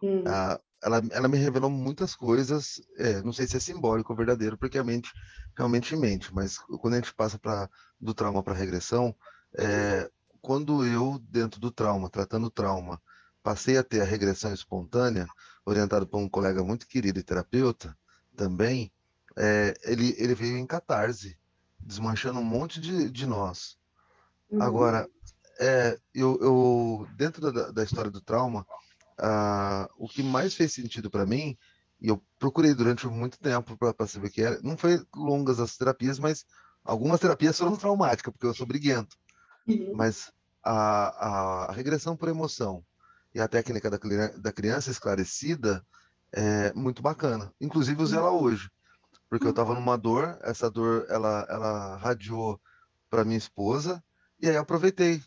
[0.00, 0.22] Hum.
[0.24, 4.56] Ah, ela, ela me revelou muitas coisas, é, não sei se é simbólico ou verdadeiro,
[4.56, 5.10] porque a mente
[5.56, 7.68] realmente mente, mas quando a gente passa pra,
[8.00, 9.14] do trauma para regressão,
[9.58, 10.08] é,
[10.40, 13.02] quando eu, dentro do trauma, tratando o trauma,
[13.42, 15.26] passei a ter a regressão espontânea,
[15.66, 17.96] orientado por um colega muito querido e terapeuta
[18.36, 18.92] também,
[19.38, 21.38] é, ele, ele veio em catarse,
[21.78, 23.78] desmanchando um monte de, de nós.
[24.50, 24.60] Uhum.
[24.60, 25.08] Agora,
[25.60, 28.66] é, eu, eu, dentro da, da história do trauma,
[29.18, 31.56] ah, o que mais fez sentido para mim,
[32.00, 35.76] e eu procurei durante muito tempo para saber o que era, não foi longas as
[35.76, 36.44] terapias, mas
[36.84, 39.16] algumas terapias foram traumáticas, porque eu sou briguento.
[39.66, 39.92] Uhum.
[39.94, 40.32] Mas
[40.64, 42.84] a, a, a, regressão por emoção
[43.34, 43.98] e a técnica da,
[44.36, 45.84] da criança esclarecida
[46.32, 47.52] é muito bacana.
[47.60, 48.70] Inclusive usei ela hoje,
[49.28, 52.60] porque eu estava numa dor, essa dor ela, ela radiou
[53.10, 54.02] para minha esposa,
[54.40, 55.22] e aí eu aproveitei.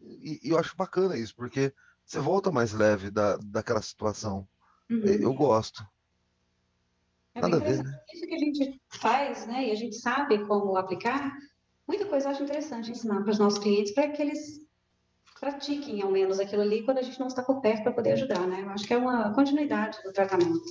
[0.00, 1.72] E, e eu acho bacana isso, porque
[2.04, 4.46] você volta mais leve da, daquela situação.
[4.90, 5.04] Uhum.
[5.04, 5.86] Eu gosto.
[7.34, 8.00] É Nada a ver, né?
[8.12, 9.68] Isso que a gente faz, né?
[9.68, 11.36] E a gente sabe como aplicar.
[11.86, 14.60] Muita coisa eu acho interessante ensinar para os nossos clientes para que eles
[15.38, 18.46] pratiquem ao menos aquilo ali quando a gente não está por perto para poder ajudar,
[18.46, 18.62] né?
[18.62, 20.64] Eu acho que é uma continuidade do tratamento.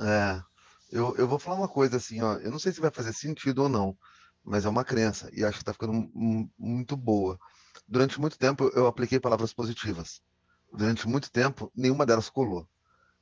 [0.00, 0.51] É.
[0.92, 2.34] Eu, eu vou falar uma coisa assim, ó.
[2.34, 3.96] Eu não sei se vai fazer sentido ou não,
[4.44, 5.92] mas é uma crença e acho que está ficando
[6.58, 7.38] muito boa.
[7.88, 10.20] Durante muito tempo eu apliquei palavras positivas
[10.72, 12.68] durante muito tempo, nenhuma delas colou.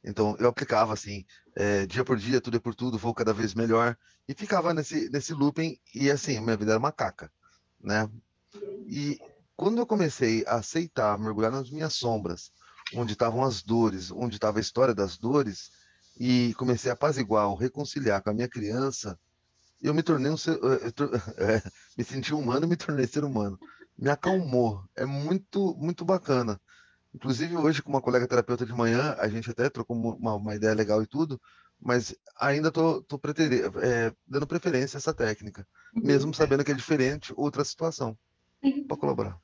[0.02, 1.24] Então eu aplicava assim,
[1.54, 5.08] é, dia por dia, tudo é por tudo, vou cada vez melhor e ficava nesse
[5.10, 7.30] nesse looping e assim minha vida era uma caca,
[7.80, 8.10] né?
[8.86, 9.18] E
[9.56, 12.50] quando eu comecei a aceitar, mergulhar nas minhas sombras,
[12.94, 15.70] onde estavam as dores, onde estava a história das dores
[16.20, 19.18] e comecei a apaziguar, reconciliar com a minha criança,
[19.82, 20.60] eu me tornei um ser,
[21.38, 21.62] é,
[21.96, 23.58] me senti humano, e me tornei ser humano.
[23.96, 26.60] Me acalmou, é muito muito bacana.
[27.14, 30.74] Inclusive, hoje, com uma colega terapeuta de manhã, a gente até trocou uma, uma ideia
[30.74, 31.40] legal e tudo,
[31.80, 33.32] mas ainda estou tô, tô
[33.82, 35.66] é, dando preferência a essa técnica,
[35.96, 36.02] uhum.
[36.04, 38.16] mesmo sabendo que é diferente outra situação.
[38.86, 39.38] Para colaborar.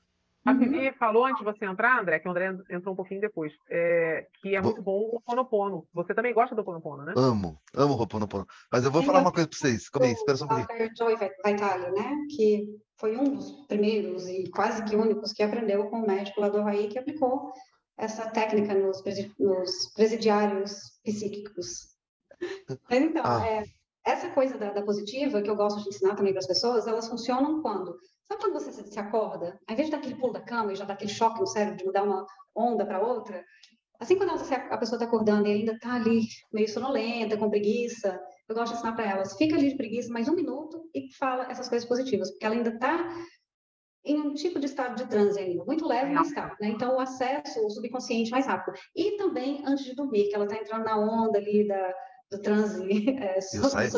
[0.46, 3.52] A Vivi falou antes de você entrar, André, que o André entrou um pouquinho depois,
[3.68, 5.86] é, que é muito bom o Ponopono.
[5.92, 7.14] Você também gosta do Ponopono, né?
[7.16, 8.46] Amo, amo o Ponopono.
[8.70, 9.88] Mas eu vou falar uma coisa para vocês.
[9.88, 10.90] Calma aí, espera só um pouquinho.
[10.96, 12.16] Joy Vitale, né?
[12.36, 12.64] Que
[12.98, 16.58] foi um dos primeiros e quase que únicos que aprendeu com o médico lá do
[16.58, 17.52] Havaí que aplicou
[17.98, 19.02] essa técnica nos,
[19.38, 20.72] nos presidiários
[21.04, 21.96] psíquicos.
[22.90, 23.46] Mas então, ah.
[23.46, 23.64] é,
[24.04, 27.08] essa coisa da, da, positiva, que eu gosto de ensinar também para as pessoas, elas
[27.08, 27.96] funcionam quando?
[28.28, 30.84] Sabe quando você se, acorda, ao invés de dar aquele pulo da cama e já
[30.84, 33.44] dar aquele choque no cérebro de mudar uma onda para outra,
[34.00, 36.22] assim quando a pessoa está acordando e ainda está ali
[36.52, 40.28] meio sonolenta, com preguiça, eu gosto de ensinar para elas, fica ali de preguiça mais
[40.28, 43.08] um minuto e fala essas coisas positivas, porque ela ainda está
[44.04, 46.56] em um tipo de estado de transe ainda, muito leve, mas está.
[46.60, 46.68] Né?
[46.68, 48.78] Então, o acesso ao subconsciente mais rápido.
[48.94, 51.94] E também antes de dormir, que ela está entrando na onda ali da,
[52.30, 52.86] do transe.
[53.18, 53.90] É, eu, saio,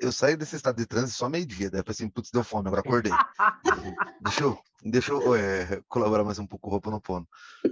[0.00, 2.80] eu saio desse estado de transe só meio-dia, daí eu assim, putz, deu fome, agora
[2.80, 3.12] acordei.
[4.22, 7.28] deixa eu, deixa eu é, colaborar mais um pouco com o Roponopono.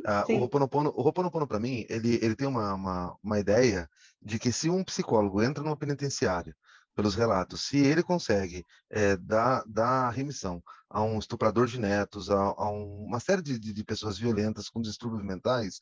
[0.07, 3.89] Ah, o Roponopono, o Roponopono para mim, ele, ele tem uma, uma, uma ideia
[4.23, 6.55] de que se um psicólogo entra numa penitenciária
[6.95, 12.37] pelos relatos, se ele consegue é, dar, dar remissão a um estuprador de netos, a,
[12.37, 15.81] a uma série de, de, pessoas violentas com distúrbios mentais,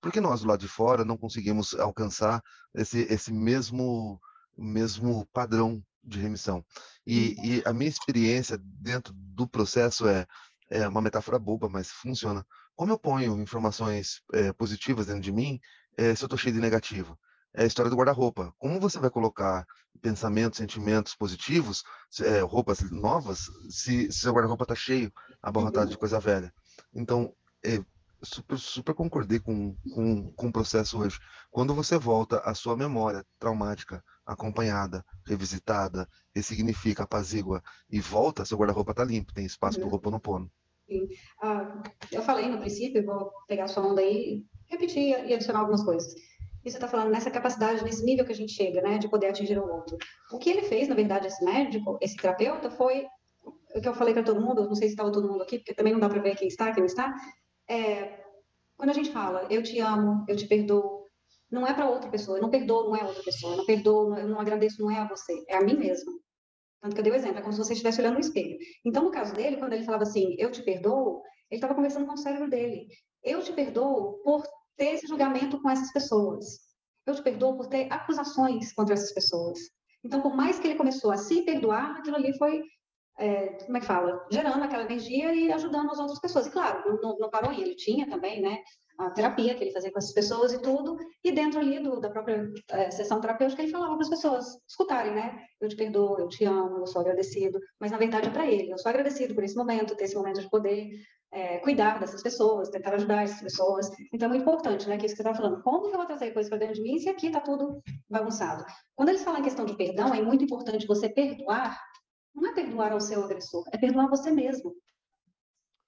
[0.00, 2.42] por que nós do lado de fora não conseguimos alcançar
[2.74, 4.20] esse, esse mesmo,
[4.56, 6.64] mesmo padrão de remissão?
[7.06, 7.44] E, uhum.
[7.44, 10.26] e a minha experiência dentro do processo é,
[10.68, 12.46] é uma metáfora boba, mas funciona.
[12.74, 15.60] Como eu ponho informações é, positivas dentro de mim,
[15.96, 17.18] é, se eu estou cheio de negativo?
[17.54, 18.52] é a história do guarda-roupa.
[18.58, 19.66] Como você vai colocar
[20.00, 21.82] pensamentos, sentimentos positivos,
[22.20, 25.12] é, roupas novas, se, se seu guarda-roupa está cheio,
[25.42, 25.92] abarrotado uhum.
[25.92, 26.52] de coisa velha?
[26.94, 27.82] Então, é,
[28.22, 31.18] super, super concordei com, com, com o processo hoje.
[31.50, 38.92] Quando você volta à sua memória traumática, acompanhada, revisitada, ressignifica, apazigua e volta, seu guarda-roupa
[38.92, 40.50] está limpo, tem espaço para o Ho'oponopono.
[40.86, 41.08] Sim.
[41.42, 45.84] Ah, eu falei no princípio, vou pegar a sua onda aí, repetir e adicionar algumas
[45.84, 46.12] coisas
[46.64, 49.28] E você está falando nessa capacidade, nesse nível que a gente chega, né, de poder
[49.28, 49.96] atingir o outro.
[50.32, 53.06] O que ele fez, na verdade, esse médico, esse terapeuta, foi
[53.74, 55.74] o que eu falei para todo mundo, não sei se estava todo mundo aqui, porque
[55.74, 57.14] também não dá para ver quem está, quem não está.
[57.70, 58.24] É,
[58.76, 61.06] quando a gente fala, eu te amo, eu te perdoo,
[61.48, 64.16] não é para outra pessoa, eu não perdoo, não é outra pessoa, eu não perdoo,
[64.16, 66.12] eu não agradeço, não é a você, é a mim mesma.
[66.80, 68.58] Tanto que eu dei o exemplo, é como se você estivesse olhando no espelho.
[68.84, 72.14] Então, no caso dele, quando ele falava assim, eu te perdoo, ele estava conversando com
[72.14, 72.88] o cérebro dele.
[73.22, 74.42] Eu te perdoo por
[74.76, 76.44] ter esse julgamento com essas pessoas.
[77.06, 79.58] Eu te perdoo por ter acusações contra essas pessoas.
[80.02, 82.62] Então, por mais que ele começou a se perdoar, aquilo ali foi,
[83.20, 84.26] é, como é que fala?
[84.32, 86.46] Gerando aquela energia e ajudando as outras pessoas.
[86.46, 88.58] E claro, não, não parou aí, ele tinha também, né?
[88.98, 92.10] A terapia que ele fazia com essas pessoas e tudo, e dentro ali do, da
[92.10, 95.44] própria é, sessão terapêutica, ele falava para as pessoas escutarem, né?
[95.60, 98.72] Eu te perdoo, eu te amo, eu sou agradecido, mas na verdade é para ele,
[98.72, 100.90] eu sou agradecido por esse momento, ter esse momento de poder
[101.32, 103.90] é, cuidar dessas pessoas, tentar ajudar essas pessoas.
[104.12, 105.62] Então, é muito importante, né, que isso que você está falando.
[105.62, 108.64] Como que eu vou trazer coisas para dentro de mim se aqui está tudo bagunçado?
[108.96, 111.80] Quando eles falam em questão de perdão, é muito importante você perdoar.
[112.34, 114.74] Não é perdoar ao seu agressor, é perdoar você mesmo.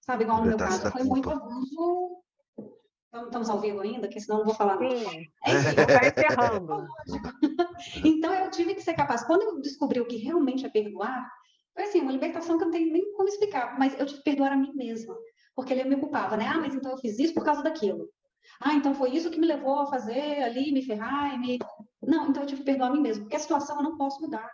[0.01, 2.19] Sabe, igual no meu caso, foi muito abuso.
[3.15, 4.79] Estamos ao vivo ainda, que senão não vou falar.
[4.79, 6.87] Sim, está encerrando.
[8.05, 9.23] então, eu tive que ser capaz.
[9.23, 11.31] Quando eu descobri o que realmente é perdoar,
[11.75, 14.25] foi assim, uma libertação que eu não tenho nem como explicar, mas eu tive que
[14.25, 15.15] perdoar a mim mesma
[15.55, 16.47] porque ele me culpava, né?
[16.47, 18.09] Ah, mas então eu fiz isso por causa daquilo.
[18.61, 21.59] Ah, então foi isso que me levou a fazer ali, me ferrar e me.
[22.03, 24.21] Não, então eu tive que perdoar a mim mesmo, porque a situação eu não posso
[24.21, 24.49] mudar.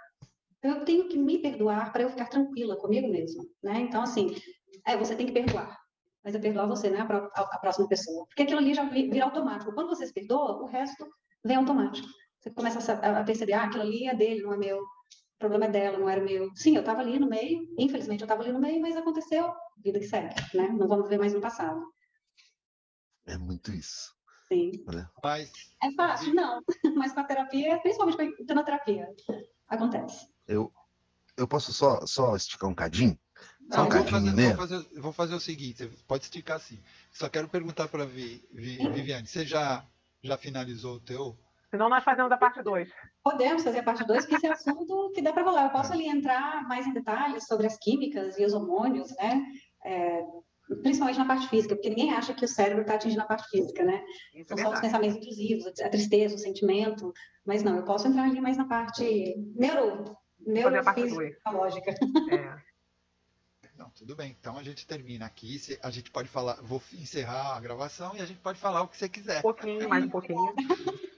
[0.59, 3.81] Então eu tenho que me perdoar para eu ficar tranquila comigo mesma, né?
[3.81, 4.35] Então, assim,
[4.87, 5.79] é, você tem que perdoar.
[6.25, 7.01] Mas é perdoar você, né?
[7.01, 8.27] A, a, a próxima pessoa.
[8.27, 9.73] Porque aquilo ali já vira automático.
[9.73, 11.07] Quando você se perdoa, o resto
[11.45, 12.09] vem automático.
[12.41, 14.79] Você começa a, a perceber, ah, aquilo ali é dele, não é meu.
[14.79, 16.51] O problema é dela, não era meu.
[16.57, 19.53] Sim, eu estava ali no meio, infelizmente eu estava ali no meio, mas aconteceu,
[19.83, 20.69] vida que segue, né?
[20.69, 21.81] Não vamos ver mais no passado.
[23.25, 24.13] É muito isso.
[24.49, 24.73] Sim.
[25.23, 25.53] Mas...
[25.83, 26.35] É fácil?
[26.35, 26.61] Não.
[26.97, 29.15] Mas com a terapia, principalmente com a hipnoterapia,
[29.69, 30.27] acontece.
[30.49, 30.73] Eu,
[31.37, 33.19] eu posso só, só esticar um cadinho?
[33.71, 34.55] Só um cadinho, né?
[34.55, 36.83] Vou fazer, vou fazer o seguinte, você pode esticar assim.
[37.13, 39.85] Só quero perguntar para a Viviane, você já,
[40.23, 41.39] já finalizou o teu
[41.71, 42.89] Senão nós fazemos a parte 2.
[43.23, 45.67] Podemos fazer a parte 2, porque esse é assunto que dá para rolar.
[45.67, 49.45] Eu posso ali entrar mais em detalhes sobre as químicas e os hormônios, né?
[49.85, 50.23] É,
[50.83, 53.85] principalmente na parte física, porque ninguém acha que o cérebro está atingindo a parte física,
[53.85, 54.03] né?
[54.35, 57.13] Isso São é só os pensamentos intrusivos, a tristeza, o sentimento,
[57.45, 60.17] mas não, eu posso entrar ali mais na parte neuro,
[60.49, 61.91] neurofísica, lógica.
[61.91, 62.69] É.
[63.77, 64.37] Não, tudo bem.
[64.39, 65.61] Então a gente termina aqui.
[65.83, 68.97] A gente pode falar, vou encerrar a gravação e a gente pode falar o que
[68.97, 69.39] você quiser.
[69.39, 70.55] Um pouquinho, mais um pouquinho.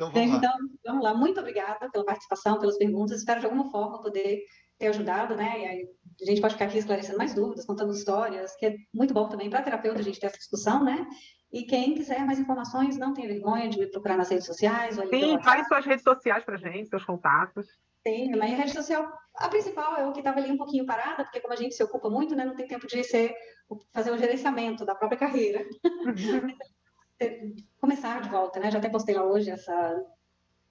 [0.00, 0.52] Então vamos, então,
[0.82, 1.12] vamos lá.
[1.12, 3.18] Muito obrigada pela participação, pelas perguntas.
[3.18, 4.40] Espero de alguma forma poder
[4.78, 5.60] ter ajudado, né?
[5.60, 5.88] E aí
[6.22, 9.50] a gente pode ficar aqui esclarecendo mais dúvidas, contando histórias, que é muito bom também
[9.50, 11.06] para terapeuta a gente ter essa discussão, né?
[11.52, 14.96] E quem quiser mais informações, não tenha vergonha de me procurar nas redes sociais.
[14.96, 17.66] Ou Sim, fale suas redes sociais para gente, seus contatos.
[18.06, 21.24] Sim, a minha rede social, a principal é o que estava ali um pouquinho parada,
[21.24, 23.34] porque como a gente se ocupa muito, né, não tem tempo de ser,
[23.92, 25.64] fazer o gerenciamento da própria carreira.
[27.78, 28.70] começar de volta, né?
[28.70, 30.02] Já até postei lá hoje essa,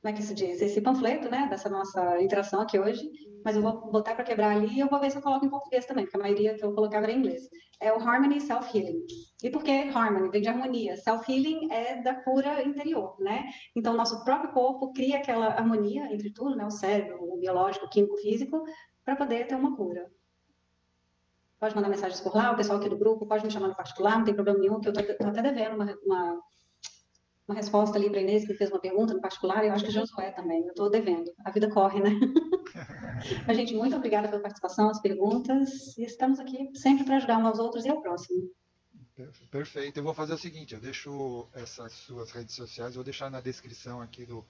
[0.01, 0.61] como é que se diz?
[0.61, 1.47] Esse panfleto, né?
[1.49, 3.09] Dessa nossa interação aqui hoje,
[3.43, 5.49] mas eu vou botar para quebrar ali e eu vou ver se eu coloco em
[5.49, 7.49] português também, porque a maioria que eu colocava era em inglês.
[7.81, 9.05] É o Harmony Self-Healing.
[9.43, 10.29] E por que Harmony?
[10.29, 10.95] Vem de harmonia.
[10.95, 13.49] Self-Healing é da cura interior, né?
[13.75, 16.65] Então, nosso próprio corpo cria aquela harmonia entre tudo, né?
[16.65, 18.63] O cérebro, o biológico, o químico, o físico,
[19.03, 20.09] para poder ter uma cura
[21.59, 24.17] pode mandar mensagens por lá, o pessoal aqui do grupo pode me chamar no particular,
[24.17, 26.41] não tem problema nenhum, que eu estou até devendo uma, uma,
[27.49, 29.91] uma resposta ali para Inês, que fez uma pergunta no particular, e eu acho que
[29.91, 32.11] Josué também, eu estou devendo, a vida corre, né?
[33.47, 37.47] Mas, gente, muito obrigada pela participação, as perguntas, e estamos aqui sempre para ajudar uns
[37.47, 38.51] aos outros e ao próximo.
[39.49, 39.97] Perfeito.
[39.97, 43.41] Eu vou fazer o seguinte, eu deixo essas suas redes sociais, eu vou deixar na
[43.41, 44.45] descrição aqui do,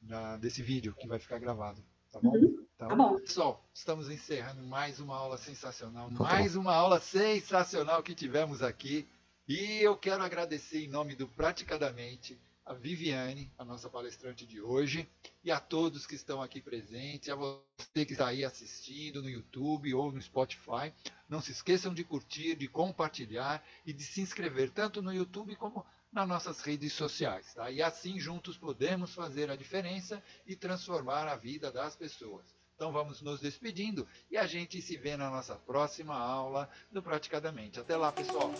[0.00, 1.84] da, desse vídeo que vai ficar gravado.
[2.10, 2.32] Tá bom?
[2.32, 2.66] Uhum.
[2.74, 3.20] Então, tá bom.
[3.20, 9.06] Pessoal, estamos encerrando mais uma aula sensacional, mais uma aula sensacional que tivemos aqui.
[9.52, 15.10] E eu quero agradecer em nome do Praticadamente a Viviane, a nossa palestrante de hoje,
[15.42, 19.92] e a todos que estão aqui presentes, a você que está aí assistindo no YouTube
[19.92, 20.94] ou no Spotify.
[21.28, 25.84] Não se esqueçam de curtir, de compartilhar e de se inscrever tanto no YouTube como
[26.12, 27.52] nas nossas redes sociais.
[27.52, 27.72] Tá?
[27.72, 32.59] E assim juntos podemos fazer a diferença e transformar a vida das pessoas.
[32.80, 37.78] Então vamos nos despedindo e a gente se vê na nossa próxima aula do Praticadamente.
[37.78, 38.50] Até lá, pessoal!